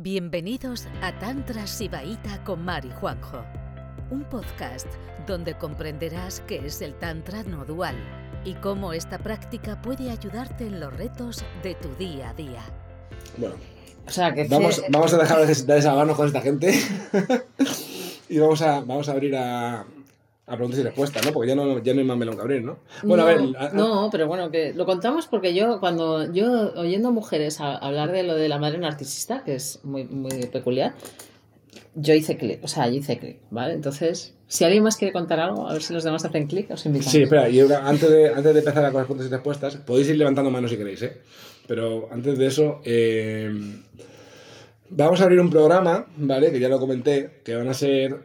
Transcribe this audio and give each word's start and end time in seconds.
Bienvenidos 0.00 0.86
a 1.02 1.10
Tantra 1.18 1.66
Sibaíta 1.66 2.44
con 2.44 2.64
Mari 2.64 2.88
Juanjo, 3.00 3.42
un 4.12 4.22
podcast 4.22 4.86
donde 5.26 5.58
comprenderás 5.58 6.40
qué 6.46 6.64
es 6.64 6.80
el 6.82 6.94
Tantra 6.94 7.42
no 7.42 7.64
dual 7.64 7.96
y 8.44 8.54
cómo 8.54 8.92
esta 8.92 9.18
práctica 9.18 9.82
puede 9.82 10.12
ayudarte 10.12 10.68
en 10.68 10.78
los 10.78 10.96
retos 10.96 11.44
de 11.64 11.74
tu 11.74 11.92
día 11.96 12.30
a 12.30 12.34
día. 12.34 12.62
Bueno, 13.38 13.56
O 14.06 14.10
sea, 14.10 14.32
que 14.32 14.44
vamos, 14.44 14.80
vamos 14.88 15.12
a 15.14 15.18
dejar 15.18 15.44
de 15.44 15.52
de 15.52 15.74
desahogarnos 15.74 16.16
con 16.16 16.28
esta 16.28 16.42
gente 16.42 16.80
y 18.28 18.38
vamos 18.38 18.62
a, 18.62 18.78
vamos 18.78 19.08
a 19.08 19.12
abrir 19.12 19.34
a, 19.34 19.84
a 20.48 20.56
preguntas 20.56 20.80
y 20.80 20.82
respuestas, 20.82 21.24
¿no? 21.26 21.32
Porque 21.32 21.48
ya 21.48 21.54
no, 21.54 21.82
ya 21.82 21.92
no 21.94 22.00
hay 22.00 22.06
más 22.06 22.16
melón 22.16 22.36
que 22.36 22.40
abrir, 22.42 22.62
¿no? 22.64 22.78
Bueno, 23.02 23.24
no, 23.24 23.28
a 23.30 23.32
ver. 23.34 23.56
a- 23.56 23.66
a- 23.66 23.72
no, 23.72 24.08
pero 24.10 24.26
bueno, 24.26 24.50
que 24.50 24.72
lo 24.74 24.86
contamos 24.86 25.26
porque 25.26 25.52
yo, 25.54 25.78
cuando 25.80 26.32
yo 26.32 26.72
oyendo 26.76 27.10
mujeres 27.12 27.60
a- 27.60 27.76
hablar 27.76 28.12
de 28.12 28.22
lo 28.22 28.34
de 28.34 28.48
la 28.48 28.58
madre 28.58 28.78
narcisista, 28.78 29.44
que 29.44 29.54
es 29.54 29.80
muy, 29.84 30.04
muy 30.04 30.46
peculiar, 30.46 30.94
yo 31.94 32.14
hice 32.14 32.36
clic, 32.36 32.62
o 32.62 32.68
sea, 32.68 32.86
yo 32.88 32.94
hice 32.96 33.18
clic, 33.18 33.38
¿vale? 33.50 33.74
Entonces, 33.74 34.34
si 34.46 34.64
alguien 34.64 34.82
más 34.84 34.96
quiere 34.96 35.12
contar 35.12 35.40
algo, 35.40 35.68
a 35.68 35.72
ver 35.72 35.82
si 35.82 35.92
los 35.92 36.04
demás 36.04 36.24
hacen 36.24 36.46
clic, 36.46 36.70
os 36.70 36.86
invitamos. 36.86 37.12
Sí, 37.12 37.22
espera, 37.22 37.48
y 37.48 37.60
ahora, 37.60 37.86
antes 37.88 38.08
de, 38.08 38.28
antes 38.28 38.52
de 38.54 38.58
empezar 38.60 38.74
con 38.84 38.94
las 39.00 39.06
preguntas 39.06 39.26
y 39.26 39.30
respuestas, 39.30 39.76
podéis 39.76 40.08
ir 40.08 40.16
levantando 40.16 40.50
manos 40.50 40.70
si 40.70 40.76
queréis, 40.76 41.02
¿eh? 41.02 41.18
Pero 41.66 42.08
antes 42.10 42.38
de 42.38 42.46
eso, 42.46 42.80
eh, 42.84 43.50
vamos 44.90 45.20
a 45.20 45.24
abrir 45.24 45.40
un 45.40 45.50
programa, 45.50 46.06
¿vale? 46.16 46.50
Que 46.52 46.60
ya 46.60 46.68
lo 46.68 46.78
comenté, 46.78 47.40
que 47.44 47.54
van 47.56 47.68
a 47.68 47.74
ser 47.74 48.16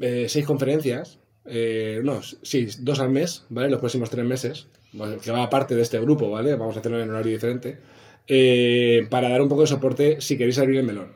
eh, 0.00 0.26
seis 0.28 0.46
conferencias, 0.46 1.18
eh, 1.48 2.00
no, 2.02 2.20
sí, 2.22 2.68
dos 2.80 3.00
al 3.00 3.10
mes, 3.10 3.44
¿vale? 3.48 3.70
Los 3.70 3.80
próximos 3.80 4.10
tres 4.10 4.24
meses, 4.24 4.68
que 5.22 5.30
va 5.30 5.42
aparte 5.42 5.74
de 5.74 5.82
este 5.82 6.00
grupo, 6.00 6.30
¿vale? 6.30 6.54
Vamos 6.54 6.76
a 6.76 6.80
hacerlo 6.80 7.00
en 7.00 7.10
horario 7.10 7.32
diferente, 7.32 7.78
eh, 8.26 9.06
para 9.10 9.28
dar 9.28 9.42
un 9.42 9.48
poco 9.48 9.62
de 9.62 9.66
soporte 9.66 10.20
si 10.20 10.36
queréis 10.36 10.58
abrir 10.58 10.78
el 10.78 10.84
melón, 10.84 11.12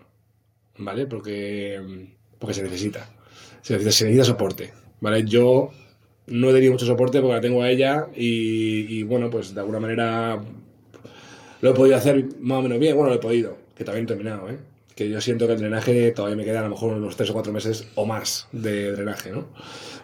¿vale? 0.79 1.07
Porque, 1.07 2.09
porque 2.39 2.55
se 2.55 2.63
necesita, 2.63 3.11
se 3.63 3.75
necesita, 3.75 3.93
se 3.93 4.05
necesita 4.05 4.25
soporte, 4.25 4.73
¿vale? 5.01 5.25
Yo 5.25 5.71
no 6.27 6.51
he 6.51 6.53
tenido 6.53 6.73
mucho 6.73 6.87
soporte 6.87 7.21
porque 7.21 7.35
la 7.35 7.41
tengo 7.41 7.63
a 7.63 7.71
ella 7.71 8.07
y, 8.15 8.99
y, 8.99 9.03
bueno, 9.03 9.31
pues 9.31 9.55
de 9.55 9.61
alguna 9.61 9.81
manera 9.81 10.43
lo 11.61 11.71
he 11.71 11.75
podido 11.75 11.97
hacer 11.97 12.27
más 12.41 12.59
o 12.59 12.63
menos 12.63 12.79
bien. 12.79 12.97
Bueno, 12.97 13.11
lo 13.11 13.17
he 13.17 13.21
podido, 13.21 13.57
que 13.77 13.85
también 13.85 14.05
he 14.05 14.09
terminado, 14.09 14.49
¿eh? 14.51 14.59
Que 14.95 15.09
yo 15.09 15.21
siento 15.21 15.47
que 15.47 15.55
el 15.55 15.59
drenaje 15.59 16.11
todavía 16.13 16.37
me 16.37 16.45
queda 16.45 16.61
a 16.61 16.65
lo 16.65 16.71
mejor 16.71 16.93
unos 16.93 17.17
3 17.17 17.31
o 17.31 17.33
4 17.33 17.53
meses 17.53 17.89
o 17.95 18.05
más 18.05 18.49
de 18.53 18.93
drenaje, 18.93 19.31
¿no? 19.31 19.49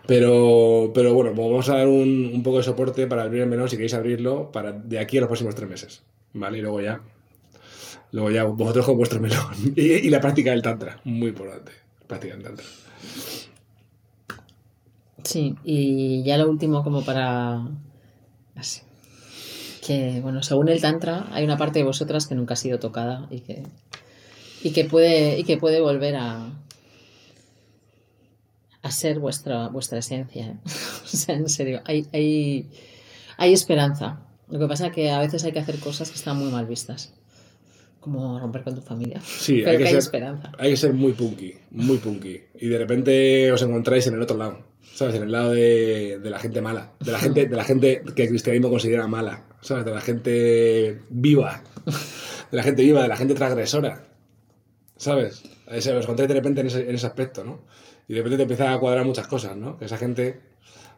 Pero, 0.07 0.93
pero 0.95 1.13
bueno, 1.13 1.33
pues 1.35 1.49
vamos 1.49 1.69
a 1.69 1.77
dar 1.77 1.89
un, 1.89 2.31
un 2.35 2.43
poco 2.43 2.59
de 2.59 2.65
soporte 2.65 3.07
para 3.07 3.23
abrir 3.23 3.43
el 3.43 3.49
menor 3.49 3.69
si 3.69 3.77
queréis 3.77 3.95
abrirlo 3.95 4.51
para 4.51 4.73
de 4.73 4.99
aquí 4.99 5.19
a 5.19 5.21
los 5.21 5.29
próximos 5.29 5.55
3 5.55 5.69
meses, 5.69 6.03
¿vale? 6.33 6.59
Y 6.59 6.61
luego 6.63 6.81
ya, 6.81 7.03
luego 8.13 8.31
ya 8.31 8.45
vosotros 8.45 8.87
con 8.87 8.97
vuestro 8.97 9.21
melón. 9.21 9.55
Y, 9.77 9.93
y 9.93 10.11
la 10.11 10.21
práctica 10.21 10.51
del 10.53 10.63
tantra, 10.63 11.01
muy 11.05 11.29
importante, 11.29 11.73
práctica 12.07 12.35
del 12.35 12.45
tantra. 12.45 12.65
Sí, 15.29 15.57
y 15.63 16.23
ya 16.23 16.39
lo 16.39 16.49
último 16.49 16.83
como 16.83 17.05
para... 17.05 17.67
Así. 18.55 18.81
Que, 19.87 20.21
bueno, 20.23 20.43
según 20.43 20.69
el 20.69 20.81
Tantra, 20.81 21.27
hay 21.33 21.45
una 21.45 21.57
parte 21.57 21.79
de 21.79 21.85
vosotras 21.85 22.27
que 22.27 22.35
nunca 22.35 22.55
ha 22.55 22.57
sido 22.57 22.79
tocada 22.79 23.27
y 23.31 23.41
que, 23.41 23.63
y 24.63 24.73
que, 24.73 24.85
puede, 24.85 25.39
y 25.39 25.45
que 25.45 25.57
puede 25.57 25.81
volver 25.81 26.17
a, 26.17 26.51
a 28.83 28.91
ser 28.91 29.19
vuestra, 29.19 29.69
vuestra 29.69 29.99
esencia. 29.99 30.47
¿eh? 30.47 30.57
o 31.05 31.07
sea, 31.07 31.35
en 31.35 31.49
serio, 31.49 31.81
hay, 31.85 32.07
hay, 32.13 32.67
hay 33.37 33.53
esperanza. 33.53 34.21
Lo 34.51 34.59
que 34.59 34.67
pasa 34.67 34.87
es 34.89 34.93
que 34.93 35.11
a 35.11 35.21
veces 35.21 35.45
hay 35.45 35.53
que 35.53 35.59
hacer 35.59 35.79
cosas 35.79 36.11
que 36.11 36.17
están 36.17 36.37
muy 36.37 36.51
mal 36.51 36.67
vistas. 36.67 37.13
Como 38.01 38.39
romper 38.39 38.63
con 38.63 38.75
tu 38.75 38.81
familia. 38.81 39.21
Sí, 39.21 39.59
Pero 39.65 39.71
hay 39.73 39.77
que 39.77 39.83
que 39.83 39.89
hay 39.89 39.95
ser, 39.95 39.99
esperanza. 39.99 40.53
hay 40.59 40.71
que 40.71 40.77
ser 40.77 40.95
muy 40.95 41.13
punky, 41.13 41.55
muy 41.71 41.99
punky. 41.99 42.41
Y 42.59 42.69
de 42.69 42.79
repente 42.79 43.53
os 43.53 43.63
encontráis 43.63 44.07
en 44.07 44.15
el 44.15 44.23
otro 44.23 44.37
lado, 44.37 44.65
¿sabes? 44.95 45.17
En 45.17 45.25
el 45.25 45.33
lado 45.33 45.51
de, 45.51 46.19
de 46.19 46.31
la 46.31 46.39
gente 46.39 46.61
mala, 46.61 46.93
de 47.01 47.13
la 47.13 47.19
gente, 47.19 47.47
de 47.47 47.57
la 47.57 47.65
gente 47.65 48.03
que 48.15 48.23
el 48.23 48.29
cristianismo 48.29 48.71
considera 48.71 49.07
mala, 49.07 49.45
¿sabes? 49.61 49.85
De 49.85 49.93
la 49.93 50.01
gente 50.01 51.01
viva, 51.11 51.63
de 52.51 52.57
la 52.57 52.63
gente 52.63 52.83
viva, 52.83 53.03
de 53.03 53.09
la 53.09 53.17
gente 53.17 53.35
transgresora, 53.35 54.08
¿sabes? 54.99 55.43
Se- 55.79 55.93
Os 55.97 56.05
encontráis 56.05 56.29
de 56.29 56.35
repente 56.35 56.61
en 56.61 56.67
ese, 56.67 56.89
en 56.89 56.95
ese 56.95 57.07
aspecto, 57.07 57.43
¿no? 57.45 57.61
Y 58.07 58.13
de 58.13 58.19
repente 58.19 58.37
te 58.37 58.43
empieza 58.43 58.73
a 58.73 58.79
cuadrar 58.79 59.05
muchas 59.07 59.27
cosas, 59.27 59.57
¿no? 59.57 59.77
Que 59.79 59.85
esa 59.87 59.97
gente, 59.99 60.41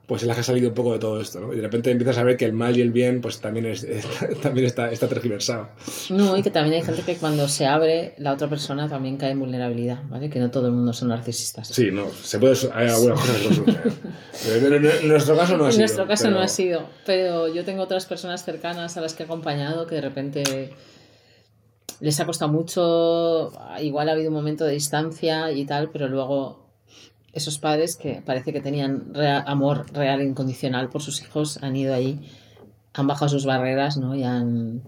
pues 0.06 0.22
es 0.22 0.28
la 0.28 0.34
que 0.34 0.40
ha 0.40 0.44
salido 0.44 0.68
un 0.68 0.74
poco 0.74 0.92
de 0.92 0.98
todo 1.00 1.20
esto, 1.20 1.40
¿no? 1.40 1.52
Y 1.52 1.56
de 1.56 1.62
repente 1.62 1.90
empiezas 1.90 2.18
a 2.18 2.22
ver 2.22 2.36
que 2.36 2.44
el 2.44 2.52
mal 2.52 2.76
y 2.76 2.80
el 2.80 2.92
bien, 2.92 3.20
pues 3.20 3.40
también, 3.40 3.66
es, 3.66 3.84
también 4.42 4.66
está, 4.66 4.90
está 4.92 5.08
tergiversado. 5.08 5.68
No, 6.10 6.36
y 6.36 6.42
que 6.42 6.50
también 6.50 6.76
hay 6.76 6.82
gente 6.82 7.02
que 7.02 7.16
cuando 7.16 7.48
se 7.48 7.66
abre, 7.66 8.14
la 8.18 8.32
otra 8.32 8.48
persona 8.48 8.88
también 8.88 9.16
cae 9.16 9.32
en 9.32 9.40
vulnerabilidad, 9.40 10.02
¿vale? 10.08 10.30
Que 10.30 10.38
no 10.38 10.50
todo 10.52 10.66
el 10.68 10.72
mundo 10.72 10.92
son 10.92 11.08
narcisistas. 11.08 11.66
Sí, 11.68 11.90
no, 11.90 12.08
se 12.10 12.38
puede, 12.38 12.54
hay 12.72 12.88
algunas 12.88 13.18
cosas 13.20 13.36
que 13.38 14.60
no 14.70 14.76
en, 14.76 14.86
en 14.86 15.08
nuestro 15.08 15.36
caso 15.36 15.56
no 15.56 15.64
ha 15.64 15.66
en 15.66 15.72
sido. 15.72 15.80
nuestro 15.82 16.06
caso 16.06 16.24
pero- 16.24 16.36
no 16.36 16.42
ha 16.42 16.48
sido, 16.48 16.88
pero 17.04 17.52
yo 17.52 17.64
tengo 17.64 17.82
otras 17.82 18.06
personas 18.06 18.44
cercanas 18.44 18.96
a 18.96 19.00
las 19.00 19.14
que 19.14 19.24
he 19.24 19.26
acompañado 19.26 19.86
que 19.88 19.96
de 19.96 20.00
repente 20.00 20.74
les 22.00 22.18
ha 22.20 22.26
costado 22.26 22.50
mucho, 22.52 23.52
igual 23.80 24.08
ha 24.08 24.12
habido 24.12 24.28
un 24.28 24.34
momento 24.34 24.64
de 24.64 24.72
distancia 24.74 25.50
y 25.52 25.64
tal, 25.64 25.90
pero 25.90 26.08
luego 26.08 26.66
esos 27.32 27.58
padres 27.58 27.96
que 27.96 28.22
parece 28.24 28.52
que 28.52 28.60
tenían 28.60 29.12
amor 29.46 29.86
real 29.92 30.20
e 30.20 30.24
incondicional 30.24 30.88
por 30.88 31.00
sus 31.02 31.20
hijos 31.22 31.62
han 31.62 31.76
ido 31.76 31.94
ahí, 31.94 32.20
han 32.94 33.06
bajado 33.06 33.28
sus 33.28 33.44
barreras, 33.46 33.96
¿no? 33.96 34.14
Y 34.14 34.24
han... 34.24 34.82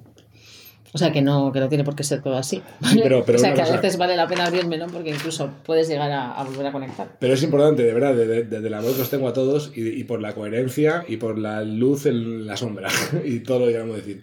O 0.95 0.99
sea, 0.99 1.11
que 1.11 1.23
no, 1.23 1.53
que 1.53 1.61
no 1.61 1.71
tiene 1.71 1.85
por 1.85 1.95
qué 1.97 2.05
ser 2.05 2.21
todo 2.21 2.37
así. 2.37 2.61
¿vale? 2.81 3.01
pero- 3.03 3.25
pero 3.25 3.39
o 3.39 3.41
sea, 3.41 3.55
que 3.55 3.63
a 3.63 3.71
veces 3.77 3.97
vale 3.97 4.15
la 4.15 4.27
pena 4.27 4.45
abrir 4.45 4.61
el 4.61 4.69
melón 4.69 4.91
porque 4.91 5.09
incluso 5.09 5.49
puedes 5.65 5.89
llegar 5.89 6.11
a, 6.11 6.33
a 6.33 6.45
volver 6.45 6.67
a 6.67 6.73
conectar. 6.73 7.17
Pero 7.19 7.33
es 7.33 7.43
importante, 7.43 7.83
de 7.83 7.95
verdad, 7.95 8.15
desde 8.15 8.45
de, 8.45 8.61
del 8.61 8.75
amor 8.75 8.95
que 8.95 9.01
os 9.01 9.09
tengo 9.09 9.27
a 9.27 9.33
todos 9.33 9.73
y, 9.75 9.89
y 9.89 10.05
por 10.05 10.21
la 10.21 10.35
coherencia 10.35 11.03
y 11.09 11.17
por 11.17 11.39
la 11.39 11.63
luz 11.63 12.05
en 12.05 12.47
la 12.47 12.59
sombra 12.59 12.91
y 13.25 13.41
todo 13.41 13.61
lo 13.61 13.67
que 13.67 13.73
queramos 13.73 13.97
decir. 13.97 14.23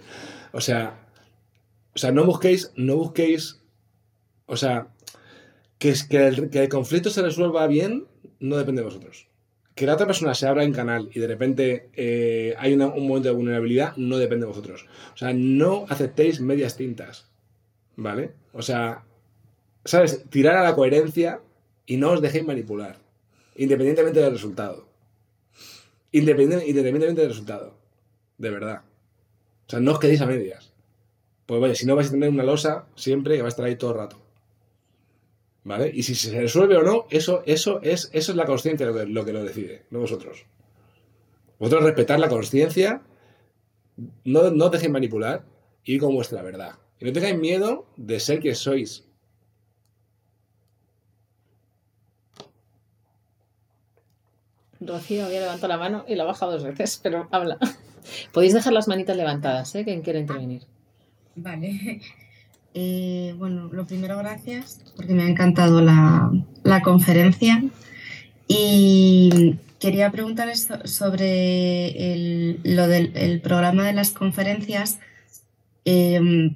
O 0.52 0.62
sea, 0.62 1.09
o 2.00 2.02
sea, 2.02 2.14
no 2.14 2.24
busquéis, 2.26 2.72
no 2.78 2.96
busquéis, 2.96 3.60
o 4.46 4.56
sea, 4.56 4.88
que, 5.80 5.90
es, 5.90 6.06
que, 6.06 6.28
el, 6.28 6.50
que 6.50 6.64
el 6.64 6.70
conflicto 6.70 7.10
se 7.10 7.22
resuelva 7.22 7.68
bien 7.68 8.08
no 8.40 8.56
depende 8.56 8.80
de 8.82 8.86
vosotros. 8.86 9.28
Que 9.76 9.86
la 9.86 9.96
otra 9.96 10.08
persona 10.08 10.34
se 10.34 10.48
abra 10.48 10.64
en 10.64 10.72
canal 10.72 11.10
y 11.14 11.20
de 11.20 11.28
repente 11.28 11.90
eh, 11.94 12.56
hay 12.58 12.72
un 12.74 12.80
momento 12.80 13.28
de 13.28 13.36
vulnerabilidad 13.36 13.98
no 13.98 14.18
depende 14.18 14.46
de 14.46 14.52
vosotros. 14.54 14.86
O 15.14 15.18
sea, 15.18 15.34
no 15.34 15.86
aceptéis 15.90 16.40
medias 16.40 16.78
tintas, 16.78 17.28
¿vale? 17.98 18.32
O 18.54 18.62
sea, 18.62 19.04
¿sabes? 19.84 20.24
Tirar 20.30 20.56
a 20.56 20.64
la 20.64 20.76
coherencia 20.76 21.42
y 21.86 21.98
no 21.98 22.12
os 22.12 22.22
dejéis 22.22 22.46
manipular, 22.46 22.98
independientemente 23.58 24.22
del 24.22 24.32
resultado. 24.32 24.88
Independien- 26.14 26.64
independientemente 26.66 27.22
del 27.22 27.30
resultado, 27.32 27.78
de 28.38 28.50
verdad. 28.52 28.84
O 29.68 29.70
sea, 29.70 29.82
no 29.82 29.92
os 29.92 30.00
quedéis 30.00 30.22
a 30.22 30.26
medias. 30.28 30.69
Pues 31.50 31.60
vaya, 31.60 31.74
si 31.74 31.88
no 31.88 31.96
vais 31.96 32.10
a 32.10 32.12
tener 32.12 32.30
una 32.30 32.44
losa 32.44 32.86
siempre 32.94 33.36
que 33.36 33.42
va 33.42 33.48
a 33.48 33.50
estar 33.50 33.66
ahí 33.66 33.76
todo 33.76 33.90
el 33.90 33.98
rato. 33.98 34.22
¿Vale? 35.64 35.90
Y 35.92 36.04
si 36.04 36.14
se 36.14 36.40
resuelve 36.40 36.78
o 36.78 36.84
no, 36.84 37.08
eso, 37.10 37.42
eso, 37.48 37.82
es, 37.82 38.12
eso 38.14 38.32
es 38.32 38.36
la 38.36 38.46
conciencia 38.46 38.86
lo 38.86 39.26
que, 39.26 39.34
lo 39.34 39.44
decide, 39.44 39.84
no 39.90 39.98
vosotros. 39.98 40.46
Vosotros 41.58 41.86
respetar 41.86 42.20
la 42.20 42.30
conciencia, 42.30 43.02
no, 44.26 44.52
no 44.52 44.70
dejéis 44.70 44.92
manipular 44.92 45.44
y 45.84 45.96
ir 45.96 46.02
con 46.02 46.14
vuestra 46.14 46.44
verdad. 46.44 46.76
Y 47.00 47.06
no 47.06 47.14
tengáis 47.14 47.40
miedo 47.40 47.88
de 47.98 48.20
ser 48.20 48.42
quien 48.42 48.54
sois. 48.54 49.10
Rocío 54.80 55.26
había 55.26 55.40
levantado 55.40 55.70
la 55.70 55.78
mano 55.80 56.06
y 56.08 56.14
la 56.14 56.26
ha 56.26 56.28
bajado 56.28 56.52
dos 56.52 56.64
veces, 56.64 57.00
pero 57.02 57.28
habla. 57.32 57.58
Podéis 58.34 58.54
dejar 58.54 58.74
las 58.74 58.88
manitas 58.88 59.18
levantadas, 59.18 59.74
¿eh? 59.74 59.84
Quien 59.84 60.04
quiera 60.04 60.20
intervenir. 60.20 60.68
Vale. 61.44 62.02
Eh, 62.76 63.34
bueno, 63.40 63.68
lo 63.74 63.88
primero, 63.88 64.16
gracias, 64.20 64.80
porque 64.96 65.16
me 65.16 65.24
ha 65.24 65.28
encantado 65.28 65.82
la, 65.82 66.32
la 66.64 66.82
conferencia. 66.84 67.64
Y 68.48 69.56
quería 69.80 70.12
preguntarles 70.12 70.66
so- 70.68 70.86
sobre 70.88 72.14
el, 72.14 72.60
lo 72.64 72.88
del 72.88 73.12
el 73.16 73.42
programa 73.42 73.88
de 73.88 73.94
las 73.94 74.12
conferencias. 74.12 75.00
Eh, 75.84 76.56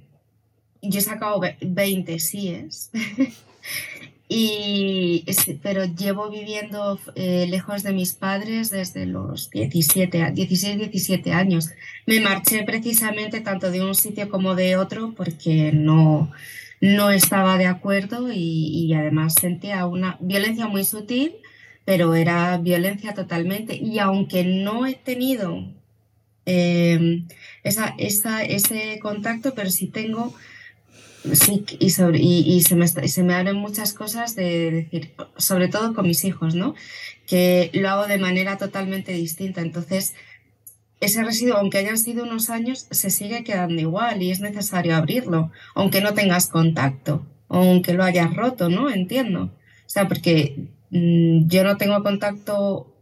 yo 0.83 0.99
he 0.99 1.01
sacado 1.01 1.39
ve- 1.39 1.57
20 1.61 2.19
síes. 2.19 2.91
Y, 4.29 5.25
pero 5.61 5.85
llevo 5.85 6.29
viviendo 6.29 6.99
eh, 7.15 7.45
lejos 7.49 7.83
de 7.83 7.93
mis 7.93 8.13
padres 8.13 8.71
desde 8.71 9.05
los 9.05 9.49
17, 9.51 10.23
a- 10.23 10.31
16, 10.31 10.77
17 10.79 11.33
años. 11.33 11.69
Me 12.07 12.19
marché 12.19 12.63
precisamente 12.63 13.41
tanto 13.41 13.69
de 13.69 13.81
un 13.83 13.93
sitio 13.95 14.29
como 14.29 14.55
de 14.55 14.77
otro 14.77 15.13
porque 15.15 15.71
no, 15.73 16.31
no 16.81 17.11
estaba 17.11 17.57
de 17.57 17.67
acuerdo 17.67 18.31
y, 18.31 18.69
y 18.87 18.93
además 18.93 19.35
sentía 19.35 19.85
una 19.85 20.17
violencia 20.21 20.67
muy 20.67 20.83
sutil, 20.85 21.33
pero 21.85 22.15
era 22.15 22.57
violencia 22.57 23.13
totalmente. 23.13 23.75
Y 23.75 23.99
aunque 23.99 24.43
no 24.45 24.85
he 24.87 24.95
tenido 24.95 25.67
eh, 26.45 27.23
esa, 27.63 27.93
esa- 27.97 28.43
ese 28.43 28.99
contacto, 29.01 29.53
pero 29.55 29.69
sí 29.69 29.87
tengo 29.87 30.33
sí, 31.33 31.65
y, 31.79 31.89
sobre, 31.91 32.19
y, 32.19 32.61
se 32.61 32.75
me, 32.75 32.85
y 32.85 33.07
se 33.07 33.23
me 33.23 33.33
abren 33.33 33.55
muchas 33.55 33.93
cosas 33.93 34.35
de 34.35 34.71
decir, 34.71 35.13
sobre 35.37 35.67
todo 35.67 35.93
con 35.93 36.07
mis 36.07 36.23
hijos, 36.25 36.55
¿no? 36.55 36.75
Que 37.27 37.71
lo 37.73 37.89
hago 37.89 38.07
de 38.07 38.17
manera 38.17 38.57
totalmente 38.57 39.13
distinta. 39.13 39.61
Entonces, 39.61 40.13
ese 40.99 41.23
residuo, 41.23 41.57
aunque 41.57 41.77
hayan 41.77 41.97
sido 41.97 42.23
unos 42.23 42.49
años, 42.49 42.87
se 42.91 43.09
sigue 43.09 43.43
quedando 43.43 43.81
igual 43.81 44.21
y 44.21 44.31
es 44.31 44.39
necesario 44.39 44.95
abrirlo, 44.95 45.51
aunque 45.75 46.01
no 46.01 46.13
tengas 46.13 46.47
contacto, 46.47 47.25
aunque 47.49 47.93
lo 47.93 48.03
hayas 48.03 48.33
roto, 48.35 48.69
¿no? 48.69 48.89
Entiendo. 48.89 49.43
O 49.43 49.89
sea, 49.89 50.07
porque 50.07 50.67
mm, 50.91 51.47
yo 51.47 51.63
no 51.63 51.77
tengo 51.77 52.01
contacto 52.03 52.93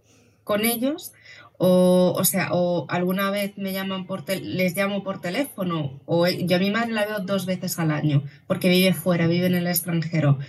con 0.43 0.65
ellos, 0.65 1.13
o, 1.63 2.15
o 2.17 2.25
sea, 2.25 2.53
o 2.53 2.87
alguna 2.89 3.29
vez 3.29 3.55
me 3.55 3.71
llaman 3.71 4.07
por 4.07 4.27
les 4.27 4.75
llamo 4.75 5.03
por 5.03 5.21
teléfono, 5.21 6.01
o 6.07 6.27
yo 6.27 6.55
a 6.55 6.59
mi 6.59 6.71
madre 6.71 6.91
la 6.91 7.05
veo 7.05 7.19
dos 7.19 7.45
veces 7.45 7.77
al 7.77 7.91
año, 7.91 8.23
porque 8.47 8.67
vive 8.67 8.95
fuera, 8.95 9.27
vive 9.27 9.45
en 9.45 9.53
el 9.53 9.67
extranjero, 9.67 10.39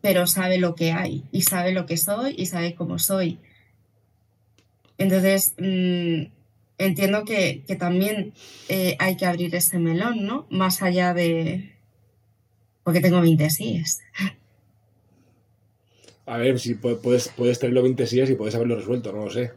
pero 0.00 0.26
sabe 0.26 0.58
lo 0.58 0.74
que 0.74 0.90
hay, 0.90 1.22
y 1.30 1.42
sabe 1.42 1.70
lo 1.70 1.86
que 1.86 1.96
soy, 1.96 2.34
y 2.36 2.46
sabe 2.46 2.74
cómo 2.74 2.98
soy. 2.98 3.38
Entonces, 4.98 5.54
mm, 5.58 6.32
entiendo 6.78 7.24
que, 7.24 7.62
también 7.78 8.32
eh, 8.68 8.96
hay 8.98 9.16
que 9.16 9.26
abrir 9.26 9.54
ese 9.54 9.78
melón, 9.78 10.26
¿no? 10.26 10.48
Más 10.50 10.82
allá 10.82 11.14
de... 11.14 11.72
porque 12.82 13.00
tengo 13.00 13.20
20 13.20 13.48
síes. 13.50 14.00
A 16.26 16.36
ver, 16.38 16.58
si 16.58 16.74
puedes, 16.74 17.28
puedes 17.28 17.60
tenerlo 17.60 17.84
20 17.84 18.08
síes 18.08 18.28
y 18.28 18.34
puedes 18.34 18.56
haberlo 18.56 18.74
resuelto, 18.74 19.12
no 19.12 19.26
lo 19.26 19.30
sé 19.30 19.52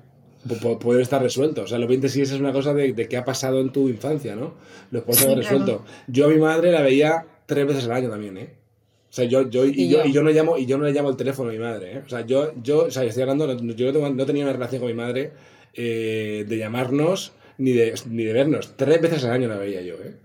puede 0.79 1.01
estar 1.01 1.21
resuelto. 1.21 1.63
O 1.63 1.67
sea, 1.67 1.77
lo 1.77 1.87
20 1.87 2.09
sí 2.09 2.21
es 2.21 2.31
una 2.33 2.51
cosa 2.51 2.73
de, 2.73 2.93
de 2.93 3.07
qué 3.07 3.17
ha 3.17 3.25
pasado 3.25 3.59
en 3.59 3.71
tu 3.71 3.89
infancia, 3.89 4.35
¿no? 4.35 4.53
Lo 4.91 5.03
puedes 5.03 5.23
haber 5.23 5.37
resuelto. 5.39 5.83
Yo 6.07 6.25
a 6.25 6.29
mi 6.29 6.37
madre 6.37 6.71
la 6.71 6.81
veía 6.81 7.25
tres 7.45 7.67
veces 7.67 7.85
al 7.85 7.91
año 7.91 8.09
también, 8.09 8.37
¿eh? 8.37 8.61
O 9.09 9.13
sea, 9.13 9.25
yo, 9.25 9.49
yo, 9.49 9.65
y, 9.65 9.89
yo, 9.89 10.05
y 10.05 10.13
yo 10.13 10.23
no 10.23 10.29
llamo, 10.29 10.57
y 10.57 10.65
yo 10.65 10.77
no 10.77 10.85
le 10.85 10.93
llamo 10.93 11.09
el 11.09 11.17
teléfono 11.17 11.49
a 11.49 11.53
mi 11.53 11.59
madre, 11.59 11.97
¿eh? 11.97 12.01
O 12.05 12.09
sea, 12.09 12.25
yo, 12.25 12.53
yo, 12.63 12.85
o 12.85 12.91
sea, 12.91 13.03
estoy 13.03 13.23
hablando, 13.23 13.57
yo 13.57 13.91
no 13.91 14.25
tenía 14.25 14.43
una 14.43 14.53
relación 14.53 14.79
con 14.79 14.87
mi 14.87 14.95
madre 14.95 15.33
eh, 15.73 16.45
de 16.47 16.57
llamarnos 16.57 17.33
ni 17.57 17.73
de, 17.73 17.93
ni 18.09 18.23
de 18.23 18.33
vernos. 18.33 18.73
Tres 18.77 19.01
veces 19.01 19.25
al 19.25 19.31
año 19.31 19.49
la 19.49 19.57
veía 19.57 19.81
yo, 19.81 19.95
¿eh? 19.95 20.15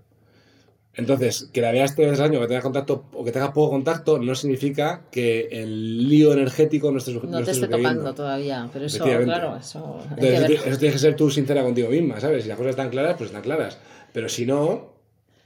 Entonces, 0.97 1.47
que 1.53 1.61
la 1.61 1.71
veas 1.71 1.95
tres 1.95 2.09
veces 2.09 2.23
al 2.23 2.31
año, 2.31 2.41
que 2.41 2.47
tengas 2.47 2.63
contacto 2.63 3.05
o 3.13 3.23
que 3.23 3.31
tengas 3.31 3.51
poco 3.51 3.69
contacto, 3.69 4.17
no 4.17 4.33
significa 4.33 5.03
que 5.11 5.47
el 5.51 6.09
lío 6.09 6.33
energético 6.33 6.91
no 6.91 6.97
esté 6.97 7.13
No 7.13 7.43
te 7.43 7.51
esté 7.51 7.67
tocando 7.67 8.15
todavía, 8.15 8.67
pero 8.73 8.85
eso, 8.85 9.03
claro, 9.03 9.55
eso. 9.55 9.99
Entonces, 10.09 10.49
eso, 10.65 10.79
tienes 10.79 10.93
que 10.93 10.99
ser 10.99 11.15
tú 11.15 11.29
sincera 11.29 11.61
contigo 11.61 11.89
misma, 11.89 12.19
¿sabes? 12.19 12.43
Si 12.43 12.49
las 12.49 12.57
cosas 12.57 12.71
están 12.71 12.89
claras, 12.89 13.15
pues 13.15 13.29
están 13.29 13.43
claras. 13.43 13.77
Pero 14.11 14.27
si 14.27 14.47
no, 14.47 14.93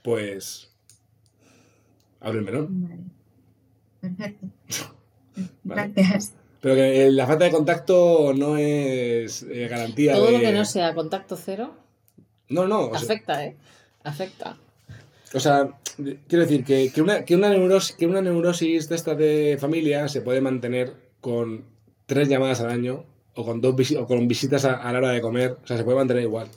pues. 0.04 0.72
Abre 2.22 2.40
el 2.40 2.46
melón. 2.46 3.12
Perfecto. 4.00 4.48
Gracias. 5.66 6.34
Pero 6.62 6.76
que 6.76 7.12
la 7.12 7.28
falta 7.28 7.44
de 7.44 7.52
contacto 7.52 8.34
no 8.34 8.56
es 8.56 9.44
eh, 9.44 9.68
garantía. 9.68 10.14
Todo 10.14 10.32
lo 10.32 10.40
que 10.40 10.54
no 10.54 10.64
sea 10.64 10.94
contacto 10.94 11.36
cero. 11.36 11.74
No, 12.48 12.68
no. 12.68 12.94
Afecta, 12.94 13.44
¿eh? 13.44 13.58
Afecta. 14.04 14.58
O 15.34 15.40
sea, 15.40 15.70
quiero 16.28 16.46
decir 16.46 16.66
que, 16.66 16.92
que, 16.92 17.02
una, 17.02 17.24
que, 17.24 17.36
una 17.36 17.50
neurosis, 17.50 17.96
que 17.96 18.06
una 18.06 18.22
neurosis 18.22 18.90
de 18.90 18.96
esta 18.96 19.16
de 19.16 19.58
familia 19.60 20.08
se 20.10 20.22
puede 20.22 20.42
mantener 20.42 20.94
con 21.22 21.64
tres 22.06 22.28
llamadas 22.28 22.60
al 22.62 22.70
año 22.70 23.06
o 23.36 23.46
con, 23.46 23.62
dos 23.62 23.76
o 23.98 24.06
con 24.06 24.28
visitas 24.28 24.66
a, 24.66 24.92
la 24.92 24.98
hora 24.98 25.10
de 25.12 25.22
comer. 25.22 25.58
O 25.64 25.68
sea, 25.68 25.78
se 25.78 25.84
puede 25.84 25.98
mantener 25.98 26.24
igual. 26.24 26.48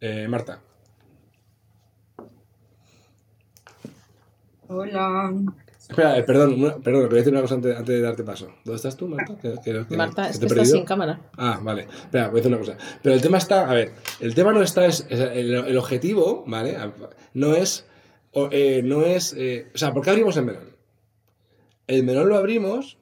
Eh, 0.00 0.26
Marta. 0.28 0.60
Hola. 4.68 5.32
Espera, 5.88 6.16
eh, 6.16 6.22
perdón, 6.22 6.80
perdón, 6.82 7.08
voy 7.08 7.14
a 7.14 7.18
decir 7.18 7.32
una 7.32 7.42
cosa 7.42 7.56
antes, 7.56 7.84
de 7.84 8.00
darte 8.00 8.22
paso. 8.22 8.46
¿Dónde 8.64 8.76
estás 8.76 8.96
tú, 8.96 9.08
Marta? 9.08 9.36
Marta, 9.90 10.28
es 10.28 10.38
que 10.38 10.46
estás 10.46 10.70
sin 10.70 10.84
cámara. 10.84 11.20
Ah, 11.36 11.60
vale. 11.60 11.82
Espera, 11.82 12.28
voy 12.28 12.40
a 12.40 12.42
decir 12.42 12.52
una 12.52 12.58
cosa. 12.58 12.76
Pero 13.02 13.14
el 13.14 13.20
tema 13.20 13.38
está, 13.38 13.68
a 13.68 13.74
ver, 13.74 13.92
el 14.20 14.34
tema 14.34 14.52
no 14.52 14.62
está, 14.62 14.86
es, 14.86 15.06
el, 15.10 15.76
objetivo, 15.76 16.44
¿vale? 16.46 16.78
No 17.34 17.54
es, 17.56 17.84
eh, 18.52 18.82
no 18.84 19.02
es, 19.02 19.34
eh, 19.36 19.70
o 19.74 19.78
sea, 19.78 19.92
¿por 19.92 20.04
qué 20.04 20.10
abrimos 20.10 20.36
el 20.36 20.44
melón? 20.44 20.76
El 21.88 22.04
melón 22.04 22.28
lo 22.28 22.36
abrimos, 22.36 22.96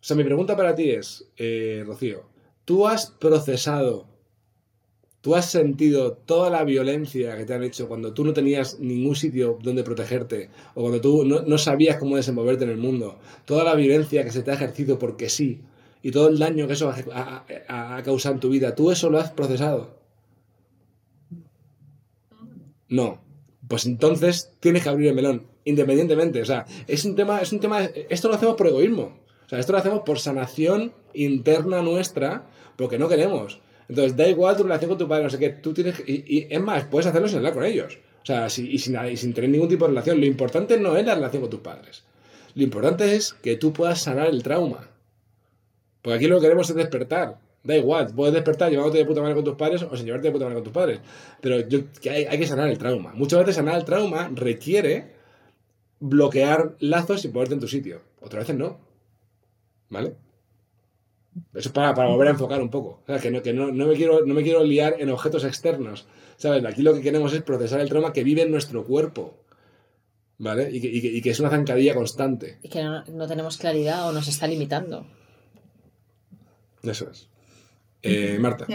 o 0.00 0.04
sea, 0.04 0.16
mi 0.16 0.24
pregunta 0.24 0.56
para 0.56 0.74
ti 0.74 0.90
es, 0.90 1.30
Rocío, 1.86 2.26
¿tú 2.66 2.86
has 2.86 3.10
procesado 3.10 4.09
¿Tú 5.20 5.34
has 5.34 5.50
sentido 5.50 6.12
toda 6.14 6.48
la 6.48 6.64
violencia 6.64 7.36
que 7.36 7.44
te 7.44 7.52
han 7.52 7.62
hecho 7.62 7.88
cuando 7.88 8.14
tú 8.14 8.24
no 8.24 8.32
tenías 8.32 8.80
ningún 8.80 9.14
sitio 9.14 9.58
donde 9.62 9.84
protegerte 9.84 10.48
o 10.74 10.80
cuando 10.80 11.00
tú 11.00 11.24
no, 11.24 11.58
sabías 11.58 11.98
cómo 11.98 12.16
desenvolverte 12.16 12.64
en 12.64 12.70
el 12.70 12.78
mundo? 12.78 13.18
Toda 13.44 13.64
la 13.64 13.74
violencia 13.74 14.24
que 14.24 14.30
se 14.30 14.42
te 14.42 14.50
ha 14.50 14.54
ejercido 14.54 14.98
porque 14.98 15.28
sí 15.28 15.60
y 16.02 16.10
todo 16.10 16.28
el 16.28 16.38
daño 16.38 16.66
que 16.66 16.72
eso 16.72 16.90
ha, 17.12 18.02
causado 18.02 18.36
en 18.36 18.40
tu 18.40 18.48
vida, 18.48 18.74
¿tú 18.74 18.90
eso 18.90 19.10
lo 19.10 19.18
has 19.18 19.30
procesado? 19.30 19.98
No. 22.88 23.20
Pues 23.68 23.84
entonces 23.84 24.52
tienes 24.58 24.82
que 24.82 24.88
abrir 24.88 25.08
el 25.08 25.14
melón, 25.14 25.46
independientemente. 25.64 26.40
O 26.40 26.46
sea, 26.46 26.64
es 26.88 27.04
un 27.04 27.14
tema, 27.14 27.42
es 27.42 27.52
un 27.52 27.60
tema, 27.60 27.84
esto 27.84 28.28
lo 28.28 28.34
hacemos 28.34 28.56
por 28.56 28.68
egoísmo. 28.68 29.18
O 29.44 29.48
sea, 29.50 29.58
esto 29.58 29.72
lo 29.72 29.78
hacemos 29.78 30.00
por 30.00 30.18
sanación 30.18 30.92
interna 31.12 31.82
nuestra, 31.82 32.46
porque 32.76 32.98
no 32.98 33.08
queremos. 33.08 33.60
Entonces, 33.90 34.16
da 34.16 34.28
igual 34.28 34.56
tu 34.56 34.62
relación 34.62 34.88
con 34.88 34.98
tu 34.98 35.08
padre, 35.08 35.24
no 35.24 35.30
sé 35.30 35.38
qué, 35.40 35.50
tú 35.50 35.74
tienes. 35.74 36.00
Y, 36.06 36.22
y 36.38 36.46
es 36.48 36.60
más, 36.60 36.84
puedes 36.84 37.08
hacerlo 37.08 37.26
sin 37.26 37.38
hablar 37.38 37.54
con 37.54 37.64
ellos. 37.64 37.98
O 38.22 38.26
sea, 38.26 38.46
y, 38.46 38.78
sin, 38.78 39.34
tener 39.34 39.50
ningún 39.50 39.68
tipo 39.68 39.84
de 39.84 39.90
relación. 39.90 40.20
Lo 40.20 40.26
importante 40.26 40.78
no 40.78 40.96
es 40.96 41.04
la 41.04 41.16
relación 41.16 41.42
con 41.42 41.50
tus 41.50 41.60
padres. 41.60 42.04
Lo 42.54 42.62
importante 42.62 43.16
es 43.16 43.32
que 43.32 43.56
tú 43.56 43.72
puedas 43.72 44.00
sanar 44.00 44.28
el 44.28 44.44
trauma. 44.44 44.88
Porque 46.02 46.16
aquí 46.16 46.26
lo 46.28 46.36
que 46.36 46.42
queremos 46.42 46.70
es 46.70 46.76
despertar. 46.76 47.38
Da 47.64 47.76
igual, 47.76 48.12
puedes 48.14 48.32
despertar 48.32 48.70
llevándote 48.70 48.98
de 48.98 49.04
puta 49.04 49.22
madre 49.22 49.34
con 49.34 49.44
tus 49.44 49.56
padres 49.56 49.82
o 49.82 49.96
sin 49.96 50.06
llevarte 50.06 50.28
de 50.28 50.32
puta 50.32 50.44
madre 50.44 50.54
con 50.54 50.64
tus 50.64 50.72
padres. 50.72 51.00
Pero 51.40 51.56
hay, 51.56 52.24
hay, 52.24 52.38
que 52.38 52.46
sanar 52.46 52.68
el 52.68 52.78
trauma. 52.78 53.12
Muchas 53.14 53.40
veces 53.40 53.56
sanar 53.56 53.76
el 53.76 53.84
trauma 53.84 54.30
requiere 54.32 55.08
bloquear 55.98 56.76
lazos 56.78 57.24
y 57.24 57.28
ponerte 57.28 57.54
en 57.54 57.60
tu 57.60 57.68
sitio. 57.68 58.00
Otras 58.20 58.44
veces 58.44 58.56
no. 58.56 58.78
¿Vale? 59.88 60.14
Eso 61.54 61.68
es 61.68 61.72
para, 61.72 61.92
volver 61.92 62.28
a 62.28 62.32
enfocar 62.32 62.60
un 62.60 62.70
poco. 62.70 63.02
que, 63.20 63.30
no, 63.30 63.42
que 63.42 63.52
no, 63.52 63.72
me 63.72 63.94
quiero, 63.94 64.24
no 64.26 64.34
me 64.34 64.42
quiero 64.42 64.64
liar 64.64 64.96
en 64.98 65.10
objetos 65.10 65.44
externos. 65.44 66.06
¿Sabes? 66.36 66.64
Aquí 66.64 66.82
lo 66.82 66.94
que 66.94 67.02
queremos 67.02 67.32
es 67.32 67.42
procesar 67.42 67.80
el 67.80 67.88
trauma 67.88 68.12
que 68.12 68.24
vive 68.24 68.42
en 68.42 68.50
nuestro 68.50 68.84
cuerpo. 68.84 69.36
¿Vale? 70.38 70.70
Y 70.70 70.80
que, 70.80 70.88
y 70.88 71.20
que, 71.20 71.30
es 71.30 71.40
una 71.40 71.50
zancadilla 71.50 71.94
constante. 71.94 72.58
Y 72.62 72.68
que 72.68 72.82
no, 72.82 73.28
tenemos 73.28 73.58
claridad 73.58 74.08
o 74.08 74.12
nos 74.12 74.26
está 74.26 74.46
limitando. 74.46 75.06
Eso 76.82 77.10
es. 77.10 77.28
Eh, 78.02 78.38
Marta. 78.38 78.66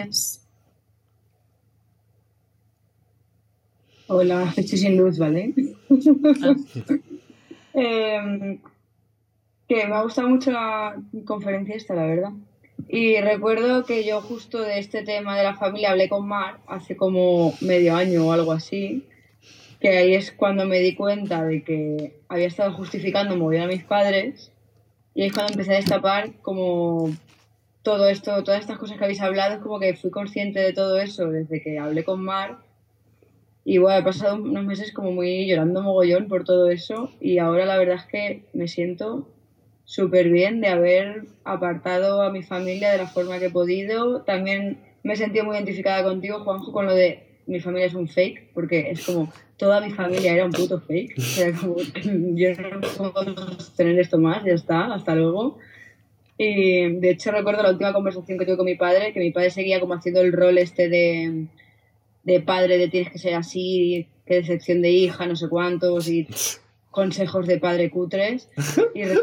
Hola, 4.08 4.54
estoy 4.56 4.78
sin 4.78 4.98
luz, 4.98 5.18
¿vale? 5.18 5.54
Em, 7.78 8.62
que 9.68 9.88
me 9.88 9.96
ha 9.96 10.04
gustado 10.04 10.30
mucho 10.30 10.52
la 10.52 10.96
conferencia 11.26 11.76
esta, 11.76 11.96
la 11.96 12.06
verdad. 12.06 12.32
Y 12.88 13.20
recuerdo 13.20 13.86
que 13.86 14.04
yo 14.04 14.22
justo 14.22 14.62
de 14.62 14.80
este 14.80 15.04
tema 15.04 15.38
de 15.38 15.44
la 15.44 15.56
familia 15.56 15.92
hablé 15.92 16.08
con 16.08 16.28
Mar 16.28 16.60
hace 16.68 16.96
como 16.96 17.54
medio 17.62 17.96
año 17.96 18.28
o 18.28 18.32
algo 18.32 18.52
así, 18.52 19.06
que 19.80 19.90
ahí 19.90 20.14
es 20.14 20.32
cuando 20.32 20.66
me 20.66 20.80
di 20.80 20.96
cuenta 20.96 21.44
de 21.44 21.64
que 21.64 22.16
había 22.28 22.48
estado 22.48 22.74
justificando 22.74 23.36
bien 23.48 23.64
a 23.64 23.68
mis 23.68 23.84
padres 23.84 24.52
y 25.14 25.24
es 25.24 25.34
cuando 25.34 25.54
empecé 25.54 25.74
a 25.74 25.78
destapar 25.78 26.34
como 26.42 27.10
todo 27.82 28.10
esto, 28.10 28.44
todas 28.44 28.62
estas 28.62 28.78
cosas 28.78 28.98
que 28.98 29.04
habéis 29.04 29.22
hablado, 29.22 29.56
es 29.56 29.62
como 29.62 29.80
que 29.80 29.96
fui 29.96 30.12
consciente 30.12 30.60
de 30.60 30.74
todo 30.74 31.00
eso 31.00 31.30
desde 31.30 31.62
que 31.62 31.80
hablé 31.80 32.04
con 32.04 32.22
Mar 32.22 32.58
y 33.64 33.80
bueno, 33.80 33.98
he 34.00 34.04
pasado 34.04 34.36
unos 34.36 34.64
meses 34.64 34.94
como 34.94 35.12
muy 35.12 35.48
llorando 35.48 35.82
mogollón 35.82 36.28
por 36.28 36.44
todo 36.44 36.70
eso 36.70 37.12
y 37.20 37.40
ahora 37.40 37.66
la 37.66 37.78
verdad 37.78 37.96
es 37.96 38.06
que 38.06 38.46
me 38.54 38.68
siento 38.68 39.28
súper 39.86 40.30
bien 40.30 40.62
de 40.62 40.68
haber 40.68 41.26
apartado 41.44 42.22
a 42.22 42.32
mi 42.32 42.44
familia 42.44 42.92
de 42.92 42.98
la 42.98 43.08
forma 43.08 43.40
que 43.40 43.46
he 43.46 43.50
podido. 43.52 44.22
También 44.24 44.80
me 45.04 45.14
he 45.14 45.16
sentido 45.16 45.46
muy 45.46 45.56
identificada 45.56 46.04
contigo, 46.04 46.40
Juanjo, 46.40 46.72
con 46.72 46.88
lo 46.88 46.96
de 46.96 47.24
mi 47.48 47.60
familia 47.60 47.86
es 47.86 47.94
un 47.94 48.08
fake, 48.08 48.52
porque 48.54 48.90
es 48.90 49.06
como 49.06 49.32
toda 49.58 49.80
mi 49.80 49.92
familia 49.92 50.34
era 50.34 50.46
un 50.46 50.52
puto 50.52 50.82
fake. 50.82 51.18
O 51.18 51.22
sea, 51.22 51.54
como 51.54 51.78
yo 52.36 52.50
no 52.56 52.82
puedo 53.12 53.58
tener 53.78 54.00
esto 54.00 54.18
más, 54.18 54.44
ya 54.44 54.54
está, 54.54 54.94
hasta 54.94 55.16
luego. 55.16 55.60
Y 56.38 56.90
de 56.96 57.12
hecho 57.12 57.32
recuerdo 57.32 57.64
la 57.64 57.70
última 57.70 57.94
conversación 57.94 58.38
que 58.38 58.46
tuve 58.46 58.58
con 58.58 58.66
mi 58.66 58.76
padre, 58.76 59.14
que 59.14 59.20
mi 59.20 59.32
padre 59.32 59.52
seguía 59.52 59.80
como 59.80 59.94
haciendo 59.94 60.22
el 60.22 60.34
rol 60.34 60.58
este 60.58 60.90
de, 60.90 61.46
de 62.24 62.42
padre, 62.42 62.78
de 62.78 62.90
tienes 62.90 63.12
que 63.12 63.20
ser 63.20 63.36
así, 63.36 64.08
qué 64.26 64.36
decepción 64.36 64.82
de 64.82 64.90
hija, 64.90 65.28
no 65.28 65.36
sé 65.36 65.48
cuántos, 65.48 66.10
y 66.10 66.28
consejos 66.96 67.46
de 67.46 67.60
padre 67.60 67.92
cutres 67.92 68.50
y 68.96 69.04
lo 69.04 69.22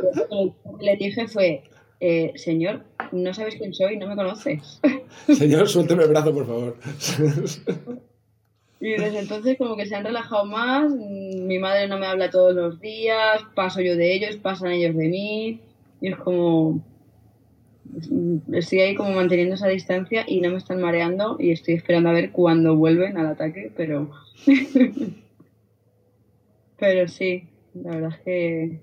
que 0.78 0.84
le 0.84 0.96
dije 0.96 1.26
fue, 1.26 1.64
eh, 2.00 2.32
señor, 2.36 2.84
no 3.12 3.32
sabes 3.32 3.56
quién 3.56 3.72
soy, 3.72 3.96
no 3.96 4.06
me 4.06 4.14
conoces. 4.14 4.80
Señor, 5.26 5.68
suélteme 5.68 6.02
el 6.04 6.10
brazo, 6.10 6.34
por 6.34 6.46
favor. 6.46 6.76
Y 8.80 8.90
desde 8.90 9.20
entonces 9.20 9.56
como 9.56 9.76
que 9.76 9.86
se 9.86 9.94
han 9.94 10.04
relajado 10.04 10.44
más, 10.44 10.90
mm, 10.92 11.46
mi 11.46 11.58
madre 11.58 11.88
no 11.88 11.98
me 11.98 12.06
habla 12.06 12.30
todos 12.30 12.54
los 12.54 12.80
días, 12.80 13.42
paso 13.54 13.80
yo 13.80 13.96
de 13.96 14.14
ellos, 14.14 14.36
pasan 14.36 14.72
ellos 14.72 14.96
de 14.96 15.08
mí, 15.08 15.60
y 16.00 16.08
es 16.08 16.16
como... 16.16 16.84
mm, 17.84 18.54
Estoy 18.54 18.80
ahí 18.80 18.94
como 18.94 19.12
manteniendo 19.12 19.54
esa 19.54 19.68
distancia 19.68 20.24
y 20.26 20.40
no 20.40 20.50
me 20.50 20.58
están 20.58 20.80
mareando 20.80 21.36
y 21.38 21.52
estoy 21.52 21.74
esperando 21.74 22.10
a 22.10 22.12
ver 22.12 22.32
cuándo 22.32 22.76
vuelven 22.76 23.16
al 23.16 23.26
ataque, 23.28 23.72
pero... 23.76 24.10
pero 26.78 27.06
sí, 27.06 27.44
la 27.74 27.90
verdad 27.90 28.10
es 28.10 28.20
que 28.20 28.80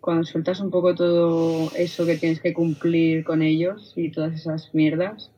cuando 0.00 0.24
sueltas 0.24 0.60
un 0.60 0.70
poco 0.70 0.94
todo 0.94 1.70
eso 1.76 2.06
que 2.06 2.16
tienes 2.16 2.40
que 2.40 2.54
cumplir 2.54 3.24
con 3.24 3.42
ellos 3.42 3.92
y 3.96 4.10
todas 4.10 4.34
esas 4.34 4.74
mierdas, 4.74 5.30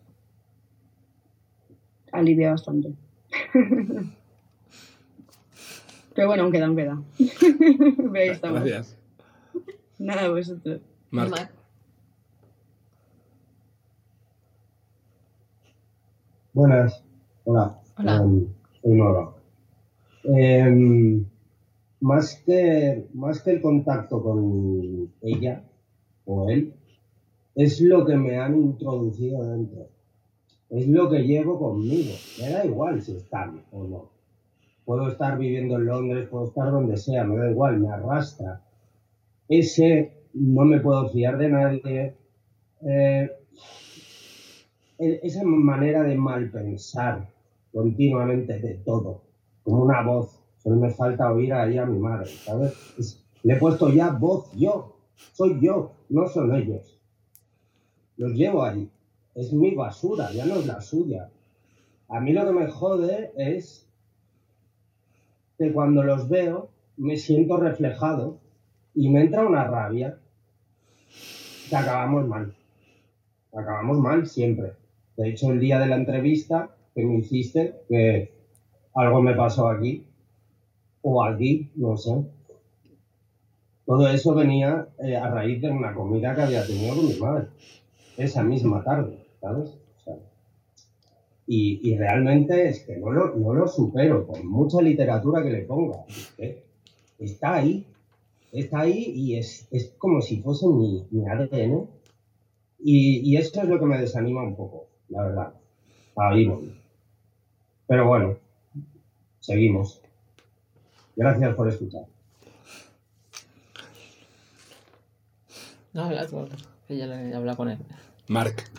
alivia 2.12 2.50
bastante. 2.50 2.92
Pero 6.14 6.28
bueno, 6.28 6.42
aún 6.42 6.52
queda, 6.52 6.66
aún 6.66 6.76
queda. 6.76 7.02
Pero 7.16 8.12
ahí 8.14 8.28
estamos. 8.28 8.62
Gracias. 8.62 8.98
Nada, 9.98 10.28
vosotros. 10.28 10.80
Marc. 11.10 11.50
Buenas. 16.52 17.02
Hola. 17.44 17.78
Hola. 17.96 18.16
Em, 18.16 18.46
soy 18.82 18.94
Nora. 18.96 19.30
Em, 20.24 21.24
más, 22.00 22.42
que, 22.44 23.06
más 23.14 23.42
que 23.42 23.52
el 23.52 23.60
contacto 23.60 24.22
con 24.22 25.12
ella 25.22 25.64
o 26.24 26.48
él, 26.48 26.74
es 27.54 27.80
lo 27.80 28.06
que 28.06 28.16
me 28.16 28.38
han 28.38 28.56
introducido 28.56 29.44
dentro. 29.44 29.88
Es 30.70 30.86
lo 30.88 31.10
que 31.10 31.20
llevo 31.20 31.58
conmigo. 31.58 32.14
Me 32.40 32.50
da 32.50 32.64
igual 32.64 33.02
si 33.02 33.16
están 33.16 33.64
o 33.72 33.84
no. 33.84 34.10
Puedo 34.84 35.08
estar 35.08 35.38
viviendo 35.38 35.76
en 35.76 35.86
Londres, 35.86 36.28
puedo 36.28 36.46
estar 36.46 36.70
donde 36.70 36.96
sea, 36.96 37.24
me 37.24 37.36
da 37.36 37.50
igual, 37.50 37.80
me 37.80 37.88
arrastra. 37.88 38.62
Ese 39.48 40.12
no 40.32 40.64
me 40.64 40.80
puedo 40.80 41.08
fiar 41.10 41.38
de 41.38 41.48
nadie. 41.48 42.14
Eh, 42.82 43.30
esa 44.98 45.44
manera 45.44 46.02
de 46.02 46.14
mal 46.14 46.50
pensar 46.50 47.28
continuamente 47.72 48.58
de 48.58 48.74
todo, 48.74 49.22
como 49.62 49.82
una 49.84 50.02
voz. 50.02 50.39
Solo 50.62 50.76
me 50.76 50.90
falta 50.90 51.32
oír 51.32 51.52
ahí 51.52 51.78
a 51.78 51.86
mi 51.86 51.98
madre, 51.98 52.26
¿sabes? 52.26 52.72
Es- 52.98 53.24
le 53.42 53.54
he 53.54 53.56
puesto 53.56 53.88
ya 53.88 54.10
voz 54.10 54.52
yo. 54.54 54.96
Soy 55.32 55.58
yo, 55.60 55.92
no 56.10 56.28
son 56.28 56.54
ellos. 56.54 56.98
Los 58.16 58.32
llevo 58.32 58.62
ahí. 58.62 58.90
Es 59.34 59.52
mi 59.52 59.74
basura, 59.74 60.30
ya 60.32 60.44
no 60.44 60.56
es 60.56 60.66
la 60.66 60.80
suya. 60.80 61.30
A 62.08 62.20
mí 62.20 62.32
lo 62.32 62.44
que 62.44 62.52
me 62.52 62.66
jode 62.66 63.32
es 63.36 63.86
que 65.58 65.72
cuando 65.72 66.02
los 66.02 66.28
veo 66.28 66.68
me 66.96 67.16
siento 67.16 67.56
reflejado 67.56 68.38
y 68.94 69.08
me 69.08 69.22
entra 69.22 69.46
una 69.46 69.64
rabia 69.64 70.18
que 71.70 71.76
acabamos 71.76 72.26
mal. 72.26 72.54
Acabamos 73.52 73.98
mal 73.98 74.26
siempre. 74.26 74.72
De 75.16 75.30
hecho, 75.30 75.50
el 75.50 75.60
día 75.60 75.78
de 75.78 75.86
la 75.86 75.96
entrevista 75.96 76.74
que 76.94 77.04
me 77.04 77.16
hiciste, 77.18 77.82
que 77.88 78.32
algo 78.94 79.22
me 79.22 79.34
pasó 79.34 79.68
aquí, 79.68 80.06
o 81.02 81.24
aquí, 81.24 81.70
no 81.74 81.96
sé. 81.96 82.24
Todo 83.86 84.08
eso 84.08 84.34
venía 84.34 84.88
eh, 85.02 85.16
a 85.16 85.28
raíz 85.30 85.60
de 85.60 85.70
una 85.70 85.94
comida 85.94 86.34
que 86.34 86.42
había 86.42 86.66
tenido 86.66 86.94
con 86.94 87.06
mi 87.08 87.14
madre, 87.16 87.48
esa 88.16 88.42
misma 88.42 88.84
tarde, 88.84 89.18
¿sabes? 89.40 89.70
O 89.70 90.04
sea, 90.04 90.14
y, 91.46 91.80
y 91.82 91.96
realmente 91.96 92.68
es 92.68 92.84
que 92.84 92.96
no 92.96 93.10
lo, 93.10 93.34
no 93.34 93.52
lo 93.52 93.66
supero, 93.66 94.26
por 94.26 94.44
mucha 94.44 94.80
literatura 94.80 95.42
que 95.42 95.50
le 95.50 95.62
ponga. 95.62 96.04
Que 96.36 96.62
está 97.18 97.56
ahí, 97.56 97.84
está 98.52 98.80
ahí 98.80 99.12
y 99.16 99.36
es, 99.36 99.66
es 99.72 99.92
como 99.98 100.20
si 100.20 100.40
fuese 100.40 100.68
mi, 100.68 101.04
mi 101.10 101.26
ADN. 101.26 101.88
Y, 102.78 103.28
y 103.28 103.36
esto 103.36 103.60
es 103.62 103.68
lo 103.68 103.78
que 103.80 103.86
me 103.86 103.98
desanima 103.98 104.42
un 104.42 104.54
poco, 104.54 104.86
la 105.08 105.22
verdad. 105.24 105.54
Ahí 106.16 106.46
voy. 106.46 106.72
Pero 107.88 108.06
bueno, 108.06 108.36
seguimos. 109.40 109.99
Gracias 111.20 111.54
por 111.54 111.68
escuchar. 111.68 112.00
No, 115.92 116.04
habla 116.04 116.26
tú, 116.26 116.48
le 116.88 117.34
habla 117.34 117.56
con 117.56 117.68
él. 117.68 117.78
Marc, 118.28 118.70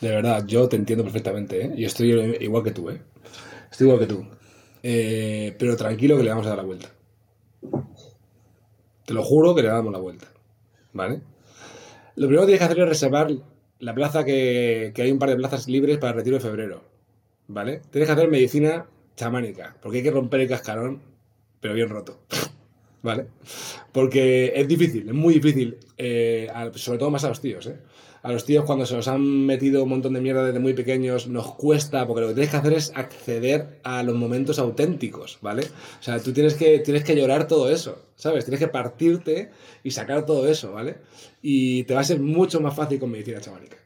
de 0.00 0.08
verdad, 0.08 0.46
yo 0.46 0.66
te 0.66 0.76
entiendo 0.76 1.04
perfectamente, 1.04 1.66
¿eh? 1.66 1.74
Y 1.76 1.84
estoy 1.84 2.12
igual 2.40 2.62
que 2.62 2.70
tú, 2.70 2.88
¿eh? 2.88 3.02
Estoy 3.70 3.86
igual 3.86 4.00
que 4.00 4.06
tú. 4.06 4.26
Eh, 4.82 5.54
pero 5.58 5.76
tranquilo 5.76 6.16
que 6.16 6.22
le 6.22 6.30
vamos 6.30 6.46
a 6.46 6.50
dar 6.50 6.58
la 6.58 6.64
vuelta. 6.64 6.88
Te 9.04 9.12
lo 9.12 9.22
juro 9.22 9.54
que 9.54 9.60
le 9.60 9.68
damos 9.68 9.92
la 9.92 9.98
vuelta. 9.98 10.28
¿Vale? 10.94 11.20
Lo 12.14 12.28
primero 12.28 12.46
que 12.46 12.52
tienes 12.52 12.60
que 12.60 12.64
hacer 12.64 12.78
es 12.78 12.88
reservar 12.88 13.30
la 13.80 13.94
plaza 13.94 14.24
que, 14.24 14.92
que 14.94 15.02
hay 15.02 15.12
un 15.12 15.18
par 15.18 15.28
de 15.28 15.36
plazas 15.36 15.68
libres 15.68 15.98
para 15.98 16.12
el 16.12 16.16
retiro 16.16 16.36
de 16.36 16.42
febrero. 16.42 16.82
¿Vale? 17.46 17.82
Tienes 17.90 18.08
que 18.08 18.12
hacer 18.14 18.30
medicina 18.30 18.86
chamánica, 19.16 19.76
porque 19.82 19.98
hay 19.98 20.02
que 20.02 20.10
romper 20.10 20.40
el 20.40 20.48
cascarón, 20.48 21.15
pero 21.66 21.74
bien 21.74 21.88
roto. 21.88 22.20
¿Vale? 23.02 23.26
Porque 23.92 24.52
es 24.54 24.68
difícil, 24.68 25.08
es 25.08 25.14
muy 25.14 25.34
difícil, 25.34 25.78
eh, 25.98 26.48
sobre 26.74 26.98
todo 26.98 27.10
más 27.10 27.24
a 27.24 27.28
los 27.28 27.40
tíos, 27.40 27.66
¿eh? 27.66 27.78
A 28.22 28.32
los 28.32 28.44
tíos 28.44 28.64
cuando 28.64 28.86
se 28.86 28.94
nos 28.94 29.06
han 29.08 29.46
metido 29.46 29.82
un 29.82 29.88
montón 29.88 30.14
de 30.14 30.20
mierda 30.20 30.44
desde 30.44 30.58
muy 30.60 30.74
pequeños 30.74 31.26
nos 31.28 31.54
cuesta, 31.54 32.06
porque 32.06 32.20
lo 32.20 32.28
que 32.28 32.34
tienes 32.34 32.50
que 32.50 32.56
hacer 32.56 32.72
es 32.72 32.92
acceder 32.94 33.80
a 33.82 34.02
los 34.04 34.14
momentos 34.14 34.60
auténticos, 34.60 35.38
¿vale? 35.42 35.62
O 35.62 36.02
sea, 36.02 36.20
tú 36.20 36.32
tienes 36.32 36.54
que, 36.54 36.78
tienes 36.80 37.02
que 37.02 37.16
llorar 37.16 37.48
todo 37.48 37.68
eso, 37.68 38.06
¿sabes? 38.14 38.44
Tienes 38.44 38.60
que 38.60 38.68
partirte 38.68 39.50
y 39.82 39.90
sacar 39.90 40.24
todo 40.24 40.48
eso, 40.48 40.72
¿vale? 40.72 40.98
Y 41.42 41.82
te 41.84 41.94
va 41.94 42.00
a 42.00 42.04
ser 42.04 42.20
mucho 42.20 42.60
más 42.60 42.74
fácil 42.74 43.00
con 43.00 43.10
medicina 43.10 43.40
chamánica. 43.40 43.76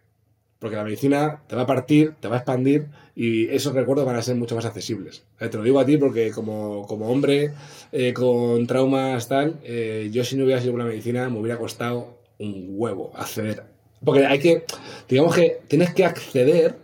Porque 0.60 0.76
la 0.76 0.84
medicina 0.84 1.40
te 1.48 1.56
va 1.56 1.62
a 1.62 1.66
partir, 1.66 2.14
te 2.20 2.28
va 2.28 2.36
a 2.36 2.38
expandir 2.38 2.86
y 3.16 3.48
esos 3.48 3.74
recuerdos 3.74 4.06
van 4.06 4.16
a 4.16 4.22
ser 4.22 4.36
mucho 4.36 4.54
más 4.54 4.66
accesibles. 4.66 5.24
Eh, 5.40 5.48
Te 5.48 5.56
lo 5.56 5.62
digo 5.64 5.80
a 5.80 5.86
ti 5.86 5.96
porque 5.96 6.30
como, 6.30 6.86
como 6.86 7.08
hombre 7.10 7.52
eh, 7.92 8.12
con 8.12 8.66
traumas 8.66 9.26
tal, 9.26 9.58
eh, 9.64 10.10
yo 10.12 10.22
si 10.22 10.36
no 10.36 10.44
hubiera 10.44 10.60
sido 10.60 10.74
por 10.74 10.80
la 10.82 10.86
medicina 10.86 11.28
me 11.30 11.38
hubiera 11.40 11.58
costado 11.58 12.18
un 12.38 12.66
huevo 12.70 13.10
acceder. 13.16 13.64
Porque 14.04 14.24
hay 14.26 14.38
que, 14.38 14.64
digamos 15.08 15.34
que 15.34 15.60
tienes 15.66 15.92
que 15.94 16.04
acceder 16.04 16.76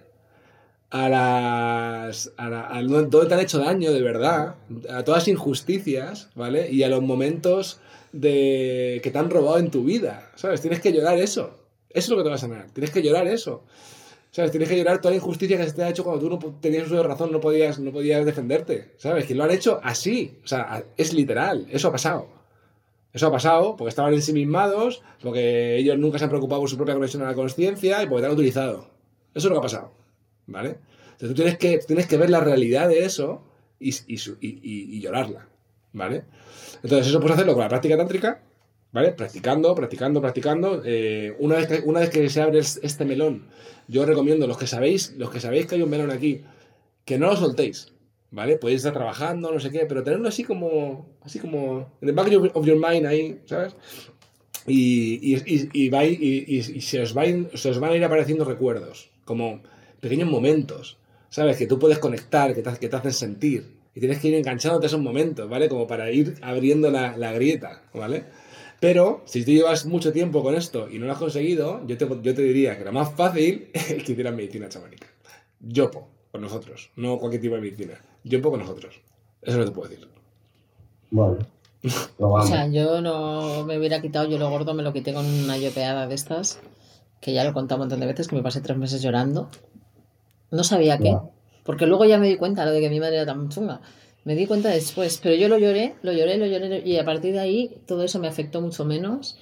a 0.90 1.08
las. 1.08 2.32
a, 2.36 2.48
la- 2.48 2.74
a 2.74 2.82
donde 2.82 3.26
te 3.28 3.34
han 3.34 3.40
hecho 3.40 3.58
daño 3.58 3.92
de 3.92 4.02
verdad, 4.02 4.54
a 4.90 5.02
todas 5.04 5.22
las 5.22 5.28
injusticias, 5.28 6.28
¿vale? 6.34 6.70
Y 6.70 6.82
a 6.82 6.88
los 6.88 7.02
momentos 7.02 7.80
de 8.12 9.00
que 9.02 9.10
te 9.10 9.18
han 9.18 9.30
robado 9.30 9.58
en 9.58 9.70
tu 9.70 9.84
vida, 9.84 10.30
¿sabes? 10.36 10.60
Tienes 10.60 10.80
que 10.80 10.92
llorar 10.92 11.18
eso. 11.18 11.58
Eso 11.96 12.04
es 12.04 12.08
lo 12.10 12.16
que 12.18 12.22
te 12.24 12.28
va 12.28 12.34
a 12.34 12.38
sanar. 12.38 12.70
Tienes 12.72 12.90
que 12.90 13.02
llorar 13.02 13.26
eso. 13.26 13.62
¿Sabes? 14.30 14.50
Tienes 14.50 14.68
que 14.68 14.76
llorar 14.76 15.00
toda 15.00 15.10
la 15.12 15.16
injusticia 15.16 15.56
que 15.56 15.64
se 15.64 15.72
te 15.72 15.82
ha 15.82 15.88
hecho 15.88 16.04
cuando 16.04 16.20
tú 16.20 16.28
no 16.28 16.58
tenías 16.60 16.84
uso 16.86 16.96
de 16.96 17.02
razón, 17.04 17.32
no 17.32 17.40
podías, 17.40 17.78
no 17.78 17.90
podías 17.90 18.24
defenderte. 18.26 18.92
¿Sabes? 18.98 19.24
Que 19.24 19.34
lo 19.34 19.44
han 19.44 19.50
hecho 19.50 19.80
así. 19.82 20.38
O 20.44 20.46
sea, 20.46 20.84
es 20.96 21.14
literal. 21.14 21.66
Eso 21.70 21.88
ha 21.88 21.92
pasado. 21.92 22.28
Eso 23.14 23.28
ha 23.28 23.32
pasado 23.32 23.76
porque 23.76 23.88
estaban 23.88 24.12
ensimismados, 24.12 25.02
porque 25.22 25.76
ellos 25.78 25.98
nunca 25.98 26.18
se 26.18 26.24
han 26.24 26.30
preocupado 26.30 26.60
por 26.60 26.68
su 26.68 26.76
propia 26.76 26.94
conexión 26.94 27.22
a 27.22 27.26
la 27.28 27.34
conciencia 27.34 28.02
y 28.02 28.06
porque 28.06 28.20
te 28.22 28.26
han 28.26 28.34
utilizado. 28.34 28.90
Eso 29.34 29.38
es 29.38 29.44
lo 29.46 29.52
que 29.52 29.58
ha 29.58 29.62
pasado. 29.62 29.92
¿Vale? 30.46 30.76
Entonces 31.12 31.28
tú 31.28 31.34
tienes 31.34 31.56
que, 31.56 31.78
tienes 31.78 32.06
que 32.06 32.18
ver 32.18 32.28
la 32.28 32.40
realidad 32.40 32.88
de 32.90 33.06
eso 33.06 33.42
y, 33.80 33.88
y- 33.88 34.16
y- 34.42 34.96
y 34.96 35.00
llorarla. 35.00 35.48
¿Vale? 35.94 36.24
Entonces 36.82 37.06
eso 37.06 37.20
puedes 37.20 37.36
hacerlo 37.36 37.54
con 37.54 37.62
la 37.62 37.70
práctica 37.70 37.96
tántrica, 37.96 38.42
¿vale? 38.92 39.12
Practicando, 39.12 39.74
practicando, 39.74 40.20
practicando. 40.20 40.82
Eh, 40.84 41.34
una, 41.38 41.56
vez 41.56 41.68
que, 41.68 41.78
una 41.84 42.00
vez 42.00 42.10
que 42.10 42.28
se 42.30 42.40
abre 42.40 42.58
es- 42.60 42.80
este 42.82 43.04
melón, 43.04 43.46
yo 43.88 44.04
recomiendo, 44.06 44.46
los 44.46 44.58
que 44.58 44.66
sabéis, 44.66 45.14
los 45.16 45.30
que 45.30 45.40
sabéis 45.40 45.66
que 45.66 45.74
hay 45.76 45.82
un 45.82 45.90
melón 45.90 46.10
aquí, 46.10 46.42
que 47.04 47.18
no 47.18 47.26
lo 47.28 47.36
soltéis, 47.36 47.92
¿vale? 48.30 48.56
Podéis 48.58 48.78
estar 48.78 48.92
trabajando, 48.94 49.52
no 49.52 49.60
sé 49.60 49.70
qué, 49.70 49.86
pero 49.86 50.02
tenerlo 50.02 50.28
así 50.28 50.42
como, 50.44 51.06
así 51.22 51.38
como, 51.38 51.92
en 52.00 52.08
el 52.08 52.14
back 52.14 52.28
of 52.54 52.66
your 52.66 52.76
mind 52.76 53.06
ahí, 53.06 53.40
¿sabes? 53.46 53.74
Y, 54.66 55.34
y, 55.34 55.68
y, 55.72 55.90
vais- 55.90 56.18
y- 56.20 56.80
se, 56.80 57.00
os 57.00 57.14
van, 57.14 57.48
se 57.54 57.70
os 57.70 57.78
van 57.78 57.92
a 57.92 57.96
ir 57.96 58.04
apareciendo 58.04 58.44
recuerdos, 58.44 59.10
como 59.24 59.62
pequeños 60.00 60.28
momentos, 60.28 60.98
¿sabes? 61.28 61.56
Que 61.56 61.66
tú 61.68 61.78
puedes 61.78 61.98
conectar, 62.00 62.52
que 62.54 62.62
te, 62.62 62.70
que 62.80 62.88
te 62.88 62.96
hacen 62.96 63.12
sentir. 63.12 63.76
Y 63.94 64.00
tienes 64.00 64.18
que 64.18 64.28
ir 64.28 64.34
enganchándote 64.34 64.86
a 64.86 64.88
esos 64.88 65.00
momentos, 65.00 65.48
¿vale? 65.48 65.68
Como 65.68 65.86
para 65.86 66.10
ir 66.10 66.34
abriendo 66.42 66.90
la, 66.90 67.16
la 67.16 67.32
grieta, 67.32 67.82
¿vale? 67.94 68.24
Pero 68.80 69.22
si 69.24 69.44
tú 69.44 69.52
llevas 69.52 69.86
mucho 69.86 70.12
tiempo 70.12 70.42
con 70.42 70.54
esto 70.54 70.88
y 70.90 70.98
no 70.98 71.06
lo 71.06 71.12
has 71.12 71.18
conseguido, 71.18 71.86
yo 71.86 71.96
te, 71.96 72.06
yo 72.06 72.34
te 72.34 72.42
diría 72.42 72.76
que 72.76 72.84
lo 72.84 72.92
más 72.92 73.14
fácil 73.14 73.70
es 73.72 74.02
que 74.02 74.12
hicieras 74.12 74.34
medicina 74.34 74.68
chamánica. 74.68 75.06
Yopo, 75.60 76.08
con 76.30 76.42
nosotros, 76.42 76.90
no 76.96 77.18
cualquier 77.18 77.42
tipo 77.42 77.54
de 77.54 77.62
medicina. 77.62 77.94
Yopo 78.24 78.50
con 78.50 78.60
nosotros. 78.60 79.00
Eso 79.42 79.58
no 79.58 79.64
te 79.64 79.70
puedo 79.70 79.88
decir. 79.88 80.08
Bueno, 81.10 81.38
lo 82.18 82.32
O 82.32 82.42
sea, 82.42 82.66
yo 82.68 83.00
no 83.00 83.64
me 83.64 83.78
hubiera 83.78 84.00
quitado 84.00 84.28
yo 84.28 84.38
lo 84.38 84.50
gordo, 84.50 84.74
me 84.74 84.82
lo 84.82 84.92
quité 84.92 85.14
con 85.14 85.24
una 85.24 85.56
yopeada 85.56 86.06
de 86.06 86.14
estas, 86.14 86.60
que 87.20 87.32
ya 87.32 87.44
lo 87.44 87.50
he 87.50 87.52
contado 87.52 87.76
un 87.76 87.82
montón 87.82 88.00
de 88.00 88.06
veces, 88.06 88.28
que 88.28 88.36
me 88.36 88.42
pasé 88.42 88.60
tres 88.60 88.76
meses 88.76 89.02
llorando. 89.02 89.48
No 90.50 90.64
sabía 90.64 90.98
qué, 90.98 91.10
Ya. 91.10 91.22
Porque 91.64 91.86
luego 91.86 92.04
ya 92.04 92.16
me 92.16 92.28
di 92.28 92.36
cuenta 92.36 92.64
lo 92.64 92.70
de 92.70 92.80
que 92.80 92.88
mi 92.88 93.00
madre 93.00 93.16
era 93.16 93.26
tan 93.26 93.48
chunga. 93.48 93.80
Me 94.26 94.34
di 94.34 94.48
cuenta 94.48 94.70
después, 94.70 95.20
pero 95.22 95.36
yo 95.36 95.48
lo 95.48 95.56
lloré, 95.56 95.94
lo 96.02 96.12
lloré, 96.12 96.36
lo 96.36 96.46
lloré 96.46 96.82
y 96.84 96.98
a 96.98 97.04
partir 97.04 97.32
de 97.32 97.38
ahí 97.38 97.76
todo 97.86 98.02
eso 98.02 98.18
me 98.18 98.26
afectó 98.26 98.60
mucho 98.60 98.84
menos 98.84 99.38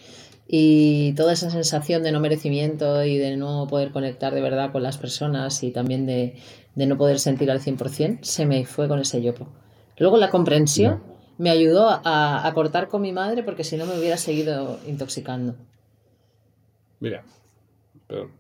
y 0.46 1.14
toda 1.14 1.32
esa 1.32 1.48
sensación 1.48 2.02
de 2.02 2.12
no 2.12 2.20
merecimiento 2.20 3.02
y 3.02 3.16
de 3.16 3.38
no 3.38 3.66
poder 3.66 3.92
conectar 3.92 4.34
de 4.34 4.42
verdad 4.42 4.72
con 4.72 4.82
las 4.82 4.98
personas 4.98 5.62
y 5.62 5.70
también 5.70 6.04
de, 6.04 6.36
de 6.74 6.86
no 6.86 6.98
poder 6.98 7.18
sentir 7.18 7.50
al 7.50 7.62
100% 7.62 8.24
se 8.24 8.44
me 8.44 8.66
fue 8.66 8.86
con 8.86 8.98
ese 8.98 9.22
yopo. 9.22 9.48
Luego 9.96 10.18
la 10.18 10.28
comprensión 10.28 11.02
me 11.38 11.48
ayudó 11.48 11.88
a, 11.88 12.46
a 12.46 12.52
cortar 12.52 12.88
con 12.88 13.00
mi 13.00 13.12
madre 13.12 13.42
porque 13.42 13.64
si 13.64 13.78
no 13.78 13.86
me 13.86 13.98
hubiera 13.98 14.18
seguido 14.18 14.78
intoxicando. 14.86 15.56
Mira, 17.00 17.24
perdón. 18.06 18.32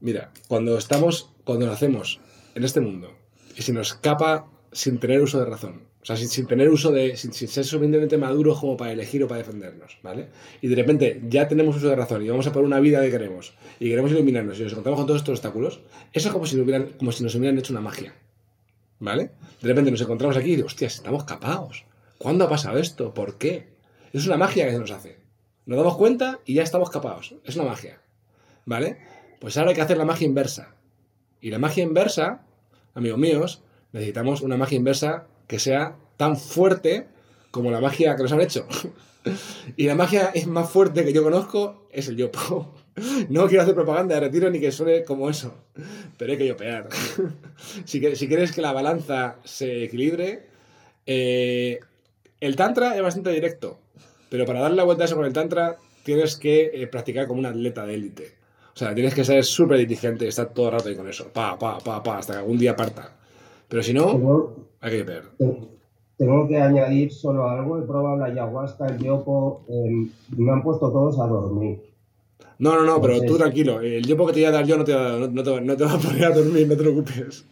Mira, 0.00 0.32
cuando 0.48 0.78
estamos, 0.78 1.28
cuando 1.44 1.66
nacemos 1.66 2.18
en 2.54 2.64
este 2.64 2.80
mundo 2.80 3.17
y 3.58 3.62
se 3.62 3.72
nos 3.72 3.88
escapa 3.88 4.46
sin 4.70 4.98
tener 4.98 5.20
uso 5.20 5.40
de 5.40 5.46
razón, 5.46 5.82
o 6.00 6.06
sea, 6.06 6.16
sin, 6.16 6.28
sin 6.28 6.46
tener 6.46 6.68
uso 6.68 6.92
de, 6.92 7.16
sin, 7.16 7.32
sin 7.32 7.48
ser 7.48 7.64
suficientemente 7.64 8.16
maduros 8.16 8.60
como 8.60 8.76
para 8.76 8.92
elegir 8.92 9.24
o 9.24 9.28
para 9.28 9.38
defendernos, 9.38 9.98
¿vale? 10.00 10.28
Y 10.60 10.68
de 10.68 10.76
repente 10.76 11.20
ya 11.28 11.48
tenemos 11.48 11.76
uso 11.76 11.88
de 11.88 11.96
razón 11.96 12.24
y 12.24 12.28
vamos 12.28 12.46
a 12.46 12.52
por 12.52 12.62
una 12.62 12.78
vida 12.78 13.02
que 13.02 13.10
queremos 13.10 13.54
y 13.80 13.88
queremos 13.88 14.12
iluminarnos 14.12 14.60
y 14.60 14.62
nos 14.62 14.72
encontramos 14.72 15.00
con 15.00 15.06
todos 15.08 15.20
estos 15.22 15.32
obstáculos, 15.32 15.80
eso 16.12 16.28
es 16.28 16.32
como 16.32 16.46
si, 16.46 16.54
nos 16.54 16.64
hubieran, 16.64 16.90
como 16.98 17.10
si 17.10 17.24
nos 17.24 17.34
hubieran 17.34 17.58
hecho 17.58 17.72
una 17.72 17.80
magia, 17.80 18.14
¿vale? 19.00 19.32
De 19.60 19.68
repente 19.68 19.90
nos 19.90 20.00
encontramos 20.00 20.36
aquí 20.36 20.52
y 20.52 20.56
digo, 20.56 20.68
hostias, 20.68 20.94
estamos 20.94 21.24
capados. 21.24 21.84
¿Cuándo 22.16 22.44
ha 22.44 22.48
pasado 22.48 22.78
esto? 22.78 23.12
¿Por 23.12 23.38
qué? 23.38 23.68
Es 24.12 24.24
una 24.26 24.36
magia 24.36 24.66
que 24.66 24.72
se 24.72 24.78
nos 24.78 24.90
hace. 24.92 25.18
Nos 25.66 25.78
damos 25.78 25.96
cuenta 25.96 26.38
y 26.46 26.54
ya 26.54 26.62
estamos 26.62 26.90
capados. 26.90 27.34
Es 27.44 27.56
una 27.56 27.64
magia, 27.64 28.00
¿vale? 28.66 28.98
Pues 29.40 29.56
ahora 29.56 29.70
hay 29.70 29.76
que 29.76 29.82
hacer 29.82 29.98
la 29.98 30.04
magia 30.04 30.26
inversa. 30.26 30.74
Y 31.40 31.50
la 31.50 31.58
magia 31.58 31.84
inversa, 31.84 32.44
amigos 32.98 33.18
míos, 33.18 33.62
necesitamos 33.92 34.42
una 34.42 34.56
magia 34.56 34.76
inversa 34.76 35.26
que 35.46 35.58
sea 35.58 35.96
tan 36.16 36.36
fuerte 36.36 37.06
como 37.50 37.70
la 37.70 37.80
magia 37.80 38.16
que 38.16 38.22
nos 38.22 38.32
han 38.32 38.40
hecho. 38.40 38.66
y 39.76 39.86
la 39.86 39.94
magia 39.94 40.30
es 40.34 40.46
más 40.46 40.68
fuerte 40.70 41.04
que 41.04 41.12
yo 41.12 41.22
conozco 41.22 41.88
es 41.90 42.08
el 42.08 42.16
yopo. 42.16 42.74
No 43.28 43.46
quiero 43.46 43.62
hacer 43.62 43.76
propaganda 43.76 44.16
de 44.16 44.22
retiro 44.22 44.50
ni 44.50 44.58
que 44.58 44.72
suene 44.72 45.04
como 45.04 45.30
eso, 45.30 45.54
pero 46.16 46.32
hay 46.32 46.38
que 46.38 46.48
yopear. 46.48 46.88
si, 47.84 48.16
si 48.16 48.26
quieres 48.26 48.50
que 48.50 48.60
la 48.60 48.72
balanza 48.72 49.36
se 49.44 49.84
equilibre, 49.84 50.48
eh, 51.06 51.78
el 52.40 52.56
tantra 52.56 52.96
es 52.96 53.02
bastante 53.02 53.30
directo, 53.30 53.78
pero 54.30 54.46
para 54.46 54.58
darle 54.58 54.78
la 54.78 54.82
vuelta 54.82 55.04
a 55.04 55.06
eso 55.06 55.14
con 55.14 55.26
el 55.26 55.32
tantra 55.32 55.78
tienes 56.02 56.34
que 56.34 56.72
eh, 56.74 56.88
practicar 56.88 57.28
como 57.28 57.38
un 57.38 57.46
atleta 57.46 57.86
de 57.86 57.94
élite. 57.94 58.37
O 58.78 58.80
sea, 58.80 58.94
tienes 58.94 59.12
que 59.12 59.24
ser 59.24 59.44
súper 59.44 59.78
diligente 59.78 60.24
y 60.24 60.28
estar 60.28 60.50
todo 60.54 60.66
el 60.66 60.72
rato 60.74 60.88
ahí 60.88 60.94
con 60.94 61.08
eso. 61.08 61.26
Pa, 61.32 61.58
pa, 61.58 61.78
pa, 61.78 62.00
pa, 62.00 62.18
hasta 62.18 62.34
que 62.34 62.38
algún 62.38 62.58
día 62.58 62.76
parta. 62.76 63.10
Pero 63.66 63.82
si 63.82 63.92
no, 63.92 64.12
Tengo, 64.12 64.68
hay 64.80 64.98
que 64.98 65.02
te- 65.02 65.22
tengo 66.16 66.46
que 66.46 66.60
añadir 66.60 67.12
solo 67.12 67.48
algo. 67.48 67.76
He 67.76 67.82
probado 67.82 68.18
la 68.18 68.26
ayahuasca, 68.26 68.86
el 68.86 68.98
yopo. 68.98 69.64
em, 69.68 70.08
me 70.36 70.52
han 70.52 70.62
puesto 70.62 70.92
todos 70.92 71.18
a 71.18 71.26
dormir. 71.26 71.80
No, 72.60 72.76
no, 72.76 72.84
no, 72.84 73.00
pero 73.02 73.20
tú 73.20 73.36
tranquilo. 73.36 73.80
El 73.80 74.06
yopo 74.06 74.28
que 74.28 74.34
te 74.34 74.38
voy 74.42 74.46
a 74.46 74.52
dar 74.52 74.64
yo 74.64 74.76
no 74.78 74.84
te 74.84 74.94
va, 74.94 75.18
no, 75.18 75.26
no 75.26 75.42
te, 75.42 75.60
no 75.60 75.76
te 75.76 75.84
va 75.84 75.94
a 75.94 75.98
poner 75.98 76.24
a 76.26 76.30
dormir, 76.30 76.68
no 76.68 76.76
te 76.76 76.80
preocupes. 76.80 77.44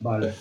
Vale. 0.00 0.32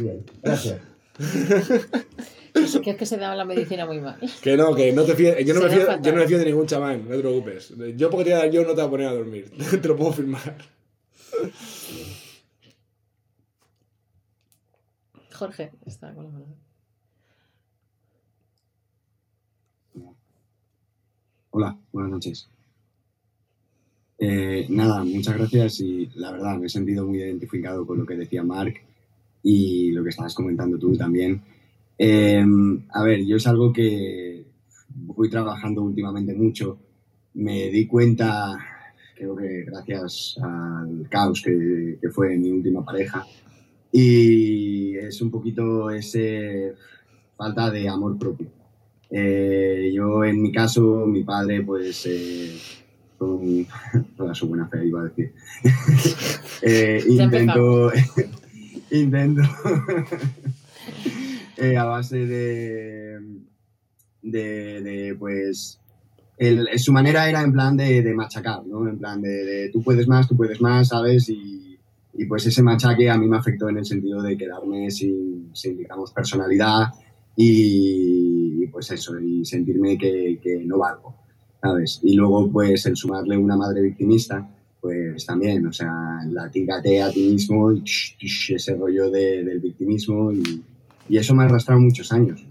Bien, 0.00 0.20
gracias. 0.42 0.80
Eso 2.74 2.82
que 2.82 2.90
es 2.90 2.96
que 2.96 3.06
se 3.06 3.18
daba 3.18 3.36
la 3.36 3.44
medicina 3.44 3.86
muy 3.86 4.00
mal. 4.00 4.18
Que 4.42 4.56
no, 4.56 4.74
que 4.74 4.92
no 4.92 5.04
te 5.04 5.14
fíes. 5.14 5.46
Yo 5.46 5.54
no, 5.54 5.62
me 5.62 5.70
fío, 5.70 5.86
fatal. 5.86 6.02
yo 6.02 6.10
no 6.10 6.18
me 6.18 6.26
fío 6.26 6.38
de 6.38 6.44
ningún 6.46 6.66
chamán, 6.66 7.04
no 7.08 7.14
te 7.14 7.20
preocupes. 7.20 7.70
El 7.70 7.96
yopo 7.96 8.18
que 8.18 8.24
te 8.24 8.30
voy 8.30 8.40
a 8.40 8.42
dar 8.42 8.50
yo 8.50 8.64
no 8.64 8.70
te 8.70 8.80
va 8.80 8.88
a 8.88 8.90
poner 8.90 9.06
a 9.06 9.12
dormir. 9.12 9.52
te 9.80 9.88
lo 9.88 9.96
puedo 9.96 10.12
firmar. 10.12 10.58
Jorge 15.32 15.70
está 15.86 16.12
con 16.12 16.24
la 16.24 16.30
mano. 16.30 16.46
Hola, 21.50 21.78
buenas 21.92 22.10
noches. 22.10 22.48
Eh, 24.18 24.66
nada, 24.68 25.04
muchas 25.04 25.36
gracias 25.36 25.78
y 25.78 26.10
la 26.16 26.32
verdad 26.32 26.56
me 26.56 26.66
he 26.66 26.68
sentido 26.68 27.06
muy 27.06 27.18
identificado 27.18 27.86
con 27.86 27.98
lo 27.98 28.06
que 28.06 28.16
decía 28.16 28.42
Mark 28.42 28.74
y 29.44 29.92
lo 29.92 30.02
que 30.02 30.10
estabas 30.10 30.34
comentando 30.34 30.76
tú 30.76 30.96
también. 30.96 31.53
Eh, 31.98 32.44
a 32.90 33.02
ver, 33.02 33.24
yo 33.24 33.36
es 33.36 33.46
algo 33.46 33.72
que 33.72 34.44
voy 34.88 35.28
trabajando 35.28 35.82
últimamente 35.82 36.34
mucho. 36.34 36.78
Me 37.34 37.70
di 37.70 37.86
cuenta, 37.86 38.56
creo 39.16 39.36
que 39.36 39.64
gracias 39.64 40.36
al 40.42 41.08
caos 41.08 41.42
que, 41.42 41.98
que 42.00 42.10
fue 42.10 42.36
mi 42.36 42.50
última 42.50 42.84
pareja, 42.84 43.24
y 43.92 44.96
es 44.96 45.20
un 45.22 45.30
poquito 45.30 45.88
ese 45.90 46.74
falta 47.36 47.70
de 47.70 47.88
amor 47.88 48.18
propio. 48.18 48.48
Eh, 49.08 49.92
yo 49.94 50.24
en 50.24 50.42
mi 50.42 50.50
caso, 50.50 51.06
mi 51.06 51.22
padre, 51.22 51.62
pues, 51.62 52.04
eh, 52.06 52.58
con 53.16 53.64
toda 54.16 54.34
su 54.34 54.48
buena 54.48 54.66
fe, 54.66 54.84
iba 54.84 55.00
a 55.00 55.04
decir, 55.04 55.32
eh, 56.62 57.04
intento, 57.08 57.92
intento 58.90 59.42
eh, 61.56 61.76
a 61.76 61.84
base 61.84 62.26
de, 62.26 63.18
de, 64.22 65.16
pues, 65.18 65.80
el- 66.38 66.68
su 66.78 66.92
manera 66.92 67.28
era 67.28 67.42
en 67.42 67.52
plan 67.52 67.76
de, 67.76 68.02
de 68.02 68.14
machacar, 68.14 68.66
¿no? 68.66 68.88
En 68.88 68.98
plan 68.98 69.20
de, 69.22 69.28
de 69.44 69.68
tú 69.70 69.82
puedes 69.82 70.08
más, 70.08 70.26
tú 70.28 70.36
puedes 70.36 70.60
más, 70.60 70.88
¿sabes? 70.88 71.28
Y, 71.28 71.78
y 72.14 72.24
pues 72.26 72.46
ese 72.46 72.62
machaque 72.62 73.10
a 73.10 73.18
mí 73.18 73.26
me 73.28 73.36
afectó 73.36 73.68
en 73.68 73.78
el 73.78 73.84
sentido 73.84 74.22
de 74.22 74.36
quedarme 74.36 74.90
sin, 74.90 75.52
digamos, 75.76 76.12
personalidad 76.12 76.86
y, 77.36 78.66
pues 78.68 78.90
eso, 78.90 79.18
y 79.20 79.44
sentirme 79.44 79.98
que, 79.98 80.38
que 80.42 80.64
no 80.64 80.78
valgo, 80.78 81.14
¿sabes? 81.60 82.00
Y 82.02 82.14
luego 82.14 82.50
pues 82.50 82.86
el 82.86 82.96
sumarle 82.96 83.36
una 83.36 83.56
madre 83.56 83.82
victimista, 83.82 84.48
pues 84.80 85.24
también, 85.26 85.66
o 85.66 85.72
sea, 85.72 85.92
la 86.30 86.50
tígate 86.50 87.00
a 87.02 87.10
ti 87.10 87.28
mismo 87.30 87.72
y 87.72 87.82
ese 88.54 88.74
rollo 88.76 89.10
de- 89.10 89.42
del 89.44 89.60
victimismo 89.60 90.30
y, 90.32 90.62
y 91.08 91.16
eso 91.18 91.34
me 91.34 91.42
ha 91.42 91.46
arrastrado 91.46 91.80
muchos 91.80 92.12
años. 92.12 92.46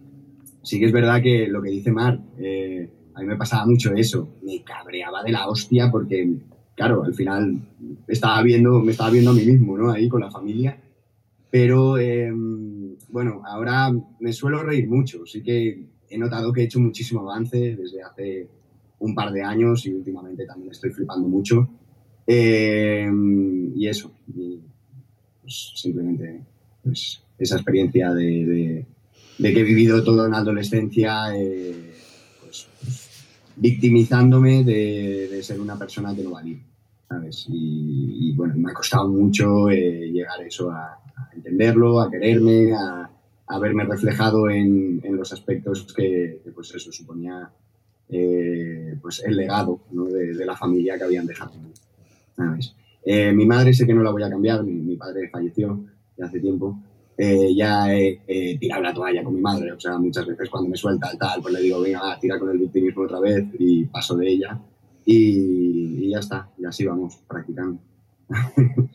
Sí 0.61 0.79
que 0.79 0.85
es 0.85 0.91
verdad 0.91 1.21
que 1.21 1.47
lo 1.47 1.61
que 1.61 1.69
dice 1.69 1.91
Mar, 1.91 2.19
eh, 2.37 2.89
a 3.13 3.21
mí 3.21 3.27
me 3.27 3.37
pasaba 3.37 3.65
mucho 3.65 3.93
eso, 3.93 4.35
me 4.43 4.63
cabreaba 4.63 5.23
de 5.23 5.31
la 5.31 5.47
hostia 5.47 5.91
porque, 5.91 6.37
claro, 6.75 7.03
al 7.03 7.13
final 7.13 7.61
estaba 8.07 8.41
viendo, 8.41 8.79
me 8.79 8.91
estaba 8.91 9.09
viendo 9.09 9.31
a 9.31 9.33
mí 9.33 9.45
mismo, 9.45 9.77
¿no? 9.77 9.91
Ahí 9.91 10.07
con 10.07 10.21
la 10.21 10.31
familia. 10.31 10.79
Pero, 11.51 11.97
eh, 11.97 12.31
bueno, 13.09 13.43
ahora 13.45 13.91
me 14.19 14.33
suelo 14.33 14.63
reír 14.63 14.87
mucho, 14.87 15.25
sí 15.25 15.43
que 15.43 15.85
he 16.09 16.17
notado 16.17 16.51
que 16.51 16.61
he 16.61 16.65
hecho 16.65 16.79
muchísimo 16.79 17.21
avance 17.21 17.75
desde 17.75 18.01
hace 18.01 18.47
un 18.99 19.13
par 19.13 19.31
de 19.31 19.43
años 19.43 19.85
y 19.85 19.93
últimamente 19.93 20.45
también 20.45 20.71
estoy 20.71 20.91
flipando 20.91 21.27
mucho. 21.27 21.67
Eh, 22.25 23.09
y 23.75 23.87
eso, 23.87 24.13
y, 24.33 24.59
pues, 25.41 25.73
simplemente 25.75 26.41
pues, 26.83 27.22
esa 27.37 27.55
experiencia 27.55 28.13
de, 28.13 28.85
de- 29.39 29.53
que 29.53 29.59
he 29.59 29.63
vivido 29.63 30.03
toda 30.03 30.27
una 30.27 30.37
adolescencia 30.37 31.35
eh, 31.35 31.91
pues, 32.41 32.67
victimizándome 33.55 34.63
de, 34.63 35.41
ser 35.43 35.59
una 35.59 35.77
persona 35.77 36.15
que 36.15 36.23
no 36.23 36.31
valía, 36.31 36.59
¿sabes? 37.09 37.45
Y, 37.49 38.33
bueno, 38.35 38.53
me 38.55 38.71
ha 38.71 38.73
costado 38.73 39.09
mucho 39.09 39.69
eh, 39.69 40.09
llegar 40.11 40.41
eso, 40.41 40.71
a, 40.71 40.97
entenderlo, 41.35 41.99
a 41.99 42.09
quererme, 42.09 42.73
a, 42.73 43.09
a 43.47 43.59
verme 43.59 43.83
reflejado 43.83 44.49
en, 44.49 45.01
en 45.03 45.17
los 45.17 45.33
aspectos 45.33 45.85
que, 45.93 46.39
pues 46.55 46.73
eso 46.73 46.91
suponía 46.91 47.49
eh, 48.09 48.95
pues 49.01 49.23
el 49.25 49.35
legado 49.35 49.81
¿no? 49.91 50.05
de, 50.05 50.45
la 50.45 50.55
familia 50.55 50.97
que 50.97 51.03
habían 51.03 51.25
dejado. 51.27 51.53
¿sabes? 52.37 52.73
Mi 53.05 53.45
madre 53.45 53.73
sé 53.73 53.85
que 53.85 53.93
no 53.93 54.01
la 54.03 54.11
voy 54.11 54.23
a 54.23 54.29
cambiar, 54.29 54.63
mi, 54.63 54.73
mi 54.75 54.95
padre 54.95 55.29
falleció 55.29 55.83
ya 56.17 56.25
hace 56.25 56.39
tiempo. 56.39 56.77
Eh, 57.17 57.53
ya 57.55 57.93
he, 57.93 58.57
tirado 58.59 58.81
la 58.81 58.93
toalla 58.93 59.23
con 59.23 59.35
mi 59.35 59.41
madre, 59.41 59.71
o 59.71 59.79
sea, 59.79 59.97
muchas 59.97 60.25
veces 60.25 60.49
cuando 60.49 60.69
me 60.69 60.77
suelta 60.77 61.11
el 61.11 61.17
tal, 61.17 61.41
pues 61.41 61.53
le 61.53 61.61
digo, 61.61 61.79
venga, 61.81 62.17
tira 62.19 62.39
con 62.39 62.49
el 62.49 62.57
victimismo 62.57 63.03
otra 63.03 63.19
vez 63.19 63.45
y 63.59 63.85
paso 63.85 64.15
de 64.17 64.29
ella 64.29 64.59
y, 65.05 66.05
y 66.05 66.09
ya 66.09 66.19
está, 66.19 66.49
y 66.57 66.65
así 66.65 66.85
vamos, 66.85 67.17
practicando. 67.27 67.79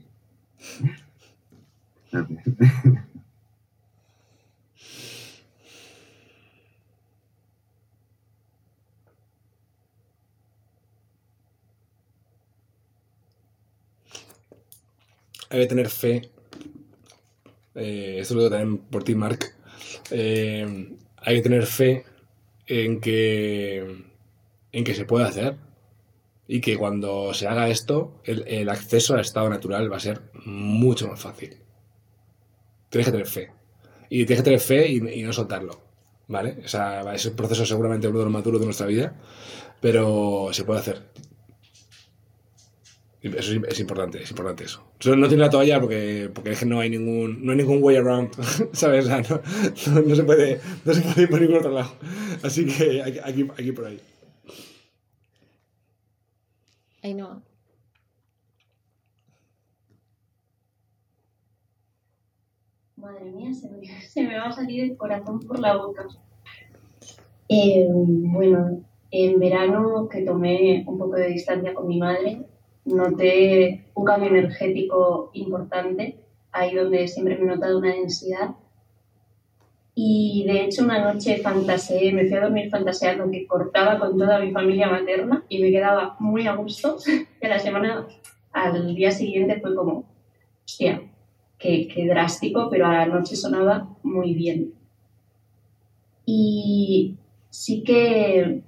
Hay 15.51 15.61
que 15.61 15.67
tener 15.67 15.89
fe. 15.89 16.31
Eh, 17.79 18.19
esto 18.21 18.35
lo 18.35 18.41
digo 18.41 18.51
también 18.51 18.79
por 18.79 19.05
ti, 19.05 19.15
Mark. 19.15 19.55
Eh, 20.11 20.97
hay 21.17 21.37
que 21.37 21.43
tener 21.43 21.67
fe 21.67 22.05
en 22.67 23.01
que, 23.01 24.05
en 24.73 24.85
que 24.85 24.95
se 24.95 25.05
puede 25.05 25.27
hacer. 25.27 25.57
Y 26.51 26.61
que 26.61 26.79
cuando 26.79 27.35
se 27.35 27.47
haga 27.47 27.69
esto, 27.69 28.21
el, 28.25 28.45
el 28.49 28.69
acceso 28.71 29.15
al 29.15 29.21
estado 29.21 29.51
natural 29.51 29.93
va 29.93 29.99
a 29.99 30.01
ser 30.01 30.23
mucho 30.45 31.07
más 31.09 31.21
fácil. 31.21 31.59
Tienes 32.89 33.07
que 33.07 33.13
tener 33.13 33.27
fe. 33.27 33.51
Y 34.09 34.25
tienes 34.25 34.39
que 34.39 34.45
tener 34.45 34.61
fe 34.61 34.89
y, 34.89 35.21
y 35.21 35.23
no 35.23 35.33
soltarlo. 35.33 35.83
¿Vale? 36.27 36.59
O 36.65 36.69
sea, 36.69 37.15
es 37.15 37.25
un 37.27 37.37
proceso 37.37 37.65
seguramente 37.65 38.09
uno 38.09 38.19
de 38.19 38.25
los 38.25 38.33
más 38.33 38.45
de 38.45 38.51
nuestra 38.53 38.87
vida, 38.87 39.15
pero 39.81 40.49
se 40.53 40.65
puede 40.65 40.81
hacer. 40.81 41.03
Eso 43.21 43.53
es, 43.53 43.61
es 43.69 43.81
importante, 43.81 44.23
es 44.23 44.31
importante 44.31 44.65
eso. 44.65 44.85
Solo 45.01 45.17
no 45.17 45.27
tiene 45.29 45.43
la 45.43 45.51
toalla 45.51 45.81
porque, 45.81 46.31
porque 46.33 46.53
es 46.53 46.61
que 46.61 46.67
no 46.67 46.79
hay 46.81 46.89
ningún, 46.91 47.45
no 47.45 47.51
hay 47.53 47.59
ningún 47.59 47.83
way 47.83 47.97
around, 47.97 48.31
¿sabes? 48.73 49.07
O 49.07 49.09
sea, 49.09 49.21
no, 49.23 49.41
no- 49.95 50.03
no 50.09 50.15
se 50.15 50.23
puede, 50.25 50.61
no 50.85 50.95
se 50.95 51.01
puede 51.03 51.23
ir 51.23 51.31
por 51.31 51.41
ningún 51.41 51.57
otro 51.59 51.73
lado. 51.73 51.93
Así 52.43 52.65
que 52.67 53.03
aquí, 53.03 53.19
aquí, 53.23 53.49
aquí 53.59 53.73
por 53.73 53.87
ahí. 53.87 54.01
Ainhoa. 57.03 57.43
Madre 62.97 63.31
mía, 63.31 63.53
se 63.55 63.69
me, 63.71 63.87
se 64.13 64.23
me 64.23 64.37
va 64.39 64.47
a 64.47 64.53
salir 64.53 64.85
el 64.85 64.97
corazón 64.97 65.41
por 65.41 65.59
la 65.59 65.77
boca. 65.77 66.07
Eh, 67.49 67.87
bueno, 67.91 68.83
en 69.11 69.39
verano 69.39 70.09
que 70.09 70.23
tomé 70.23 70.85
un 70.87 70.99
poco 70.99 71.17
de 71.17 71.29
distancia 71.29 71.73
con 71.75 71.89
mi 71.89 71.99
madre, 71.99 72.43
noté 72.89 73.85
un 73.95 74.05
cambio 74.05 74.31
energético 74.31 75.31
importante, 75.35 76.17
ahí 76.53 76.75
donde 76.75 77.07
siempre 77.09 77.37
me 77.37 77.45
he 77.45 77.47
notado 77.47 77.79
una 77.79 77.95
densidad. 77.95 78.51
Y 79.95 80.45
de 80.47 80.65
hecho 80.65 80.85
una 80.85 81.13
noche 81.13 81.39
fantaseé, 81.39 82.13
me 82.13 82.27
fui 82.27 82.37
a 82.37 82.43
dormir 82.43 82.71
fantaseando 82.71 83.31
que 83.31 83.47
cortaba 83.47 83.99
con 83.99 84.17
toda 84.17 84.39
mi 84.39 84.53
familia 84.53 84.89
materna 84.89 85.45
y 85.49 85.61
me 85.61 85.71
quedaba 85.71 86.17
muy 86.21 86.47
a 86.47 86.55
gusto. 86.55 86.97
Y 87.41 87.47
la 87.47 87.59
semana, 87.59 88.07
al 88.53 88.95
día 88.95 89.11
siguiente 89.11 89.61
fue 89.61 89.75
como, 89.75 90.05
hostia, 90.65 91.03
qué, 91.59 91.89
drástico, 92.09 92.69
pero 92.71 92.87
a 92.87 92.93
la 92.93 93.07
noche 93.07 93.37
sonaba 93.37 93.89
muy 94.03 94.35
bien. 94.35 94.75
Y 96.25 97.17
sí 97.51 97.83
que 97.83 98.63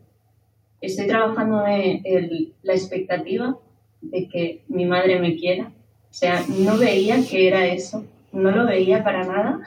estoy 0.81 1.07
trabajando 1.07 1.65
en 1.67 2.53
la 2.63 2.73
expectativa 2.73 3.59
de 4.01 4.29
que 4.29 4.63
mi 4.69 4.85
madre 4.85 5.19
me 5.19 5.37
quiera. 5.37 5.73
O 6.11 6.15
sea, 6.15 6.45
no 6.49 6.77
veía 6.77 7.17
que 7.29 7.47
era 7.49 7.67
eso, 7.67 8.05
no 8.33 8.51
lo 8.51 8.67
veía 8.67 9.05
para 9.05 9.25
nada. 9.25 9.61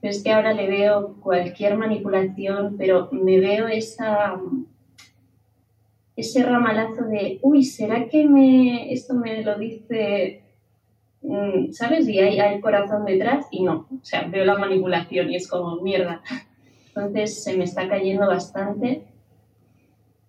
Pero 0.00 0.12
es 0.12 0.22
que 0.22 0.32
ahora 0.32 0.52
le 0.52 0.68
veo 0.68 1.16
cualquier 1.20 1.76
manipulación, 1.76 2.76
pero 2.78 3.08
me 3.10 3.40
veo 3.40 3.66
esa, 3.66 4.40
ese 6.16 6.42
ramalazo 6.44 7.04
de, 7.04 7.38
uy, 7.42 7.64
¿será 7.64 8.08
que 8.08 8.26
me, 8.26 8.92
esto 8.92 9.14
me 9.14 9.42
lo 9.42 9.58
dice 9.58 10.42
mm, 11.22 11.72
¿sabes? 11.72 12.08
Y 12.08 12.18
hay, 12.20 12.38
hay 12.38 12.60
corazón 12.60 13.04
detrás 13.04 13.46
y 13.50 13.64
no. 13.64 13.88
O 13.90 14.04
sea, 14.04 14.22
veo 14.22 14.44
la 14.44 14.56
manipulación 14.56 15.30
y 15.30 15.36
es 15.36 15.48
como 15.48 15.80
mierda. 15.82 16.22
Entonces 16.88 17.42
se 17.42 17.56
me 17.56 17.64
está 17.64 17.88
cayendo 17.88 18.26
bastante 18.26 19.02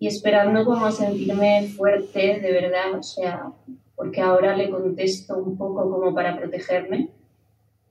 y 0.00 0.06
esperando 0.06 0.64
como 0.64 0.90
sentirme 0.90 1.68
fuerte, 1.76 2.40
de 2.40 2.52
verdad, 2.52 2.98
o 2.98 3.02
sea, 3.02 3.52
porque 3.94 4.22
ahora 4.22 4.56
le 4.56 4.70
contesto 4.70 5.36
un 5.36 5.58
poco 5.58 5.90
como 5.90 6.14
para 6.14 6.38
protegerme. 6.38 7.10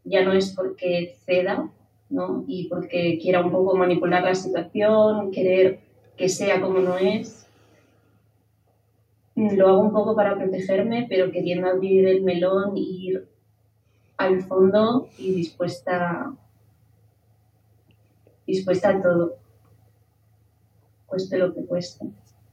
Ya 0.04 0.26
no 0.26 0.34
es 0.34 0.52
porque 0.56 1.18
ceda, 1.24 1.70
¿no? 2.10 2.46
Y 2.48 2.68
porque 2.68 3.20
quiera 3.22 3.46
un 3.46 3.52
poco 3.52 3.78
manipular 3.78 4.24
la 4.24 4.34
situación, 4.34 5.30
querer 5.30 5.82
que 6.18 6.30
sea 6.30 6.60
como 6.60 6.80
no 6.80 6.98
es. 6.98 7.48
Lo 9.36 9.68
hago 9.68 9.82
un 9.82 9.94
poco 9.94 10.16
para 10.16 10.36
protegerme, 10.36 11.06
pero 11.08 11.32
queriendo 11.32 11.68
abrir 11.68 12.08
el 12.08 12.24
melón 12.24 12.76
ir 12.76 13.30
al 14.18 14.42
fondo 14.42 15.10
y 15.20 15.32
dispuesta, 15.32 16.34
dispuesta 18.48 18.90
a 18.90 19.02
todo, 19.04 19.36
cueste 21.10 21.38
lo 21.38 21.54
que 21.54 21.66
cueste. 21.66 22.06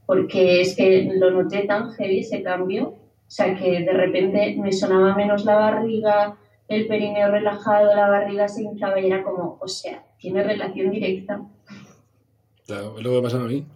Porque 0.06 0.60
es 0.60 0.76
que 0.76 1.10
lo 1.14 1.30
noté 1.30 1.62
tan 1.62 1.92
heavy 1.92 2.20
ese 2.20 2.42
cambio, 2.42 2.88
o 2.88 3.30
sea 3.30 3.56
que 3.56 3.80
de 3.80 3.92
repente 3.92 4.56
me 4.56 4.72
sonaba 4.72 5.16
menos 5.16 5.44
la 5.44 5.56
barriga, 5.56 6.36
el 6.68 6.86
perineo 6.86 7.30
relajado, 7.30 7.94
la 7.94 8.08
barriga 8.08 8.48
se 8.48 8.62
hinchaba 8.62 9.00
y 9.00 9.06
era 9.06 9.22
como, 9.22 9.58
o 9.60 9.68
sea, 9.68 10.04
tiene 10.18 10.42
relación 10.42 10.90
directa. 10.90 11.40
Claro, 12.66 12.98
es 12.98 13.04
lo 13.04 13.10
que 13.10 13.16
me 13.16 13.22
pasa 13.22 13.36
a 13.36 13.46
mí. 13.46 13.66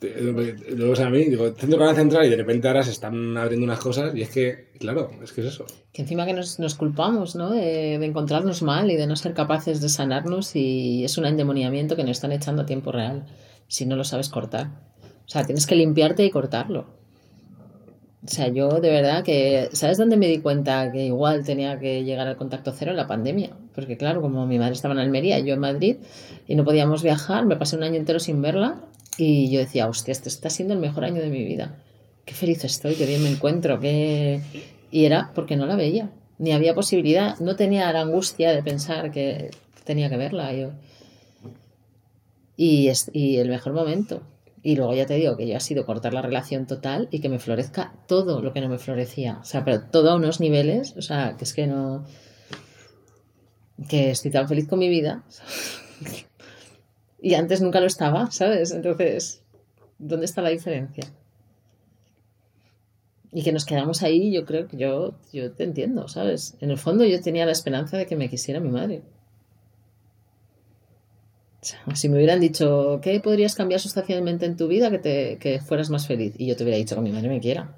Que 0.00 0.74
me 0.76 0.90
pasa 0.90 1.06
a 1.06 1.10
mí, 1.10 1.24
digo, 1.24 1.50
centro 1.52 1.78
canal 1.78 1.96
central 1.96 2.26
y 2.26 2.28
de 2.28 2.36
repente 2.36 2.68
ahora 2.68 2.82
se 2.82 2.90
están 2.90 3.36
abriendo 3.36 3.64
unas 3.64 3.78
cosas 3.78 4.14
y 4.14 4.22
es 4.22 4.30
que, 4.30 4.68
claro, 4.78 5.10
es 5.22 5.32
que 5.32 5.40
es 5.40 5.46
eso. 5.48 5.64
Que 5.92 6.02
encima 6.02 6.26
que 6.26 6.34
nos, 6.34 6.58
nos 6.58 6.74
culpamos, 6.74 7.34
¿no? 7.34 7.50
De, 7.50 7.98
de 7.98 8.06
encontrarnos 8.06 8.62
mal 8.62 8.90
y 8.90 8.96
de 8.96 9.06
no 9.06 9.16
ser 9.16 9.34
capaces 9.34 9.80
de 9.80 9.88
sanarnos 9.88 10.54
y 10.54 11.04
es 11.04 11.16
un 11.18 11.26
endemoniamiento 11.26 11.96
que 11.96 12.02
nos 12.02 12.12
están 12.12 12.32
echando 12.32 12.62
a 12.62 12.66
tiempo 12.66 12.92
real 12.92 13.26
si 13.68 13.86
no 13.86 13.96
lo 13.96 14.04
sabes 14.04 14.28
cortar. 14.28 14.70
O 15.26 15.28
sea, 15.28 15.44
tienes 15.44 15.66
que 15.66 15.74
limpiarte 15.74 16.24
y 16.24 16.30
cortarlo. 16.30 16.96
O 18.24 18.28
sea, 18.28 18.48
yo 18.48 18.68
de 18.80 18.90
verdad 18.90 19.22
que, 19.22 19.68
¿sabes 19.72 19.98
dónde 19.98 20.16
me 20.16 20.26
di 20.26 20.40
cuenta 20.40 20.90
que 20.90 21.06
igual 21.06 21.44
tenía 21.44 21.78
que 21.78 22.02
llegar 22.02 22.26
al 22.26 22.36
contacto 22.36 22.72
cero 22.76 22.90
en 22.90 22.96
la 22.96 23.06
pandemia? 23.06 23.50
Porque 23.72 23.96
claro, 23.96 24.20
como 24.20 24.46
mi 24.46 24.58
madre 24.58 24.72
estaba 24.72 24.94
en 24.94 25.00
Almería 25.00 25.38
y 25.38 25.44
yo 25.44 25.54
en 25.54 25.60
Madrid 25.60 25.96
y 26.48 26.56
no 26.56 26.64
podíamos 26.64 27.04
viajar, 27.04 27.46
me 27.46 27.54
pasé 27.54 27.76
un 27.76 27.84
año 27.84 27.96
entero 27.96 28.18
sin 28.18 28.42
verla 28.42 28.80
y 29.16 29.48
yo 29.50 29.60
decía, 29.60 29.88
hostia, 29.88 30.10
este 30.10 30.28
está 30.28 30.50
siendo 30.50 30.74
el 30.74 30.80
mejor 30.80 31.04
año 31.04 31.22
de 31.22 31.30
mi 31.30 31.44
vida. 31.44 31.76
Qué 32.24 32.34
feliz 32.34 32.64
estoy, 32.64 32.96
qué 32.96 33.06
bien 33.06 33.22
me 33.22 33.30
encuentro, 33.30 33.78
qué... 33.78 34.40
Y 34.90 35.04
era 35.04 35.30
porque 35.34 35.56
no 35.56 35.66
la 35.66 35.76
veía, 35.76 36.10
ni 36.38 36.52
había 36.52 36.74
posibilidad, 36.74 37.38
no 37.38 37.54
tenía 37.54 37.92
la 37.92 38.00
angustia 38.00 38.52
de 38.52 38.62
pensar 38.62 39.12
que 39.12 39.50
tenía 39.84 40.10
que 40.10 40.16
verla. 40.16 40.52
Yo. 40.52 40.70
Y, 42.56 42.88
es, 42.88 43.10
y 43.12 43.36
el 43.36 43.48
mejor 43.48 43.72
momento. 43.72 44.22
Y 44.62 44.76
luego 44.76 44.94
ya 44.94 45.06
te 45.06 45.14
digo 45.14 45.36
que 45.36 45.46
ya 45.46 45.58
ha 45.58 45.60
sido 45.60 45.86
cortar 45.86 46.12
la 46.12 46.22
relación 46.22 46.66
total 46.66 47.08
y 47.10 47.20
que 47.20 47.28
me 47.28 47.38
florezca 47.38 47.94
todo 48.08 48.42
lo 48.42 48.52
que 48.52 48.60
no 48.60 48.68
me 48.68 48.78
florecía. 48.78 49.38
O 49.40 49.44
sea, 49.44 49.64
pero 49.64 49.82
todo 49.82 50.10
a 50.10 50.16
unos 50.16 50.40
niveles, 50.40 50.96
o 50.96 51.02
sea, 51.02 51.36
que 51.36 51.44
es 51.44 51.54
que 51.54 51.66
no... 51.66 52.04
Que 53.88 54.10
estoy 54.10 54.30
tan 54.30 54.48
feliz 54.48 54.66
con 54.66 54.78
mi 54.78 54.88
vida. 54.88 55.24
Y 57.18 57.34
antes 57.34 57.60
nunca 57.60 57.80
lo 57.80 57.86
estaba, 57.86 58.30
¿sabes? 58.30 58.70
Entonces, 58.72 59.42
¿dónde 59.98 60.26
está 60.26 60.42
la 60.42 60.50
diferencia? 60.50 61.04
Y 63.32 63.42
que 63.42 63.52
nos 63.52 63.64
quedamos 63.64 64.02
ahí, 64.02 64.32
yo 64.32 64.44
creo 64.44 64.68
que 64.68 64.76
yo, 64.76 65.18
yo 65.32 65.52
te 65.52 65.64
entiendo, 65.64 66.06
¿sabes? 66.06 66.56
En 66.60 66.70
el 66.70 66.78
fondo 66.78 67.04
yo 67.04 67.20
tenía 67.20 67.44
la 67.44 67.52
esperanza 67.52 67.96
de 67.96 68.06
que 68.06 68.14
me 68.14 68.28
quisiera 68.28 68.60
mi 68.60 68.68
madre. 68.68 69.02
Si 71.94 72.08
me 72.08 72.16
hubieran 72.16 72.40
dicho, 72.40 73.00
¿qué 73.02 73.18
podrías 73.20 73.54
cambiar 73.54 73.80
sustancialmente 73.80 74.46
en 74.46 74.56
tu 74.56 74.68
vida 74.68 74.90
que, 74.90 74.98
te, 74.98 75.38
que 75.38 75.60
fueras 75.60 75.90
más 75.90 76.06
feliz? 76.06 76.34
Y 76.38 76.46
yo 76.46 76.56
te 76.56 76.62
hubiera 76.62 76.78
dicho 76.78 76.94
que 76.94 77.00
mi 77.00 77.10
madre 77.12 77.28
me 77.28 77.40
quiera. 77.40 77.76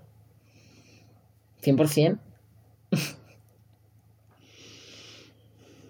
100%. 1.63 2.19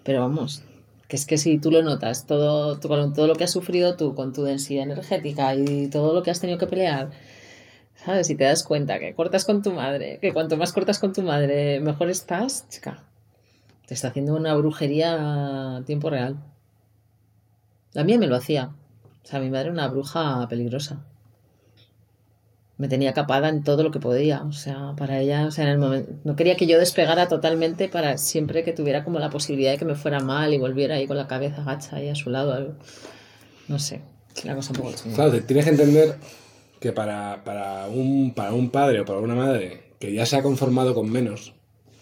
Pero 0.03 0.21
vamos, 0.21 0.63
que 1.07 1.15
es 1.15 1.25
que 1.25 1.37
si 1.37 1.59
tú 1.59 1.71
lo 1.71 1.81
notas, 1.83 2.25
todo, 2.25 2.79
con 2.79 3.13
todo 3.13 3.27
lo 3.27 3.35
que 3.35 3.43
has 3.43 3.51
sufrido 3.51 3.95
tú, 3.95 4.15
con 4.15 4.33
tu 4.33 4.43
densidad 4.43 4.83
energética 4.83 5.53
y 5.55 5.87
todo 5.87 6.13
lo 6.13 6.23
que 6.23 6.31
has 6.31 6.39
tenido 6.39 6.57
que 6.57 6.67
pelear, 6.67 7.11
¿sabes? 7.95 8.29
Y 8.29 8.35
te 8.35 8.45
das 8.45 8.63
cuenta 8.63 8.99
que 8.99 9.13
cortas 9.13 9.45
con 9.45 9.61
tu 9.61 9.71
madre, 9.71 10.19
que 10.21 10.33
cuanto 10.33 10.57
más 10.57 10.73
cortas 10.73 10.99
con 10.99 11.13
tu 11.13 11.21
madre, 11.21 11.79
mejor 11.79 12.09
estás, 12.09 12.67
chica. 12.69 13.03
Te 13.87 13.93
está 13.93 14.07
haciendo 14.09 14.35
una 14.35 14.55
brujería 14.55 15.77
a 15.77 15.83
tiempo 15.83 16.09
real. 16.09 16.37
La 17.93 18.03
mía 18.03 18.17
me 18.17 18.27
lo 18.27 18.35
hacía. 18.35 18.71
O 19.23 19.27
sea, 19.27 19.39
mi 19.39 19.49
madre 19.49 19.65
era 19.65 19.73
una 19.73 19.87
bruja 19.87 20.47
peligrosa. 20.47 21.05
Me 22.77 22.87
tenía 22.87 23.13
capada 23.13 23.49
en 23.49 23.63
todo 23.63 23.83
lo 23.83 23.91
que 23.91 23.99
podía. 23.99 24.43
O 24.43 24.53
sea, 24.53 24.93
para 24.97 25.19
ella, 25.19 25.45
o 25.45 25.51
sea, 25.51 25.65
en 25.65 25.71
el 25.71 25.79
momento. 25.79 26.13
No 26.23 26.35
quería 26.35 26.55
que 26.55 26.65
yo 26.65 26.79
despegara 26.79 27.27
totalmente 27.27 27.89
para 27.89 28.17
siempre 28.17 28.63
que 28.63 28.71
tuviera 28.71 29.03
como 29.03 29.19
la 29.19 29.29
posibilidad 29.29 29.71
de 29.71 29.77
que 29.77 29.85
me 29.85 29.95
fuera 29.95 30.19
mal 30.19 30.53
y 30.53 30.57
volviera 30.57 30.95
ahí 30.95 31.07
con 31.07 31.17
la 31.17 31.27
cabeza 31.27 31.63
gacha 31.63 31.97
ahí 31.97 32.09
a 32.09 32.15
su 32.15 32.29
lado. 32.29 32.53
algo. 32.53 32.73
No 33.67 33.79
sé. 33.79 34.01
Una 34.45 34.55
cosa 34.55 34.71
un 34.71 34.77
poco 34.77 34.93
chunga. 34.93 35.15
Claro, 35.15 35.43
tienes 35.43 35.65
que 35.65 35.71
entender 35.71 36.15
que 36.79 36.93
para, 36.93 37.87
un, 37.93 38.33
para 38.33 38.53
un 38.53 38.69
padre 38.69 39.01
o 39.01 39.05
para 39.05 39.19
una 39.19 39.35
madre 39.35 39.93
que 39.99 40.13
ya 40.13 40.25
se 40.25 40.37
ha 40.37 40.41
conformado 40.41 40.93
con 40.93 41.11
menos, 41.11 41.53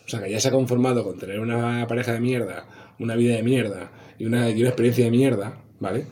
o 0.05 0.09
sea, 0.09 0.21
que 0.21 0.29
ya 0.29 0.39
se 0.39 0.49
ha 0.49 0.51
conformado 0.51 1.03
con 1.03 1.17
tener 1.17 1.39
una 1.39 1.87
pareja 1.87 2.13
de 2.13 2.19
mierda, 2.19 2.67
una 2.99 3.15
vida 3.15 3.35
de 3.35 3.43
mierda 3.43 3.91
y 4.19 4.25
una 4.25 4.47
experiencia 4.49 5.05
de 5.05 5.11
mierda, 5.11 5.57
¿vale? 5.79 6.05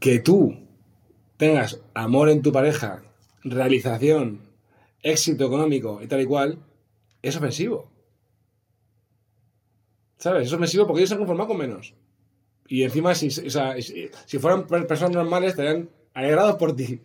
Que 0.00 0.18
tú 0.20 0.56
tengas 1.36 1.80
amor 1.94 2.28
en 2.28 2.42
tu 2.42 2.52
pareja, 2.52 3.04
realización, 3.42 4.40
éxito 5.02 5.46
económico 5.46 6.00
y 6.02 6.06
tal 6.06 6.20
y 6.22 6.26
cual, 6.26 6.58
es 7.22 7.36
ofensivo. 7.36 7.90
¿Sabes? 10.18 10.46
Es 10.46 10.52
ofensivo 10.52 10.86
porque 10.86 11.00
ellos 11.00 11.08
se 11.08 11.14
han 11.14 11.18
conformado 11.20 11.48
con 11.48 11.58
menos. 11.58 11.94
Y 12.68 12.82
encima, 12.82 13.14
si, 13.14 13.30
fueran 14.40 14.66
per- 14.66 14.86
personas 14.86 15.14
normales, 15.14 15.50
estarían 15.50 15.90
alegrados 16.14 16.56
por 16.56 16.74
ti. 16.74 17.00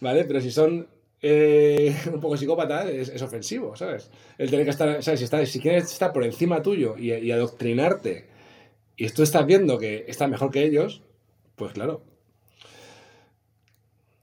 ¿Vale? 0.00 0.24
Pero 0.24 0.40
si 0.40 0.50
son 0.50 0.86
eh, 1.22 1.94
un 2.12 2.20
poco 2.20 2.36
psicópata 2.36 2.88
es, 2.90 3.08
es 3.08 3.22
ofensivo, 3.22 3.76
¿sabes? 3.76 4.10
El 4.38 4.50
tener 4.50 4.64
que 4.64 4.70
estar, 4.70 5.02
¿sabes? 5.02 5.20
Si, 5.20 5.24
está- 5.24 5.44
si 5.46 5.60
quieres 5.60 5.84
estar 5.92 6.12
por 6.12 6.24
encima 6.24 6.62
tuyo 6.62 6.96
y, 6.98 7.12
y 7.12 7.32
adoctrinarte 7.32 8.26
y 8.96 9.08
tú 9.10 9.22
estás 9.22 9.46
viendo 9.46 9.78
que 9.78 10.04
está 10.08 10.28
mejor 10.28 10.50
que 10.50 10.64
ellos, 10.64 11.02
pues 11.60 11.74
claro. 11.74 12.02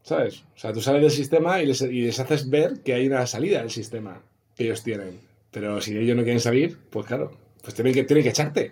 ¿Sabes? 0.01 0.43
O 0.55 0.57
sea, 0.59 0.73
tú 0.73 0.81
sales 0.81 1.01
del 1.03 1.11
sistema 1.11 1.61
y 1.61 1.67
les, 1.67 1.81
y 1.81 2.01
les 2.01 2.19
haces 2.19 2.49
ver 2.49 2.81
que 2.81 2.93
hay 2.95 3.05
una 3.05 3.27
salida 3.27 3.59
del 3.59 3.69
sistema 3.69 4.23
que 4.55 4.63
ellos 4.63 4.81
tienen. 4.81 5.19
Pero 5.51 5.79
si 5.81 5.95
ellos 5.95 6.15
no 6.17 6.23
quieren 6.23 6.39
salir, 6.41 6.79
pues 6.89 7.05
claro, 7.05 7.37
pues 7.61 7.75
tienen 7.75 7.93
que, 7.93 8.03
tienen 8.05 8.23
que 8.23 8.29
echarte. 8.31 8.71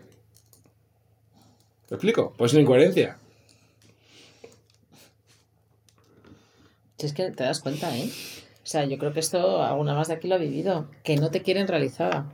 ¿Me 1.89 1.95
explico? 1.95 2.34
Pues 2.38 2.51
es 2.51 2.54
una 2.56 2.63
incoherencia. 2.63 3.17
Si 6.97 7.06
es 7.06 7.13
que 7.13 7.30
te 7.32 7.43
das 7.43 7.60
cuenta, 7.60 7.95
¿eh? 7.95 8.10
O 8.63 8.67
sea, 8.67 8.86
yo 8.86 8.97
creo 8.97 9.13
que 9.13 9.19
esto 9.19 9.62
alguna 9.63 9.93
más 9.93 10.08
de 10.08 10.15
aquí 10.15 10.28
lo 10.28 10.36
ha 10.36 10.39
vivido. 10.39 10.89
Que 11.04 11.17
no 11.17 11.30
te 11.30 11.43
quieren 11.43 11.67
realizada. 11.67 12.32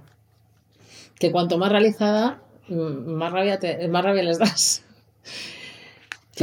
Que 1.19 1.31
cuanto 1.31 1.57
más 1.57 1.71
realizada, 1.71 2.41
más 2.69 3.33
rabia, 3.33 3.59
te- 3.59 3.87
más 3.89 4.03
rabia 4.05 4.23
les 4.23 4.39
das. 4.39 4.83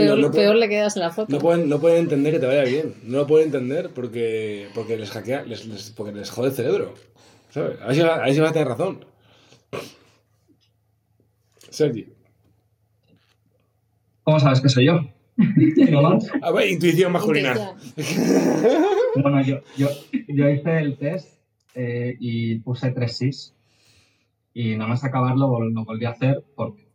Peor, 0.03 0.17
no- 0.19 0.23
no 0.27 0.31
puedo- 0.31 0.43
peor 0.45 0.57
le 0.57 0.69
quedas 0.69 0.97
en 0.97 1.03
la 1.03 1.11
foto. 1.11 1.33
No 1.33 1.39
pueden, 1.39 1.69
no 1.69 1.79
pueden 1.81 1.99
entender 2.01 2.33
que 2.33 2.39
te 2.41 2.47
vaya 2.47 2.65
bien. 2.65 2.95
No 3.05 3.19
lo 3.19 3.27
pueden 3.27 3.47
entender 3.49 3.91
porque, 3.95 4.69
porque 4.75 4.97
les 4.97 5.11
hackea, 5.11 5.43
les, 5.43 5.67
les- 5.67 5.91
porque 5.91 6.13
les 6.13 6.31
jode 6.31 6.49
el 6.49 6.55
cerebro. 6.55 6.95
¿Sabes? 7.51 7.81
A 7.81 7.87
ver 7.87 7.95
si 7.97 8.03
va 8.03 8.15
a, 8.17 8.25
ver 8.25 8.35
si 8.35 8.41
va 8.41 8.49
a 8.49 8.53
tener 8.53 8.69
razón. 8.69 9.05
Sergi. 11.71 12.07
¿Cómo 14.23 14.41
sabes 14.41 14.61
que 14.61 14.69
soy 14.69 14.87
yo? 14.87 15.01
¿No 15.91 16.03
más? 16.03 16.29
A 16.43 16.51
ver, 16.51 16.69
intuición 16.71 17.13
masculina. 17.13 17.55
Bueno, 19.15 19.43
yo, 19.47 19.61
yo, 19.77 19.89
yo 20.29 20.49
hice 20.51 20.79
el 20.79 20.99
test 20.99 21.39
eh, 21.75 22.17
y 22.19 22.59
puse 22.59 22.91
tres 22.91 23.17
sís. 23.17 23.55
Y 24.55 24.75
nada 24.77 24.89
más 24.89 25.05
acabarlo 25.05 25.61
lo 25.61 25.85
volví 25.85 26.05
a 26.05 26.11
hacer 26.11 26.43
porque 26.57 26.89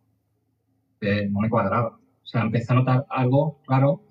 eh, 1.01 1.27
no 1.29 1.39
me 1.39 1.49
cuadraba. 1.49 1.97
O 2.23 2.27
sea, 2.27 2.41
empecé 2.41 2.73
a 2.73 2.75
notar 2.75 3.05
algo 3.09 3.59
raro. 3.67 4.01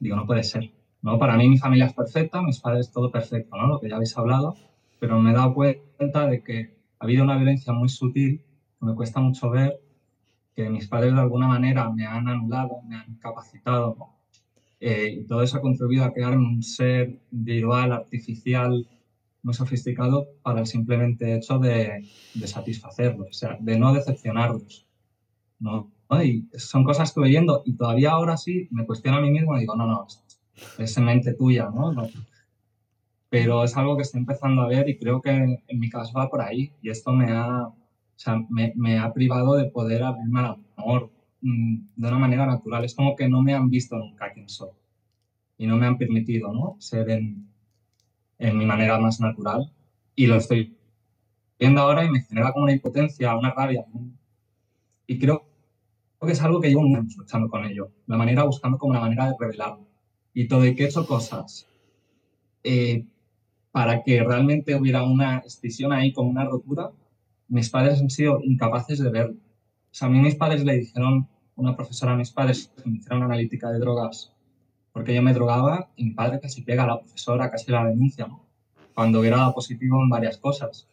Digo, 0.00 0.16
no 0.16 0.26
puede 0.26 0.42
ser. 0.42 0.72
¿no? 1.02 1.18
Para 1.18 1.36
mí 1.36 1.48
mi 1.48 1.58
familia 1.58 1.86
es 1.86 1.94
perfecta, 1.94 2.42
mis 2.42 2.60
padres 2.60 2.90
todo 2.90 3.10
perfecto, 3.10 3.56
¿no? 3.56 3.68
Lo 3.68 3.80
que 3.80 3.88
ya 3.88 3.96
habéis 3.96 4.16
hablado. 4.16 4.54
Pero 4.98 5.18
me 5.20 5.30
he 5.30 5.34
dado 5.34 5.54
cuenta 5.54 6.26
de 6.26 6.42
que 6.42 6.76
ha 6.98 7.04
habido 7.04 7.24
una 7.24 7.36
violencia 7.36 7.72
muy 7.72 7.88
sutil 7.88 8.42
que 8.78 8.86
me 8.86 8.94
cuesta 8.94 9.20
mucho 9.20 9.50
ver 9.50 9.80
que 10.56 10.68
mis 10.70 10.88
padres 10.88 11.14
de 11.14 11.20
alguna 11.20 11.46
manera 11.46 11.88
me 11.90 12.04
han 12.06 12.28
anulado, 12.28 12.82
me 12.88 12.96
han 12.96 13.14
capacitado, 13.16 13.94
¿no? 13.98 14.18
Eh, 14.80 15.18
y 15.20 15.26
todo 15.26 15.42
eso 15.42 15.58
ha 15.58 15.60
contribuido 15.60 16.04
a 16.04 16.12
crearme 16.12 16.46
un 16.46 16.62
ser 16.62 17.20
individual, 17.32 17.92
artificial, 17.92 18.86
muy 19.42 19.54
sofisticado 19.54 20.28
para 20.42 20.60
el 20.60 20.66
simplemente 20.66 21.34
hecho 21.34 21.58
de, 21.58 22.06
de 22.34 22.46
satisfacerlos, 22.46 23.28
o 23.28 23.32
sea, 23.32 23.56
de 23.60 23.78
no 23.78 23.92
decepcionarlos. 23.92 24.86
¿no? 25.58 25.90
Son 26.56 26.84
cosas 26.84 27.12
que 27.12 27.20
voy 27.20 27.30
viendo 27.30 27.62
y 27.64 27.74
todavía 27.74 28.12
ahora 28.12 28.36
sí 28.36 28.68
me 28.70 28.86
cuestiono 28.86 29.18
a 29.18 29.20
mí 29.20 29.30
mismo 29.30 29.56
y 29.56 29.60
digo, 29.60 29.76
no, 29.76 29.86
no, 29.86 30.06
es 30.78 30.96
en 30.96 31.04
mente 31.04 31.34
tuya, 31.34 31.70
¿no? 31.74 31.92
No. 31.92 32.08
Pero 33.28 33.64
es 33.64 33.76
algo 33.76 33.96
que 33.96 34.02
estoy 34.02 34.20
empezando 34.20 34.62
a 34.62 34.68
ver 34.68 34.88
y 34.88 34.98
creo 34.98 35.20
que 35.20 35.30
en 35.30 35.78
mi 35.78 35.90
caso 35.90 36.12
va 36.16 36.30
por 36.30 36.40
ahí 36.40 36.72
y 36.82 36.88
esto 36.90 37.12
me 37.12 37.30
ha, 37.30 37.66
o 37.66 37.76
sea, 38.16 38.42
me, 38.48 38.72
me 38.74 38.98
ha 38.98 39.12
privado 39.12 39.54
de 39.54 39.70
poder 39.70 40.02
abrirme 40.02 40.40
al 40.40 40.56
amor 40.76 41.10
mm, 41.42 41.76
de 41.96 42.08
una 42.08 42.18
manera 42.18 42.46
natural. 42.46 42.84
Es 42.84 42.94
como 42.94 43.14
que 43.14 43.28
no 43.28 43.42
me 43.42 43.54
han 43.54 43.68
visto 43.68 43.96
nunca 43.96 44.32
quién 44.32 44.48
soy 44.48 44.70
y 45.58 45.66
no 45.66 45.76
me 45.76 45.86
han 45.86 45.98
permitido 45.98 46.52
¿no? 46.52 46.76
ser 46.78 47.10
en, 47.10 47.48
en 48.38 48.56
mi 48.56 48.64
manera 48.64 48.98
más 48.98 49.20
natural. 49.20 49.72
Y 50.16 50.26
lo 50.26 50.36
estoy 50.36 50.76
viendo 51.58 51.82
ahora 51.82 52.04
y 52.04 52.10
me 52.10 52.22
genera 52.22 52.52
como 52.52 52.64
una 52.64 52.72
impotencia, 52.72 53.36
una 53.36 53.52
rabia. 53.52 53.84
Y 55.06 55.18
creo 55.18 55.47
que 56.26 56.32
es 56.32 56.42
algo 56.42 56.60
que 56.60 56.68
llevo 56.68 56.82
mucho 56.82 57.20
luchando 57.20 57.48
con 57.48 57.64
ello. 57.64 57.92
La 58.06 58.16
manera, 58.16 58.44
buscando 58.44 58.78
como 58.78 58.94
la 58.94 59.00
manera 59.00 59.26
de 59.26 59.34
revelarlo. 59.38 59.86
Y 60.34 60.48
todo 60.48 60.66
y 60.66 60.74
que 60.74 60.84
he 60.84 60.86
hecho 60.86 61.06
cosas 61.06 61.66
eh, 62.64 63.06
para 63.70 64.02
que 64.02 64.22
realmente 64.22 64.74
hubiera 64.74 65.02
una 65.02 65.38
escisión 65.38 65.92
ahí, 65.92 66.12
como 66.12 66.30
una 66.30 66.44
rotura, 66.44 66.90
mis 67.48 67.70
padres 67.70 68.00
han 68.00 68.10
sido 68.10 68.40
incapaces 68.42 68.98
de 68.98 69.10
verlo. 69.10 69.36
O 69.36 69.94
sea, 69.94 70.08
a 70.08 70.10
mí 70.10 70.18
mis 70.20 70.34
padres 70.34 70.64
le 70.64 70.74
dijeron, 70.74 71.28
una 71.56 71.76
profesora 71.76 72.12
a 72.12 72.16
mis 72.16 72.30
padres, 72.30 72.72
que 72.82 72.88
me 72.88 72.96
hicieron 72.98 73.22
analítica 73.22 73.70
de 73.70 73.78
drogas, 73.78 74.32
porque 74.92 75.14
yo 75.14 75.22
me 75.22 75.32
drogaba 75.32 75.90
y 75.96 76.04
mi 76.04 76.10
padre 76.10 76.40
casi 76.40 76.62
pega 76.62 76.84
a 76.84 76.88
la 76.88 77.00
profesora, 77.00 77.50
casi 77.50 77.70
la 77.70 77.84
denuncia, 77.84 78.26
¿no? 78.26 78.44
cuando 78.94 79.22
dado 79.22 79.54
positivo 79.54 80.02
en 80.02 80.08
varias 80.08 80.38
cosas. 80.38 80.88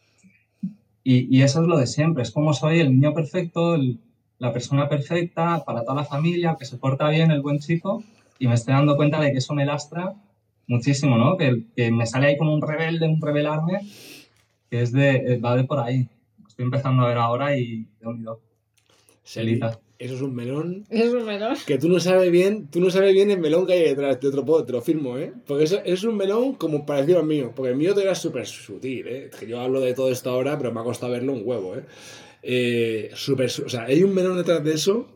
Y, 1.02 1.36
y, 1.36 1.42
eso 1.42 1.60
es 1.60 1.68
lo 1.68 1.76
de 1.76 1.86
siempre, 1.86 2.22
es 2.22 2.30
como 2.30 2.52
soy 2.52 2.80
el 2.80 2.92
niño 2.92 3.12
perfecto, 3.14 3.74
el, 3.74 4.00
la 4.38 4.52
persona 4.52 4.88
perfecta 4.88 5.64
para 5.64 5.82
toda 5.82 5.94
la 5.94 6.04
familia, 6.04 6.56
que 6.58 6.64
se 6.64 6.76
porta 6.76 7.08
bien, 7.08 7.30
el 7.30 7.42
buen 7.42 7.58
chico, 7.58 8.02
y 8.38 8.48
me 8.48 8.54
estoy 8.54 8.74
dando 8.74 8.96
cuenta 8.96 9.20
de 9.20 9.32
que 9.32 9.38
eso 9.38 9.54
me 9.54 9.64
lastra 9.64 10.14
muchísimo, 10.66 11.16
¿no? 11.16 11.36
Que, 11.36 11.62
que 11.74 11.90
me 11.90 12.06
sale 12.06 12.28
ahí 12.28 12.38
como 12.38 12.54
un 12.54 12.62
rebelde, 12.62 13.06
un 13.06 13.20
rebelarme, 13.20 13.80
que 14.70 14.82
es 14.82 14.92
de, 14.92 15.38
va 15.42 15.56
de 15.56 15.64
por 15.64 15.78
ahí. 15.78 16.08
Estoy 16.46 16.64
empezando 16.64 17.04
a 17.04 17.08
ver 17.08 17.18
ahora 17.18 17.56
y 17.56 17.86
de 18.00 18.06
unido. 18.06 18.40
Selita. 19.22 19.78
Eso 19.98 20.14
es 20.14 20.20
un 20.20 20.34
melón. 20.34 20.84
Es 20.90 21.10
un 21.12 21.24
melón. 21.24 21.56
Que 21.66 21.78
tú 21.78 21.88
no 21.88 22.00
sabes 22.00 22.30
bien, 22.30 22.68
tú 22.68 22.80
no 22.80 22.90
sabes 22.90 23.14
bien 23.14 23.30
el 23.30 23.40
melón 23.40 23.66
que 23.66 23.72
hay 23.72 23.82
detrás 23.82 24.20
de 24.20 24.28
otro 24.28 24.64
te 24.64 24.72
lo 24.72 24.82
firmo, 24.82 25.16
¿eh? 25.16 25.32
Porque 25.46 25.64
eso 25.64 25.80
es 25.84 26.04
un 26.04 26.16
melón 26.16 26.54
como 26.54 26.84
parecido 26.84 27.20
al 27.20 27.26
mío. 27.26 27.52
Porque 27.56 27.70
el 27.70 27.78
mío 27.78 27.92
todavía 27.92 28.12
es 28.12 28.18
súper 28.18 28.46
sutil, 28.46 29.06
¿eh? 29.08 29.30
Que 29.38 29.46
yo 29.46 29.58
hablo 29.58 29.80
de 29.80 29.94
todo 29.94 30.10
esto 30.10 30.28
ahora, 30.30 30.58
pero 30.58 30.70
me 30.70 30.80
ha 30.80 30.84
costado 30.84 31.12
verlo 31.12 31.32
un 31.32 31.42
huevo, 31.44 31.76
¿eh? 31.76 31.84
Eh 32.46 33.10
super, 33.14 33.46
o 33.46 33.68
sea, 33.68 33.84
hay 33.84 34.02
un 34.02 34.14
melón 34.14 34.36
detrás 34.36 34.62
de 34.62 34.74
eso. 34.74 35.08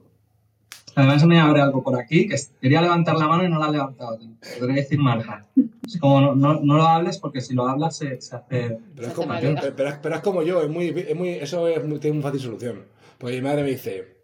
Además 0.97 1.25
me 1.25 1.39
abre 1.39 1.61
algo 1.61 1.85
por 1.85 1.99
aquí, 1.99 2.27
que 2.27 2.37
quería 2.61 2.83
levantar 2.83 3.17
la 3.17 3.29
mano 3.29 3.45
y 3.45 3.49
no 3.49 3.61
la 3.61 3.69
he 3.69 3.73
levantado. 3.73 4.19
Podría 4.59 4.77
decir 4.77 4.99
marca. 4.99 5.47
Es 5.87 5.99
como 5.99 6.21
no, 6.21 6.35
no, 6.35 6.61
no, 6.61 6.77
lo 6.77 6.83
hables 6.83 7.19
porque 7.19 7.41
si 7.41 7.55
lo 7.55 7.69
hablas 7.69 7.97
se, 7.97 8.21
se 8.21 8.35
hace... 8.35 8.79
Pero 8.97 9.09
es, 9.09 9.15
como, 9.15 9.33
pero, 9.41 9.55
pero, 9.77 9.99
pero 10.03 10.15
es 10.17 10.21
como 10.21 10.43
yo, 10.43 10.63
es 10.63 10.69
muy, 10.69 10.89
es 10.89 11.17
muy, 11.17 11.31
eso 11.31 11.69
es 11.69 11.85
muy, 11.85 12.01
tiene 12.01 12.15
muy 12.15 12.23
fácil 12.25 12.41
solución. 12.41 12.85
Porque 13.19 13.37
mi 13.37 13.43
madre 13.43 13.63
me 13.63 13.71
dice, 13.71 14.17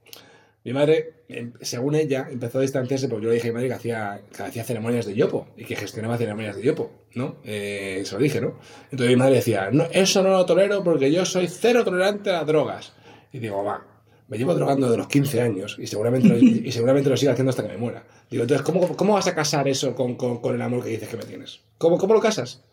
mi 0.67 0.73
madre, 0.73 1.23
em, 1.29 1.53
según 1.61 1.95
ella, 1.95 2.27
empezó 2.29 2.59
a 2.59 2.63
distanciarse 2.63 3.07
porque 3.07 3.23
yo 3.23 3.29
le 3.29 3.37
dije 3.37 3.51
a 3.51 3.53
mi 3.53 3.55
madre 3.55 3.69
que 3.69 3.75
hacía, 3.75 4.21
que 4.37 4.43
hacía 4.43 4.65
ceremonias 4.65 5.07
de 5.07 5.15
yopo 5.15 5.47
y 5.57 5.65
que 5.65 5.77
gestionaba 5.77 6.19
ceremonias 6.19 6.57
de 6.57 6.63
yopo, 6.65 6.91
¿no? 7.15 7.37
Eh, 7.45 8.03
se 8.05 8.17
lo 8.17 8.21
dije, 8.21 8.41
¿no? 8.41 8.59
Entonces 8.91 9.11
mi 9.11 9.15
madre 9.15 9.37
decía, 9.37 9.71
no, 9.71 9.85
eso 9.93 10.25
no 10.25 10.31
lo 10.31 10.45
tolero 10.45 10.83
porque 10.83 11.13
yo 11.13 11.25
soy 11.25 11.47
cero 11.47 11.85
tolerante 11.85 12.31
a 12.31 12.39
las 12.39 12.47
drogas. 12.49 12.95
Y 13.33 13.39
digo, 13.39 13.63
va, 13.63 13.87
me 14.27 14.39
llevo 14.39 14.57
drogando 14.57 14.91
de 14.91 14.97
los 14.97 15.07
15 15.07 15.41
años 15.41 15.77
y 15.79 15.87
seguramente 15.87 16.27
lo, 16.27 16.37
y 16.37 16.73
seguramente 16.73 17.11
lo 17.11 17.17
sigo 17.17 17.31
haciendo 17.31 17.51
hasta 17.51 17.63
que 17.63 17.69
me 17.69 17.77
muera. 17.77 18.03
Digo, 18.29 18.43
entonces, 18.43 18.67
¿cómo, 18.67 18.89
cómo 18.97 19.15
vas 19.15 19.29
a 19.29 19.37
casar 19.37 19.69
eso 19.69 19.95
con, 19.95 20.17
con, 20.17 20.53
el 20.53 20.63
amor 20.63 20.83
que 20.83 20.91
dices 20.91 21.09
que 21.09 21.17
me 21.17 21.27
tienes? 21.27 21.61
¿Cómo, 21.79 21.97
cómo 21.97 22.13
lo 22.13 22.21
casas? 22.21 22.65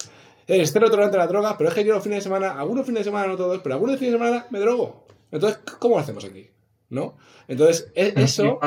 Eres 0.48 0.72
cero 0.74 0.90
tolerante 0.90 1.18
a 1.18 1.20
la 1.20 1.28
droga, 1.28 1.60
pero 1.60 1.70
es 1.70 1.76
que 1.76 1.86
yo 1.86 1.94
los 1.94 2.02
fines 2.02 2.18
de 2.18 2.24
semana, 2.24 2.60
algunos 2.60 2.88
fines 2.88 3.02
de 3.02 3.04
semana, 3.04 3.28
no 3.28 3.38
todos, 3.38 3.62
pero 3.62 3.76
algunos 3.76 4.00
fines 4.00 4.14
de 4.14 4.18
semana 4.18 4.48
me 4.50 4.60
drogo. 4.60 5.06
Entonces, 5.32 5.60
¿cómo 5.78 5.94
lo 5.94 6.02
hacemos 6.02 6.26
aquí? 6.26 6.50
¿No? 6.94 7.18
Entonces, 7.48 7.92
es, 7.96 8.16
eso, 8.16 8.60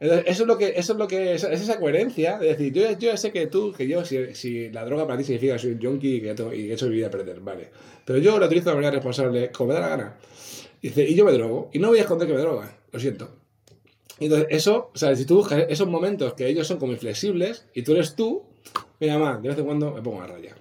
entonces, 0.00 0.26
eso 0.26 0.42
es 0.42 0.46
lo 0.46 0.58
que, 0.58 0.74
eso 0.76 0.92
es 0.92 0.98
lo 0.98 1.08
que, 1.08 1.34
es, 1.34 1.44
es 1.44 1.62
esa 1.62 1.80
coherencia 1.80 2.38
de 2.38 2.48
decir, 2.48 2.72
yo, 2.74 2.98
yo 2.98 3.16
sé 3.16 3.32
que 3.32 3.46
tú, 3.46 3.72
que 3.72 3.88
yo, 3.88 4.04
si, 4.04 4.34
si 4.34 4.68
la 4.68 4.84
droga 4.84 5.06
para 5.06 5.16
ti 5.18 5.24
significa 5.24 5.54
que 5.54 5.60
soy 5.60 5.72
un 5.72 5.80
junkie 5.80 6.16
y 6.16 6.20
que, 6.20 6.34
tengo, 6.34 6.52
y 6.52 6.64
que 6.64 6.70
he 6.70 6.74
hecho 6.74 6.86
mi 6.86 6.96
vida 6.96 7.06
a 7.06 7.10
perder, 7.10 7.40
vale. 7.40 7.70
Pero 8.04 8.18
yo 8.18 8.38
la 8.38 8.46
utilizo 8.46 8.68
de 8.68 8.76
manera 8.76 8.92
responsable, 8.92 9.50
como 9.50 9.68
me 9.68 9.74
da 9.74 9.80
la 9.80 9.88
gana. 9.88 10.16
Y 10.82 10.88
dice, 10.88 11.08
y 11.08 11.14
yo 11.14 11.24
me 11.24 11.32
drogo, 11.32 11.70
y 11.72 11.78
no 11.78 11.88
voy 11.88 11.98
a 11.98 12.02
esconder 12.02 12.28
que 12.28 12.34
me 12.34 12.40
droga, 12.40 12.78
lo 12.92 13.00
siento. 13.00 13.30
Entonces, 14.18 14.48
eso, 14.50 14.90
o 14.94 14.98
sea, 14.98 15.16
si 15.16 15.24
tú 15.24 15.36
buscas 15.36 15.64
esos 15.70 15.88
momentos 15.88 16.34
que 16.34 16.46
ellos 16.46 16.66
son 16.66 16.78
como 16.78 16.92
inflexibles 16.92 17.66
y 17.74 17.82
tú 17.82 17.92
eres 17.92 18.14
tú, 18.14 18.42
mira, 19.00 19.18
más, 19.18 19.42
de 19.42 19.48
vez 19.48 19.58
en 19.58 19.64
cuando 19.64 19.92
me 19.92 20.02
pongo 20.02 20.20
a 20.20 20.26
raya. 20.26 20.54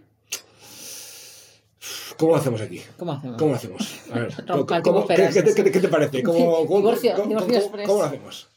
¿Cómo 2.20 2.34
lo 2.34 2.38
hacemos 2.38 2.60
aquí? 2.60 2.82
¿Cómo 2.98 3.14
hacemos? 3.14 3.38
¿Cómo 3.38 3.52
lo 3.52 3.56
hacemos? 3.56 4.02
A 4.12 4.20
ver, 4.20 4.34
¿cómo, 4.48 4.66
¿cómo, 4.84 5.08
¿qué, 5.08 5.16
qué, 5.34 5.64
qué, 5.64 5.72
¿qué, 5.72 5.80
te 5.80 5.88
parece? 5.88 6.22
¿Cómo, 6.22 6.66
cómo, 6.68 6.80
divorcio, 6.80 7.14
cómo, 7.16 7.30
divorcio 7.30 7.72
cómo, 7.72 7.84
¿Cómo 7.86 8.00
lo 8.00 8.06
hacemos? 8.06 8.50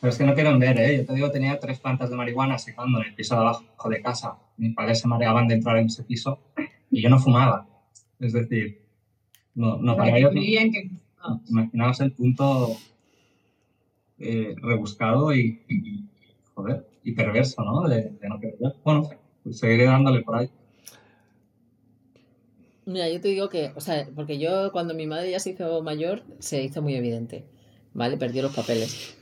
Pero 0.00 0.10
es 0.10 0.18
que 0.18 0.24
no 0.24 0.34
quieren 0.34 0.58
ver, 0.58 0.80
¿eh? 0.80 0.96
Yo 0.96 1.06
te 1.06 1.14
digo, 1.14 1.30
tenía 1.30 1.60
tres 1.60 1.78
plantas 1.78 2.10
de 2.10 2.16
marihuana 2.16 2.58
secando 2.58 3.00
en 3.00 3.06
el 3.06 3.14
piso 3.14 3.36
de 3.36 3.42
abajo 3.42 3.88
de 3.88 4.02
casa. 4.02 4.36
Mis 4.56 4.74
padres 4.74 4.98
se 4.98 5.06
mareaban 5.06 5.46
de 5.46 5.54
entrar 5.54 5.76
en 5.76 5.86
ese 5.86 6.02
piso 6.02 6.40
y 6.90 7.00
yo 7.00 7.08
no 7.08 7.20
fumaba. 7.20 7.68
Es 8.18 8.32
decir, 8.32 8.82
no, 9.54 9.76
no 9.76 9.96
para 9.96 10.18
ellos... 10.18 10.32
Que... 10.32 10.90
No, 11.22 11.40
imaginaos 11.48 12.00
el 12.00 12.12
punto 12.12 12.76
eh, 14.18 14.56
rebuscado 14.56 15.32
y, 15.32 15.62
y, 15.68 16.04
joder, 16.52 16.84
y 17.04 17.12
perverso, 17.12 17.62
¿no? 17.62 17.88
De, 17.88 18.10
de 18.10 18.28
no 18.28 18.40
querer 18.40 18.56
ver. 18.58 18.72
Bueno, 18.84 19.08
pues 19.44 19.58
seguiré 19.58 19.84
dándole 19.84 20.22
por 20.22 20.36
ahí. 20.36 20.50
Mira, 22.92 23.08
yo 23.08 23.20
te 23.20 23.28
digo 23.28 23.48
que, 23.50 23.72
o 23.76 23.80
sea, 23.80 24.08
porque 24.14 24.38
yo 24.38 24.72
cuando 24.72 24.94
mi 24.94 25.06
madre 25.06 25.30
ya 25.30 25.40
se 25.40 25.50
hizo 25.50 25.82
mayor, 25.82 26.22
se 26.38 26.62
hizo 26.62 26.80
muy 26.82 26.94
evidente, 26.94 27.44
¿vale? 27.92 28.16
Perdió 28.16 28.42
los 28.42 28.54
papeles. 28.54 29.14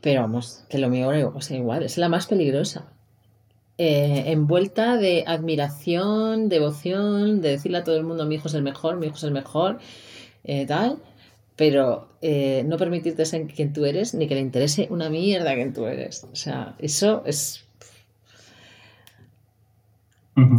Pero 0.00 0.20
vamos, 0.22 0.64
que 0.68 0.78
lo 0.78 0.88
mío 0.88 1.08
o 1.34 1.40
sea, 1.40 1.56
igual, 1.56 1.82
es 1.82 1.98
la 1.98 2.08
más 2.08 2.26
peligrosa. 2.26 2.92
eh, 3.78 4.24
envuelta 4.32 4.96
de 4.96 5.24
admiración, 5.26 6.48
devoción, 6.48 7.40
de 7.40 7.50
decirle 7.50 7.78
a 7.78 7.84
todo 7.84 7.96
el 7.96 8.04
mundo 8.04 8.26
mi 8.26 8.36
hijo 8.36 8.48
es 8.48 8.54
el 8.54 8.62
mejor, 8.62 8.96
mi 8.98 9.06
hijo 9.06 9.16
es 9.16 9.24
el 9.24 9.32
mejor, 9.32 9.78
eh, 10.44 10.66
tal, 10.66 11.02
pero 11.56 12.08
eh, 12.22 12.62
no 12.66 12.76
permitirte 12.78 13.24
ser 13.26 13.46
quien 13.48 13.72
tú 13.72 13.84
eres 13.84 14.14
ni 14.14 14.28
que 14.28 14.34
le 14.34 14.40
interese 14.40 14.88
una 14.90 15.10
mierda 15.10 15.54
quien 15.54 15.72
tú 15.72 15.86
eres. 15.86 16.24
O 16.32 16.36
sea, 16.36 16.76
eso 16.78 17.22
es... 17.26 17.63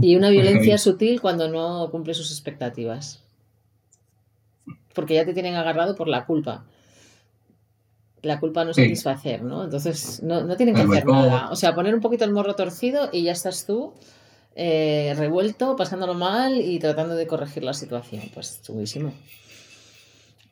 Y 0.01 0.15
una 0.15 0.29
violencia 0.29 0.77
sutil 0.77 1.19
cuando 1.21 1.49
no 1.49 1.89
cumple 1.91 2.13
sus 2.13 2.31
expectativas. 2.31 3.23
Porque 4.93 5.15
ya 5.15 5.25
te 5.25 5.33
tienen 5.33 5.55
agarrado 5.55 5.95
por 5.95 6.07
la 6.07 6.25
culpa. 6.25 6.63
La 8.21 8.39
culpa 8.39 8.63
no 8.65 8.73
Sí. 8.73 8.81
satisfacer, 8.83 9.43
¿no? 9.43 9.65
Entonces 9.65 10.23
no, 10.23 10.43
no 10.43 10.55
tienen 10.55 10.73
que 10.75 10.81
El 10.81 10.87
hacer 10.91 11.03
boicot. 11.05 11.25
nada. 11.25 11.49
O 11.51 11.55
sea, 11.55 11.75
poner 11.75 11.93
un 11.93 12.01
poquito 12.01 12.23
el 12.25 12.31
morro 12.31 12.55
torcido 12.55 13.09
y 13.11 13.23
ya 13.23 13.33
estás 13.33 13.65
tú 13.65 13.93
eh, 14.55 15.13
revuelto, 15.17 15.75
pasándolo 15.75 16.13
mal 16.13 16.61
y 16.61 16.79
tratando 16.79 17.13
de 17.15 17.27
corregir 17.27 17.63
la 17.63 17.73
situación. 17.73 18.23
Pues 18.33 18.61
chulísimo. 18.63 19.11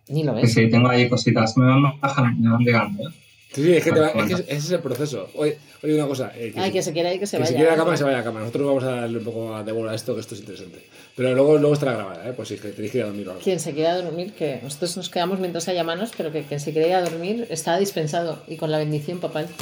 Ni 0.10 0.24
lo 0.24 0.34
ves. 0.36 0.54
sí, 0.54 0.70
tengo 0.70 0.90
ahí 0.90 1.08
cositas. 1.08 1.56
Me 1.56 1.66
van 1.66 1.82
bajando, 2.02 2.38
me 2.42 2.52
van 2.52 2.60
llegando. 2.62 3.10
¿eh? 3.10 3.14
Sí, 3.54 3.62
sí, 3.64 3.74
es 3.74 3.84
que, 3.84 3.92
te 3.92 4.00
va- 4.00 4.08
es 4.10 4.26
que 4.28 4.34
ese 4.34 4.54
es 4.58 4.72
el 4.72 4.80
proceso. 4.80 5.30
Oye, 5.36 5.58
oye 5.84 5.94
una 5.96 6.08
cosa. 6.08 6.32
eh, 6.36 6.52
que 6.54 6.60
Ay, 6.60 6.70
si- 6.70 6.74
que 6.74 6.82
se 6.82 6.92
quiera 6.94 7.14
ir, 7.14 7.20
que 7.20 7.28
se 7.28 7.38
que 7.38 7.42
vaya. 7.44 7.50
si 7.50 7.56
quiere 7.56 7.70
a 7.70 7.74
la 7.74 7.78
cama, 7.78 7.92
que 7.92 7.98
se 7.98 8.04
vaya 8.04 8.16
a 8.18 8.20
la 8.20 8.24
cama. 8.26 8.40
Nosotros 8.40 8.66
vamos 8.68 8.84
a 8.84 8.88
darle 9.02 9.18
un 9.20 9.24
poco 9.24 9.64
de 9.64 9.72
bola 9.72 9.92
a 9.92 9.96
esto, 9.96 10.16
que 10.16 10.22
esto 10.22 10.34
es 10.34 10.42
interesante. 10.42 10.80
Pero 11.16 11.36
luego, 11.36 11.58
luego 11.60 11.74
estará 11.76 11.94
grabada, 11.94 12.28
¿eh? 12.30 12.34
Pues 12.36 12.48
sí, 12.50 12.56
que 12.58 12.70
tenéis 12.70 12.92
que 12.92 12.98
ir 12.98 13.04
a 13.04 13.08
dormir 13.08 13.28
o 13.28 13.32
algo. 13.32 13.44
Quien 13.44 13.60
se 13.60 13.74
quiera 13.74 13.96
dormir, 14.02 14.34
que 14.34 14.60
nosotros 14.64 14.98
nos 14.98 15.10
quedamos 15.10 15.40
mientras 15.40 15.68
haya 15.68 15.84
manos, 15.84 16.12
pero 16.18 16.32
que 16.32 16.42
quien 16.44 16.60
se 16.60 16.72
quiera 16.74 16.88
ir 16.88 16.94
a 16.96 17.02
dormir 17.04 17.46
está 17.52 17.78
dispensado 17.78 18.42
y 18.48 18.56
con 18.58 18.72
la 18.72 18.80
bendición 18.80 19.20
papal. 19.20 19.48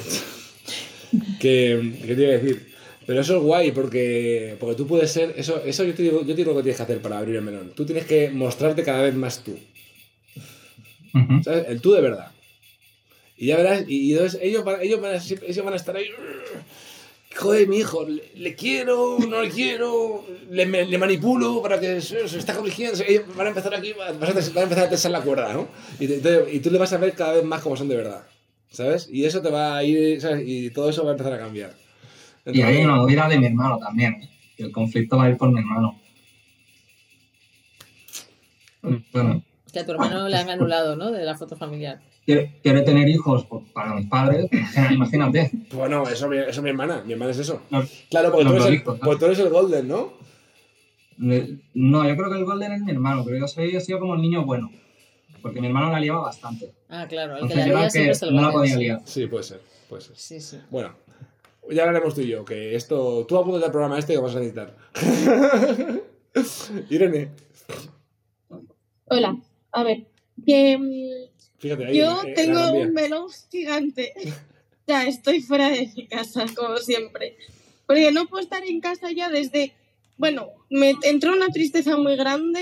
Que, 1.41 1.93
que 2.05 2.15
te 2.15 2.21
iba 2.21 2.29
a 2.31 2.37
decir. 2.37 2.71
Pero 3.05 3.19
eso 3.19 3.35
es 3.37 3.43
guay 3.43 3.71
porque, 3.71 4.55
porque 4.59 4.75
tú 4.75 4.87
puedes 4.87 5.11
ser. 5.11 5.33
Eso, 5.35 5.61
eso 5.65 5.83
yo, 5.83 5.93
te 5.93 6.03
digo, 6.03 6.21
yo 6.21 6.27
te 6.27 6.35
digo 6.35 6.51
lo 6.51 6.57
que 6.57 6.63
tienes 6.63 6.77
que 6.77 6.83
hacer 6.83 7.01
para 7.01 7.17
abrir 7.17 7.35
el 7.35 7.41
melón. 7.41 7.73
Tú 7.75 7.85
tienes 7.85 8.05
que 8.05 8.29
mostrarte 8.29 8.83
cada 8.83 9.01
vez 9.01 9.13
más 9.15 9.39
tú. 9.43 9.57
¿Sabes? 11.43 11.65
El 11.67 11.81
tú 11.81 11.91
de 11.91 12.01
verdad. 12.01 12.31
Y 13.41 13.47
ya 13.47 13.57
verás, 13.57 13.85
y, 13.87 14.11
entonces 14.13 14.39
ellos 14.43 14.63
van, 14.63 14.79
ellos, 14.83 15.01
van 15.01 15.15
a, 15.15 15.19
siempre- 15.19 15.49
ellos 15.49 15.65
van 15.65 15.73
a 15.73 15.77
estar 15.77 15.95
ahí. 15.95 16.05
Joder, 17.35 17.67
mi 17.67 17.77
hijo, 17.77 18.05
le, 18.07 18.21
le 18.35 18.53
quiero, 18.55 19.17
no 19.27 19.41
le 19.41 19.49
quiero, 19.49 20.23
le, 20.51 20.65
me- 20.67 20.85
le 20.85 20.97
manipulo 20.99 21.59
para 21.63 21.79
que 21.79 22.01
se, 22.01 22.27
se 22.27 22.37
está 22.37 22.53
corrigiendo. 22.55 23.01
Ellos 23.07 23.23
van 23.35 23.47
a 23.47 23.49
empezar 23.49 23.73
aquí, 23.73 23.93
van 23.93 24.09
a, 24.09 24.11
van 24.19 24.37
a 24.37 24.61
empezar 24.61 24.79
a 24.85 24.89
tensar 24.89 25.09
la 25.11 25.21
cuerda, 25.21 25.53
¿no? 25.53 25.67
Y, 25.99 26.07
te- 26.07 26.19
te- 26.19 26.53
y 26.53 26.59
tú 26.59 26.69
le 26.69 26.77
vas 26.77 26.93
a 26.93 26.97
ver 26.97 27.13
cada 27.13 27.33
vez 27.33 27.43
más 27.43 27.63
como 27.63 27.75
son 27.75 27.87
de 27.87 27.95
verdad, 27.95 28.27
¿sabes? 28.69 29.09
Y 29.11 29.25
eso 29.25 29.41
te 29.41 29.49
va 29.49 29.75
a 29.75 29.83
ir, 29.83 30.21
¿sabes? 30.21 30.43
Y 30.45 30.69
todo 30.69 30.91
eso 30.91 31.03
va 31.03 31.09
a 31.09 31.13
empezar 31.13 31.33
a 31.33 31.39
cambiar. 31.39 31.73
Y 32.45 32.49
hay 32.61 32.75
Entonces- 32.77 32.85
una 32.85 32.95
movida 32.97 33.27
de 33.27 33.39
mi 33.39 33.47
hermano 33.47 33.79
también. 33.79 34.29
Que 34.55 34.63
el 34.63 34.71
conflicto 34.71 35.17
va 35.17 35.23
a 35.25 35.29
ir 35.29 35.37
por 35.37 35.51
mi 35.51 35.59
hermano. 35.61 35.99
Bueno, 39.13 39.43
Que 39.73 39.79
a 39.79 39.85
tu 39.85 39.91
hermano 39.93 40.27
le 40.27 40.35
han 40.37 40.49
anulado, 40.51 40.95
¿no? 40.95 41.11
De 41.11 41.23
la 41.23 41.35
foto 41.37 41.55
familiar. 41.55 42.01
Quiere, 42.25 42.59
quiere 42.61 42.81
tener 42.81 43.07
hijos 43.09 43.45
para 43.73 43.95
mis 43.95 44.07
padres. 44.07 44.47
Imagínate. 44.91 45.51
Bueno, 45.73 46.03
eso, 46.07 46.31
eso 46.31 46.61
mi 46.61 46.69
hermana, 46.69 47.03
mi 47.05 47.13
hermana 47.13 47.31
es 47.31 47.39
eso. 47.39 47.61
No, 47.69 47.83
Claro, 48.09 48.31
porque 48.31 48.45
tú, 48.45 48.55
eres 48.55 48.65
el, 48.65 48.83
tú 48.83 49.25
eres 49.25 49.39
el 49.39 49.49
golden, 49.49 49.87
¿no? 49.87 50.13
No, 51.17 52.07
yo 52.07 52.15
creo 52.15 52.31
que 52.31 52.37
el 52.37 52.45
Golden 52.45 52.71
es 52.71 52.81
mi 52.81 52.91
hermano, 52.91 53.23
pero 53.23 53.37
yo 53.37 53.47
soy, 53.47 53.75
he 53.75 53.79
sido 53.81 53.99
como 53.99 54.15
el 54.15 54.21
niño 54.21 54.43
bueno. 54.43 54.71
Porque 55.43 55.61
mi 55.61 55.67
hermano 55.67 55.91
la 55.91 55.99
liaba 55.99 56.21
bastante. 56.21 56.73
Ah, 56.89 57.05
claro, 57.07 57.33
el 57.33 57.47
que 57.47 57.53
Entonces 57.53 57.73
la 57.73 57.83
el 57.83 57.91
siempre 57.91 58.07
que 58.07 58.11
es 58.11 58.21
el 58.23 58.35
no 58.35 58.41
la 58.41 58.51
Golden, 58.51 58.59
podía 58.59 58.73
sí. 58.73 58.79
liar. 58.79 59.01
Sí, 59.05 59.27
puede 59.27 59.43
ser, 59.43 59.61
puede 59.87 60.01
ser. 60.01 60.15
Sí, 60.15 60.41
sí. 60.41 60.57
Bueno, 60.69 60.95
ya 61.69 61.83
hablaremos 61.83 62.15
tú 62.15 62.21
y 62.21 62.27
yo, 62.27 62.43
que 62.43 62.75
esto. 62.75 63.25
Tú 63.27 63.37
apúntate 63.37 63.65
al 63.65 63.71
programa 63.71 63.99
este 63.99 64.13
que 64.13 64.17
vamos 64.17 64.35
a 64.35 64.39
necesitar. 64.39 64.75
Irene, 66.89 67.29
Hola, 69.05 69.37
a 69.73 69.83
ver, 69.83 70.07
que 70.45 70.77
mm, 70.77 71.20
fíjate 71.61 71.85
ahí. 71.85 71.97
yo 71.97 72.23
la 72.23 72.33
tengo 72.33 72.71
un 72.73 72.93
melón 72.93 73.27
gigante. 73.49 74.13
ya 74.87 75.05
estoy 75.05 75.41
fuera 75.41 75.69
de 75.69 75.89
mi 75.95 76.07
casa, 76.07 76.45
como 76.55 76.77
siempre. 76.77 77.37
Porque 77.85 78.11
no 78.11 78.27
puedo 78.27 78.43
estar 78.43 78.63
en 78.65 78.81
casa 78.81 79.11
ya 79.11 79.29
desde. 79.29 79.73
Bueno, 80.17 80.49
me 80.69 80.95
entró 81.03 81.33
una 81.33 81.47
tristeza 81.47 81.97
muy 81.97 82.15
grande 82.15 82.61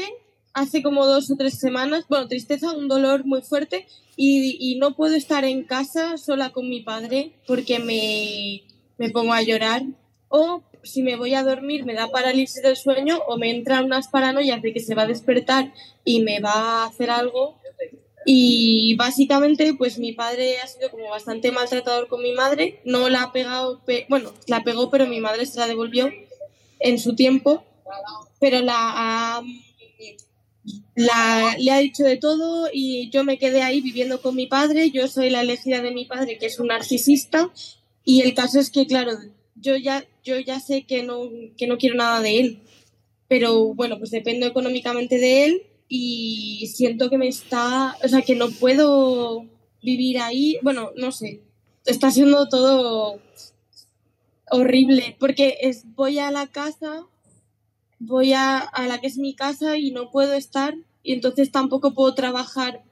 hace 0.54 0.84
como 0.84 1.06
dos 1.06 1.32
o 1.32 1.36
tres 1.36 1.60
semanas. 1.60 2.06
Bueno, 2.08 2.28
tristeza, 2.28 2.72
un 2.72 2.88
dolor 2.88 3.26
muy 3.26 3.42
fuerte. 3.42 3.88
Y, 4.16 4.58
y 4.60 4.78
no 4.78 4.96
puedo 4.96 5.16
estar 5.16 5.46
en 5.46 5.64
casa 5.64 6.18
sola 6.18 6.52
con 6.52 6.70
mi 6.70 6.82
padre 6.82 7.32
porque 7.48 7.80
me, 7.80 8.64
me 8.98 9.10
pongo 9.10 9.34
a 9.34 9.42
llorar. 9.42 9.84
O 10.28 10.62
si 10.84 11.02
me 11.02 11.16
voy 11.16 11.34
a 11.34 11.44
dormir 11.44 11.86
me 11.86 11.94
da 11.94 12.10
parálisis 12.10 12.62
del 12.62 12.76
sueño 12.76 13.20
o 13.28 13.38
me 13.38 13.52
entran 13.52 13.86
unas 13.86 14.08
paranoias 14.08 14.62
de 14.62 14.74
que 14.74 14.80
se 14.80 14.96
va 14.96 15.04
a 15.04 15.08
despertar 15.08 15.74
y 16.06 16.22
me 16.22 16.40
va 16.40 16.84
a 16.84 16.86
hacer 16.86 17.10
algo. 17.10 17.59
Y 18.26 18.96
básicamente, 18.96 19.74
pues 19.74 19.98
mi 19.98 20.12
padre 20.14 20.60
ha 20.60 20.68
sido 20.68 20.92
como 20.92 21.10
bastante 21.10 21.52
maltratador 21.52 22.08
con 22.08 22.22
mi 22.22 22.34
madre. 22.34 22.80
No 22.86 23.10
la 23.10 23.24
ha 23.24 23.32
pegado, 23.32 23.80
pe- 23.86 24.06
bueno, 24.10 24.34
la 24.48 24.64
pegó, 24.64 24.90
pero 24.90 25.08
mi 25.08 25.20
madre 25.20 25.46
se 25.46 25.60
la 25.60 25.68
devolvió 25.68 26.10
en 26.80 27.00
su 27.00 27.16
tiempo. 27.16 27.64
Pero 28.40 28.62
la 28.62 29.42
la, 30.96 31.56
le 31.58 31.72
ha 31.72 31.80
dicho 31.80 32.04
de 32.04 32.18
todo 32.18 32.70
y 32.72 33.10
yo 33.10 33.24
me 33.24 33.38
quedé 33.38 33.62
ahí 33.64 33.82
viviendo 33.82 34.22
con 34.22 34.36
mi 34.36 34.48
padre. 34.48 34.92
Yo 34.92 35.08
soy 35.08 35.30
la 35.30 35.42
elegida 35.42 35.82
de 35.82 35.92
mi 35.92 36.06
padre, 36.06 36.38
que 36.38 36.48
es 36.48 36.60
un 36.60 36.68
narcisista. 36.68 37.52
Y 38.04 38.22
el 38.22 38.34
caso 38.34 38.60
es 38.60 38.70
que, 38.70 38.86
claro, 38.88 39.12
yo 39.56 39.76
ya, 39.78 40.06
yo 40.24 40.40
ya 40.40 40.60
sé 40.60 40.84
que 40.84 41.04
no, 41.04 41.30
que 41.58 41.68
no 41.68 41.78
quiero 41.78 41.96
nada 41.96 42.22
de 42.22 42.40
él. 42.40 42.60
Pero 43.28 43.74
bueno, 43.74 43.98
pues 44.00 44.12
dependo 44.12 44.46
económicamente 44.48 45.18
de 45.18 45.46
él 45.46 45.64
y 45.90 46.68
siento 46.68 47.10
que 47.10 47.18
me 47.18 47.28
está, 47.28 47.98
o 48.04 48.08
sea, 48.08 48.22
que 48.22 48.36
no 48.36 48.50
puedo 48.52 49.46
vivir 49.82 50.20
ahí. 50.20 50.58
Bueno, 50.62 50.92
no 50.96 51.12
sé, 51.12 51.42
está 51.86 52.12
siendo 52.12 52.48
todo 52.48 53.20
horrible 54.52 55.16
porque 55.20 55.58
es, 55.62 55.84
voy 55.96 56.20
a 56.20 56.32
la 56.32 56.48
casa, 56.48 57.06
voy 57.98 58.34
a, 58.34 58.60
a 58.60 58.88
la 58.88 59.00
que 59.00 59.08
es 59.08 59.18
mi 59.18 59.34
casa 59.36 59.78
y 59.78 59.92
no 59.92 60.12
puedo 60.12 60.34
estar 60.34 60.76
y 61.04 61.14
entonces 61.14 61.52
tampoco 61.52 61.94
puedo 61.94 62.14
trabajar 62.14 62.84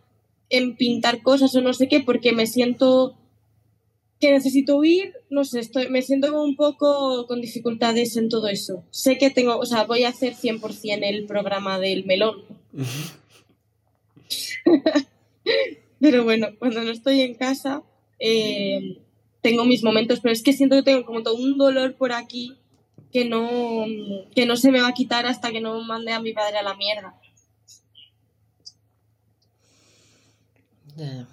en 0.49 0.75
pintar 0.75 1.21
cosas 1.21 1.53
o 1.55 1.61
no 1.61 1.73
sé 1.73 1.87
qué 1.87 1.99
porque 1.99 2.31
me 2.31 2.47
siento 2.47 3.15
que 4.19 4.31
necesito 4.31 4.77
huir, 4.77 5.13
no 5.29 5.43
sé, 5.43 5.59
estoy, 5.59 5.89
me 5.89 6.01
siento 6.01 6.41
un 6.41 6.55
poco 6.55 7.27
con 7.27 7.41
dificultades 7.41 8.17
en 8.17 8.29
todo 8.29 8.47
eso. 8.47 8.83
Sé 8.89 9.17
que 9.17 9.29
tengo, 9.29 9.57
o 9.57 9.65
sea, 9.65 9.83
voy 9.83 10.05
a 10.05 10.09
hacer 10.09 10.33
100% 10.33 10.99
el 11.03 11.25
programa 11.25 11.77
del 11.77 12.05
melón. 12.05 12.43
Pero 15.99 16.23
bueno, 16.23 16.49
cuando 16.59 16.83
no 16.83 16.91
estoy 16.91 17.21
en 17.21 17.35
casa, 17.35 17.81
eh, 18.19 18.99
tengo 19.41 19.65
mis 19.65 19.83
momentos, 19.83 20.19
pero 20.19 20.33
es 20.33 20.43
que 20.43 20.53
siento 20.53 20.75
que 20.75 20.83
tengo 20.83 21.05
como 21.05 21.23
todo 21.23 21.35
un 21.35 21.57
dolor 21.57 21.95
por 21.95 22.11
aquí 22.11 22.57
que 23.11 23.25
no, 23.25 23.85
que 24.35 24.45
no 24.45 24.57
se 24.57 24.71
me 24.71 24.81
va 24.81 24.89
a 24.89 24.93
quitar 24.93 25.25
hasta 25.25 25.51
que 25.51 25.61
no 25.61 25.81
mande 25.81 26.11
a 26.11 26.19
mi 26.19 26.33
padre 26.33 26.57
a 26.57 26.63
la 26.63 26.75
mierda. 26.75 27.15
Ya. 30.95 31.27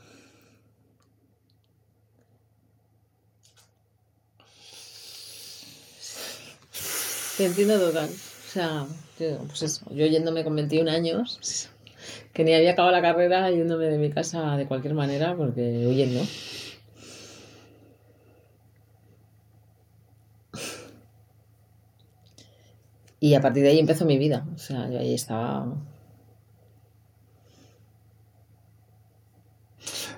Te 7.36 7.46
entiendo 7.46 7.80
total. 7.80 8.10
O 8.54 8.56
sea, 8.56 8.86
pues 9.48 9.62
eso, 9.62 9.84
yo 9.90 10.06
yéndome 10.06 10.44
con 10.44 10.54
21 10.54 10.88
años, 10.88 11.70
que 12.32 12.44
ni 12.44 12.54
había 12.54 12.70
acabado 12.70 12.94
la 12.94 13.02
carrera, 13.02 13.50
yéndome 13.50 13.86
de 13.86 13.98
mi 13.98 14.10
casa 14.10 14.56
de 14.56 14.68
cualquier 14.68 14.94
manera, 14.94 15.34
porque 15.36 15.84
huyendo. 15.88 16.20
Y 23.18 23.34
a 23.34 23.40
partir 23.40 23.64
de 23.64 23.70
ahí 23.70 23.80
empezó 23.80 24.04
mi 24.04 24.18
vida. 24.18 24.46
O 24.54 24.58
sea, 24.58 24.88
yo 24.88 25.00
ahí 25.00 25.14
estaba. 25.14 25.66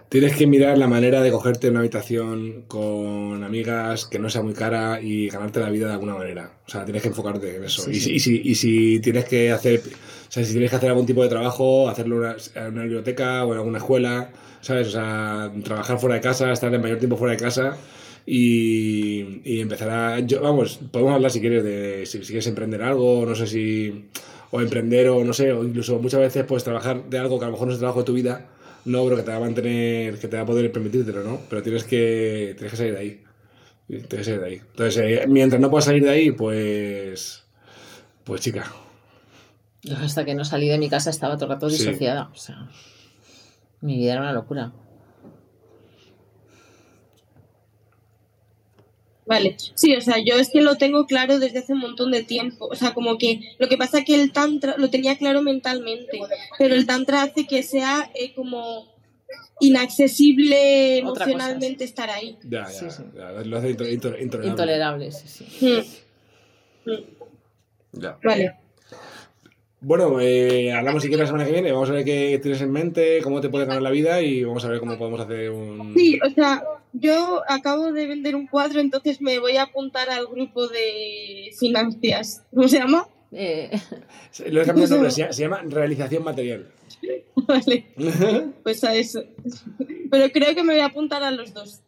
Tienes 0.09 0.36
que 0.36 0.46
mirar 0.46 0.78
la 0.78 0.86
manera 0.86 1.20
de 1.20 1.32
cogerte 1.32 1.68
una 1.68 1.80
habitación 1.80 2.62
con 2.68 3.42
amigas 3.42 4.07
que 4.07 4.20
no 4.20 4.30
sea 4.30 4.40
muy 4.40 4.54
cara 4.54 5.00
y 5.00 5.28
ganarte 5.28 5.59
la 5.59 5.68
vida 5.68 5.88
de 5.88 5.94
alguna 5.94 6.14
manera. 6.14 6.52
O 6.64 6.70
sea, 6.70 6.84
tienes 6.84 7.02
que 7.02 7.09
enfocarte 7.09 7.57
en 7.57 7.64
eso. 7.64 7.82
Sí, 7.82 7.90
y, 7.90 7.94
sí. 7.94 8.00
si, 8.00 8.14
y, 8.14 8.20
si, 8.20 8.50
y 8.50 8.54
si 8.54 9.00
tienes 9.00 9.24
que 9.24 9.50
hacer, 9.50 9.80
o 9.80 10.30
sea, 10.30 10.44
si 10.44 10.52
tienes 10.52 10.70
que 10.70 10.76
hacer 10.76 10.90
algún 10.90 11.07
tipo 11.07 11.24
de 11.24 11.28
trabajo, 11.28 11.88
hacerlo 11.88 12.16
en 12.16 12.22
una, 12.22 12.36
en 12.54 12.72
una 12.72 12.82
biblioteca 12.82 13.44
o 13.44 13.52
en 13.52 13.59
alguna 13.59 13.78
escuela, 13.78 14.30
¿sabes? 14.61 14.88
O 14.88 14.90
sea, 14.92 15.50
trabajar 15.64 15.98
fuera 15.98 16.14
de 16.14 16.20
casa, 16.20 16.52
estar 16.52 16.72
el 16.72 16.80
mayor 16.80 16.98
tiempo 16.98 17.16
fuera 17.16 17.32
de 17.32 17.42
casa 17.42 17.76
y, 18.24 19.40
y 19.44 19.61
empezar 19.61 19.90
a... 19.90 20.20
Yo, 20.20 20.40
vamos, 20.40 20.78
podemos 20.92 21.14
hablar 21.14 21.32
si 21.32 21.40
quieres 21.40 21.64
de 21.64 22.07
si, 22.07 22.18
si 22.18 22.26
quieres 22.26 22.46
emprender 22.46 22.82
algo, 22.82 23.26
no 23.26 23.34
sé 23.34 23.48
si... 23.48 24.07
O 24.52 24.61
emprender 24.61 25.09
o 25.09 25.24
no 25.24 25.32
sé, 25.32 25.52
o 25.52 25.64
incluso 25.64 25.98
muchas 25.98 26.20
veces 26.20 26.44
puedes 26.44 26.62
trabajar 26.62 27.11
de 27.11 27.18
algo 27.18 27.40
que 27.40 27.44
a 27.44 27.48
lo 27.48 27.52
mejor 27.52 27.66
no 27.66 27.72
es 27.72 27.78
el 27.78 27.80
trabajo 27.80 27.98
de 28.00 28.07
tu 28.07 28.12
vida, 28.12 28.46
no, 28.87 29.05
pero 29.05 29.16
que 29.16 29.22
te 29.22 29.30
va 29.30 29.37
a 29.37 29.41
mantener, 29.41 30.18
que 30.18 30.28
te 30.28 30.37
va 30.37 30.43
a 30.43 30.47
poder 30.47 30.72
permitírtelo, 30.72 31.22
¿no? 31.22 31.41
Pero 31.51 31.62
tienes 31.62 31.84
que, 31.84 32.55
tienes 32.57 32.70
que 32.72 32.76
salir 32.76 32.93
de 32.95 32.99
ahí. 32.99 33.22
Tienes 33.89 34.07
que 34.09 34.24
salir 34.24 34.41
de 34.41 34.47
ahí. 34.47 34.55
Entonces, 34.55 34.97
eh, 35.05 35.24
mientras 35.28 35.61
no 35.61 35.70
puedas 35.70 35.84
salir 35.84 36.03
de 36.03 36.11
ahí, 36.11 36.30
pues. 36.32 37.45
Pues 38.24 38.41
chica. 38.41 38.72
Yo 39.82 39.97
hasta 39.99 40.24
que 40.24 40.34
no 40.34 40.45
salí 40.45 40.68
de 40.68 40.78
mi 40.78 40.89
casa 40.89 41.11
estaba 41.11 41.37
todo 41.37 41.45
el 41.47 41.51
rato 41.53 41.70
Sí. 41.70 41.78
disociada. 41.84 42.30
O 42.32 42.37
sea, 42.37 42.68
mi 43.80 43.97
vida 43.99 44.12
era 44.14 44.22
una 44.22 44.32
locura. 44.32 44.72
Vale, 49.26 49.56
sí, 49.74 49.94
o 49.96 50.00
sea, 50.00 50.18
yo 50.24 50.36
es 50.36 50.50
que 50.50 50.60
lo 50.60 50.76
tengo 50.76 51.04
claro 51.06 51.40
desde 51.40 51.58
hace 51.58 51.72
un 51.72 51.80
montón 51.80 52.12
de 52.12 52.22
tiempo. 52.22 52.66
O 52.70 52.76
sea, 52.76 52.94
como 52.94 53.18
que 53.18 53.40
lo 53.58 53.68
que 53.68 53.76
pasa 53.76 53.98
es 53.98 54.04
que 54.04 54.14
el 54.14 54.30
tantra 54.32 54.76
lo 54.78 54.88
tenía 54.88 55.18
claro 55.18 55.42
mentalmente, 55.42 56.20
pero 56.58 56.74
el 56.76 56.86
tantra 56.86 57.22
hace 57.22 57.44
que 57.46 57.64
sea 57.64 58.08
eh, 58.14 58.32
como 58.34 58.86
inaccesible 59.58 61.02
Otra 61.04 61.24
emocionalmente 61.24 61.84
estar 61.84 62.08
ahí. 62.10 62.38
Ya, 62.44 62.62
ya. 62.64 62.68
Sí, 62.70 62.86
sí. 62.90 63.02
ya, 63.16 63.30
lo 63.32 63.58
hace 63.58 63.70
into- 63.70 63.88
into- 63.88 64.20
intolerable. 64.20 64.46
Intolerable, 64.48 65.12
sí, 65.12 65.26
sí. 65.28 65.66
Mm, 66.86 66.90
mm, 66.90 67.04
Ya. 68.00 68.18
Vale. 68.22 68.54
Bueno, 69.80 70.20
eh, 70.20 70.72
hablamos 70.72 71.02
si 71.02 71.08
quieres 71.08 71.24
la 71.24 71.26
semana 71.26 71.44
que 71.44 71.52
viene. 71.52 71.72
Vamos 71.72 71.90
a 71.90 71.92
ver 71.92 72.04
qué 72.04 72.38
tienes 72.42 72.60
en 72.62 72.72
mente, 72.72 73.20
cómo 73.22 73.40
te 73.40 73.48
puede 73.48 73.66
ganar 73.66 73.82
la 73.82 73.90
vida 73.90 74.22
y 74.22 74.42
vamos 74.42 74.64
a 74.64 74.68
ver 74.68 74.80
cómo 74.80 74.96
podemos 74.98 75.20
hacer 75.20 75.50
un. 75.50 75.94
Sí, 75.96 76.18
o 76.26 76.30
sea, 76.30 76.62
yo 76.92 77.42
acabo 77.48 77.92
de 77.92 78.06
vender 78.06 78.34
un 78.34 78.46
cuadro, 78.46 78.80
entonces 78.80 79.20
me 79.20 79.38
voy 79.38 79.58
a 79.58 79.64
apuntar 79.64 80.08
al 80.08 80.26
grupo 80.26 80.66
de 80.66 81.50
financias. 81.58 82.42
¿Cómo 82.54 82.68
se 82.68 82.78
llama? 82.78 83.06
Eh, 83.32 83.70
Lo 84.50 84.62
he 84.62 84.64
cambiado 84.64 84.94
nombre, 84.94 85.10
se 85.10 85.30
llama 85.32 85.62
realización 85.62 86.24
material. 86.24 86.66
Vale, 87.36 87.86
pues 88.62 88.82
a 88.84 88.94
eso. 88.94 89.22
Pero 90.10 90.32
creo 90.32 90.54
que 90.54 90.62
me 90.62 90.72
voy 90.72 90.80
a 90.80 90.86
apuntar 90.86 91.22
a 91.22 91.30
los 91.30 91.52
dos. 91.52 91.80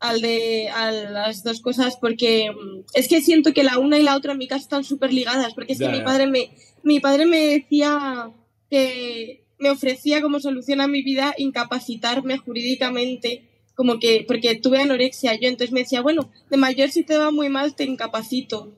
Al 0.00 0.20
de 0.20 0.68
a 0.70 0.92
las 0.92 1.42
dos 1.42 1.60
cosas 1.60 1.96
porque 2.00 2.50
mm, 2.50 2.84
es 2.94 3.08
que 3.08 3.20
siento 3.20 3.52
que 3.52 3.64
la 3.64 3.78
una 3.78 3.98
y 3.98 4.02
la 4.02 4.16
otra 4.16 4.32
en 4.32 4.38
mi 4.38 4.46
casa 4.46 4.62
están 4.62 4.84
súper 4.84 5.12
ligadas 5.12 5.54
porque 5.54 5.72
es 5.72 5.80
que 5.80 5.88
mi 5.88 6.02
padre 6.02 6.26
me 6.28 6.50
mi 6.84 7.00
padre 7.00 7.26
me 7.26 7.46
decía 7.48 8.30
que 8.70 9.42
me 9.58 9.70
ofrecía 9.70 10.22
como 10.22 10.38
solución 10.38 10.80
a 10.80 10.86
mi 10.86 11.02
vida 11.02 11.34
incapacitarme 11.36 12.38
jurídicamente 12.38 13.48
como 13.74 13.98
que 13.98 14.24
porque 14.26 14.54
tuve 14.54 14.80
anorexia. 14.80 15.34
Yo 15.34 15.48
entonces 15.48 15.72
me 15.72 15.80
decía 15.80 16.00
bueno 16.00 16.30
de 16.48 16.56
mayor 16.56 16.90
si 16.90 17.02
te 17.02 17.18
va 17.18 17.32
muy 17.32 17.48
mal 17.48 17.74
te 17.74 17.84
incapacito 17.84 18.72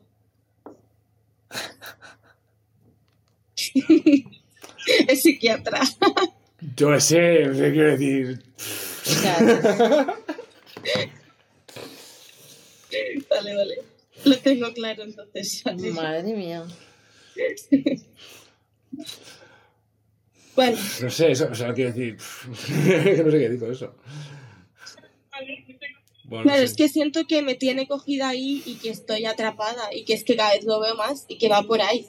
es 5.09 5.23
psiquiatra. 5.23 5.81
Yo 6.77 7.01
sé, 7.01 7.51
¿qué 7.55 7.71
quiero 7.73 7.91
decir? 7.97 8.43
Vale, 13.31 13.57
vale. 13.57 13.75
Lo 14.25 14.39
tengo 14.39 14.73
claro 14.73 15.03
entonces. 15.05 15.63
Madre 15.95 16.35
mía. 16.35 16.65
Bueno, 20.57 20.77
No 21.03 21.11
sé, 21.11 21.31
eso, 21.31 21.49
o 21.51 21.55
sea, 21.55 21.73
quiero 21.73 21.93
decir. 21.93 22.17
que 22.67 23.23
no 23.25 23.31
sé 23.31 23.39
qué 23.39 23.59
con 23.59 23.73
eso. 23.73 23.95
Bueno, 26.25 26.45
claro, 26.45 26.63
es 26.63 26.75
que 26.77 26.89
siento 26.89 27.25
que 27.27 27.43
me 27.43 27.55
tiene 27.55 27.89
cogida 27.89 28.29
ahí 28.29 28.63
y 28.65 28.77
que 28.77 28.91
estoy 28.91 29.25
atrapada 29.25 29.93
y 29.95 30.05
que 30.05 30.15
es 30.15 30.23
que 30.23 30.37
cada 30.37 30.53
vez 30.53 30.65
lo 30.65 30.79
veo 30.81 30.95
más 30.97 31.25
y 31.29 31.39
que 31.39 31.49
va 31.49 31.63
por 31.63 31.81
ahí. 31.81 32.09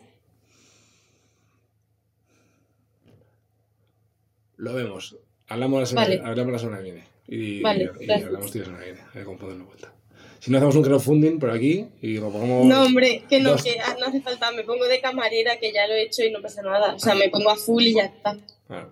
Lo 4.58 4.74
vemos. 4.74 5.16
Hablamos 5.48 5.80
la 5.80 5.86
semana, 5.88 6.08
Vale. 6.08 6.22
hablamos 6.24 6.54
la 6.54 6.60
semana 6.60 6.78
que 6.78 6.84
viene. 6.84 7.11
Y, 7.28 7.62
Vale, 7.62 7.84
y 8.00 8.06
gracias. 8.06 8.28
hablamos 8.28 8.52
tío, 8.52 8.62
la 8.62 8.66
semana 8.66 8.84
que 8.86 8.92
viene. 8.92 9.08
A 9.10 9.14
ver 9.16 9.24
cómo 9.26 9.38
podemos 9.38 9.58
darle 9.60 9.66
vuelta. 9.68 9.94
Si 10.40 10.50
no 10.52 10.58
hacemos 10.58 10.76
un 10.76 10.82
crowdfunding 10.84 11.40
por 11.40 11.52
aquí 11.52 11.88
y 12.02 12.16
lo 12.16 12.32
pongamos. 12.32 12.66
No, 12.66 12.84
hombre, 12.84 13.24
que 13.30 13.40
no, 13.40 13.52
dos- 13.52 13.64
que 13.64 13.80
ah, 13.80 13.96
no 14.00 14.08
hace 14.08 14.22
falta. 14.22 14.52
Me 14.52 14.64
pongo 14.64 14.86
de 14.86 15.00
camarera, 15.00 15.58
que 15.60 15.72
ya 15.72 15.88
lo 15.88 15.94
he 15.94 16.04
hecho 16.04 16.24
y 16.24 16.32
no 16.32 16.42
pasa 16.42 16.62
nada. 16.64 16.96
O 16.96 17.00
sea, 17.00 17.14
me 17.16 17.30
pongo 17.30 17.52
a 17.52 17.56
full 17.56 17.84
y 17.84 17.94
ya 17.94 18.06
está. 18.06 18.38
Claro. 18.68 18.90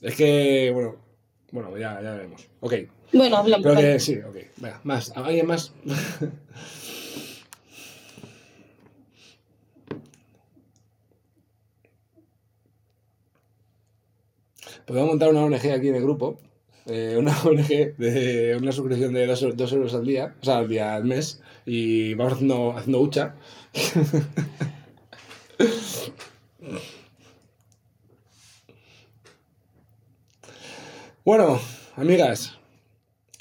Es 0.00 0.14
que, 0.16 0.70
bueno. 0.72 0.96
Bueno, 1.52 1.76
ya, 1.78 2.00
ya 2.02 2.12
veremos. 2.12 2.48
Ok. 2.60 2.74
Bueno, 3.12 3.36
hablamos. 3.36 3.64
Creo 3.66 3.76
que 3.78 4.00
sí, 4.00 4.16
ok. 4.18 4.36
Venga, 4.56 4.80
más. 4.84 5.12
¿Alguien 5.16 5.46
más? 5.46 5.72
Podemos 14.86 15.10
montar 15.10 15.30
una 15.30 15.44
ONG 15.44 15.54
aquí 15.72 15.88
en 15.88 15.94
el 15.96 16.02
grupo. 16.02 16.38
Eh, 16.86 17.16
una 17.18 17.34
ONG 17.44 17.96
de 17.96 18.56
una 18.60 18.70
suscripción 18.72 19.14
de 19.14 19.26
dos, 19.26 19.72
euros 19.72 19.94
al 19.94 20.04
día, 20.04 20.34
o 20.40 20.44
sea, 20.44 20.58
al 20.58 20.68
día, 20.68 20.94
al 20.94 21.04
mes, 21.04 21.40
y 21.66 22.14
vamos 22.14 22.34
haciendo, 22.34 22.76
haciendo 22.76 23.00
hucha. 23.00 23.34
bueno, 31.24 31.58
amigas, 31.96 32.58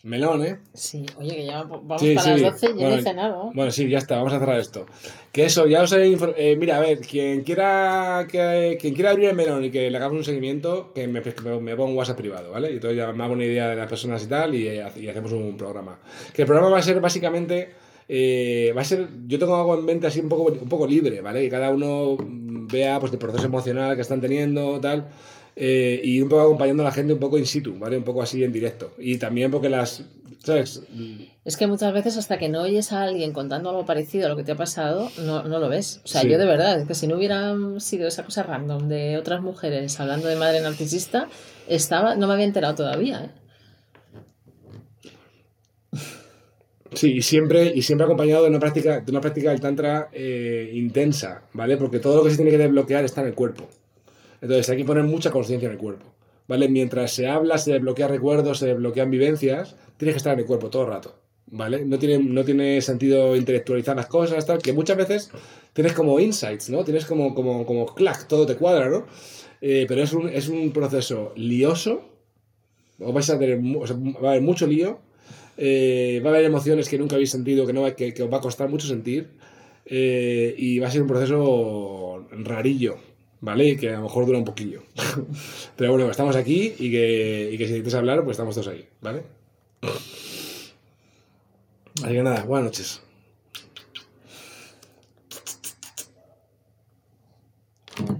melón, 0.03 0.45
¿eh? 0.45 0.59
Sí, 0.73 1.05
oye, 1.17 1.35
que 1.35 1.45
ya 1.45 1.63
vamos 1.63 2.01
Sí, 2.01 2.13
para 2.13 2.35
sí. 2.35 2.41
las 2.41 2.61
12 2.61 2.65
y 2.65 2.69
yo 2.69 2.75
Bueno, 2.75 2.89
no 2.89 2.95
he 2.97 3.01
cenado. 3.03 3.51
Bueno, 3.53 3.71
sí, 3.71 3.89
ya 3.89 3.97
está, 3.99 4.17
vamos 4.17 4.33
a 4.33 4.39
cerrar 4.39 4.59
esto. 4.59 4.85
Que 5.31 5.45
eso, 5.45 5.65
ya 5.65 5.81
os 5.81 5.91
he 5.93 6.15
eh, 6.37 6.55
Mira, 6.57 6.77
a 6.77 6.79
ver, 6.81 6.99
quien 6.99 7.41
quiera 7.43 8.27
que, 8.29 8.77
quien 8.79 8.93
quiera 8.93 9.11
abrir 9.11 9.29
el 9.29 9.35
melón 9.35 9.63
y 9.63 9.71
que 9.71 9.89
le 9.89 9.97
hagamos 9.97 10.17
un 10.17 10.23
seguimiento, 10.23 10.91
que 10.93 11.07
me, 11.07 11.21
que 11.21 11.33
me, 11.41 11.59
me 11.59 11.75
ponga 11.75 11.91
un 11.91 11.97
WhatsApp 11.97 12.17
privado, 12.17 12.51
¿vale? 12.51 12.71
Y 12.71 12.73
entonces 12.75 12.97
ya 12.97 13.11
me 13.13 13.23
hago 13.23 13.33
una 13.33 13.45
idea 13.45 13.69
de 13.69 13.75
las 13.77 13.87
personas 13.89 14.23
y 14.23 14.27
tal, 14.27 14.53
y, 14.55 14.67
eh, 14.67 14.85
y 14.97 15.07
hacemos 15.07 15.31
un 15.31 15.55
programa. 15.57 15.97
Que 16.33 16.41
el 16.43 16.47
programa 16.47 16.69
va 16.71 16.79
a 16.79 16.83
ser 16.83 16.99
básicamente. 16.99 17.69
eh, 18.09 18.73
va 18.75 18.81
a 18.81 18.85
ser. 18.85 19.07
Yo 19.27 19.39
tengo 19.39 19.55
algo 19.55 19.79
en 19.79 19.85
mente 19.85 20.07
así 20.07 20.19
un 20.19 20.27
poco, 20.29 20.51
un 20.51 20.69
poco 20.69 20.85
libre, 20.85 21.21
¿vale? 21.21 21.41
Que 21.41 21.49
cada 21.49 21.69
uno 21.71 22.17
mm, 22.19 22.67
vea 22.67 22.99
pues 22.99 23.13
el 23.13 23.19
proceso 23.19 23.45
emocional 23.45 23.95
que 23.95 24.01
están 24.01 24.19
teniendo, 24.19 24.79
tal. 24.81 25.07
Eh, 25.55 26.01
y 26.03 26.21
un 26.21 26.29
poco 26.29 26.41
acompañando 26.41 26.83
a 26.83 26.85
la 26.85 26.91
gente 26.91 27.13
un 27.13 27.19
poco 27.19 27.37
in 27.37 27.45
situ, 27.45 27.77
¿vale? 27.77 27.97
Un 27.97 28.03
poco 28.03 28.21
así 28.21 28.43
en 28.43 28.51
directo. 28.51 28.93
Y 28.97 29.17
también 29.17 29.51
porque 29.51 29.69
las. 29.69 30.03
¿Sabes? 30.43 30.81
Es 31.45 31.55
que 31.55 31.67
muchas 31.67 31.93
veces 31.93 32.17
hasta 32.17 32.37
que 32.37 32.49
no 32.49 32.63
oyes 32.63 32.91
a 32.91 33.03
alguien 33.03 33.31
contando 33.31 33.69
algo 33.69 33.85
parecido 33.85 34.25
a 34.25 34.29
lo 34.29 34.35
que 34.35 34.43
te 34.43 34.51
ha 34.51 34.57
pasado, 34.57 35.09
no, 35.25 35.43
no 35.43 35.59
lo 35.59 35.69
ves. 35.69 36.01
O 36.03 36.07
sea, 36.07 36.21
Sí. 36.21 36.29
yo 36.29 36.37
de 36.37 36.45
verdad, 36.45 36.81
es 36.81 36.85
que 36.87 36.95
si 36.95 37.07
no 37.07 37.15
hubiera 37.15 37.55
sido 37.79 38.09
esa 38.09 38.25
cosa 38.25 38.43
random 38.43 38.89
de 38.89 39.17
otras 39.17 39.41
mujeres 39.41 39.97
hablando 40.01 40.27
de 40.27 40.35
madre 40.35 40.59
narcisista, 40.59 41.29
estaba, 41.69 42.15
no 42.15 42.27
me 42.27 42.33
había 42.33 42.45
enterado 42.45 42.75
todavía. 42.75 43.23
¿eh? 43.23 43.29
Sí, 46.93 47.13
y 47.13 47.21
siempre, 47.21 47.71
y 47.73 47.81
siempre 47.81 48.05
acompañado 48.05 48.43
de 48.43 48.49
una 48.49 48.59
práctica, 48.59 48.99
de 48.99 49.11
una 49.11 49.21
práctica 49.21 49.49
del 49.51 49.59
tantra 49.61 50.09
eh, 50.11 50.71
intensa, 50.73 51.43
¿vale? 51.53 51.77
Porque 51.77 51.99
todo 51.99 52.17
lo 52.17 52.23
que 52.23 52.29
se 52.31 52.35
tiene 52.35 52.51
que 52.51 52.57
desbloquear 52.57 53.03
está 53.03 53.21
en 53.21 53.27
el 53.27 53.33
cuerpo. 53.33 53.67
Entonces 54.43 54.69
hay 54.69 54.77
que 54.77 54.85
poner 54.85 55.05
mucha 55.05 55.31
conciencia 55.31 55.67
en 55.67 55.71
el 55.73 55.77
cuerpo, 55.79 56.05
¿vale? 56.49 56.67
Mientras 56.67 57.13
se 57.13 57.27
habla, 57.27 57.57
se 57.57 57.71
desbloquean 57.71 58.09
recuerdos, 58.09 58.59
se 58.59 58.67
desbloquean 58.67 59.09
vivencias, 59.09 59.75
tienes 59.97 60.13
que 60.15 60.17
estar 60.17 60.33
en 60.33 60.41
el 60.41 60.45
cuerpo 60.45 60.69
todo 60.69 60.83
el 60.83 60.89
rato, 60.89 61.15
¿vale? 61.47 61.85
No 61.85 61.97
tiene, 61.97 62.19
no 62.19 62.43
tiene 62.43 62.81
sentido 62.81 63.35
intelectualizar 63.37 63.95
las 63.95 64.07
cosas, 64.07 64.45
tal, 64.45 64.59
que 64.61 64.73
muchas 64.73 64.97
veces 64.97 65.31
tienes 65.71 65.93
como 65.93 66.19
insights, 66.19 66.69
¿no? 66.69 66.83
Tienes 66.83 67.05
como, 67.05 67.33
como, 67.33 67.65
como 67.65 67.85
clac, 67.85 68.27
todo 68.27 68.45
te 68.45 68.55
cuadra, 68.57 68.89
¿no? 68.89 69.05
Eh, 69.61 69.85
pero 69.87 70.03
es 70.03 70.11
un, 70.11 70.27
es 70.27 70.49
un 70.49 70.73
proceso 70.73 71.31
lioso, 71.37 72.03
os 72.99 73.13
vais 73.13 73.29
a 73.29 73.39
tener, 73.39 73.59
va 73.59 74.27
a 74.27 74.31
haber 74.31 74.41
mucho 74.41 74.67
lío, 74.67 74.99
eh, 75.57 76.21
va 76.23 76.31
a 76.31 76.33
haber 76.33 76.45
emociones 76.45 76.89
que 76.89 76.97
nunca 76.97 77.15
habéis 77.15 77.31
sentido, 77.31 77.65
que, 77.65 77.73
no, 77.73 77.83
que, 77.95 78.13
que 78.13 78.23
os 78.23 78.29
va 78.31 78.37
a 78.37 78.41
costar 78.41 78.67
mucho 78.69 78.87
sentir. 78.87 79.29
eh, 79.85 80.53
y 80.57 80.79
va 80.79 80.87
a 80.87 80.91
ser 80.91 81.01
un 81.01 81.07
proceso 81.07 82.27
rarillo, 82.31 82.97
¿vale? 83.43 83.67
Y 83.67 83.77
que 83.77 83.89
a 83.89 83.97
lo 83.97 84.03
mejor 84.03 84.25
dura 84.25 84.37
un 84.37 84.45
poquillo. 84.45 84.83
Pero 85.75 85.91
bueno, 85.91 86.09
estamos 86.09 86.35
aquí 86.35 86.73
y 86.79 86.89
que, 86.89 87.49
y 87.51 87.57
que 87.57 87.65
si 87.65 87.73
necesitas 87.73 87.95
hablar, 87.95 88.23
pues 88.23 88.35
estamos 88.35 88.55
todos 88.55 88.69
ahí, 88.69 88.87
¿vale? 89.01 89.23
Así 92.01 92.13
que 92.13 92.23
nada, 92.23 92.43
buenas 92.45 92.65
noches. 92.65 93.01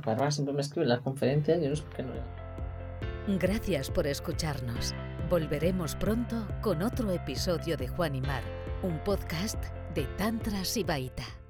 Bárbara 0.06 0.30
siempre 0.30 0.54
me 0.54 0.62
escribe 0.62 0.84
en 0.84 0.90
las 0.90 1.00
conferencias, 1.00 1.62
yo 1.62 1.70
no 1.70 1.76
sé 1.76 1.84
por 1.84 1.96
qué 1.96 2.04
no. 2.04 3.38
Gracias 3.40 3.90
por 3.90 4.06
escucharnos. 4.06 4.94
Volveremos 5.30 5.96
pronto 5.96 6.46
con 6.62 6.84
otro 6.84 7.10
episodio 7.12 7.78
de 7.78 7.88
Juan 7.88 8.16
y 8.16 8.22
Mar, 8.22 8.44
un 8.84 9.02
podcast 9.06 9.64
de 9.96 10.04
Tantra 10.18 10.66
Sibaita. 10.66 11.43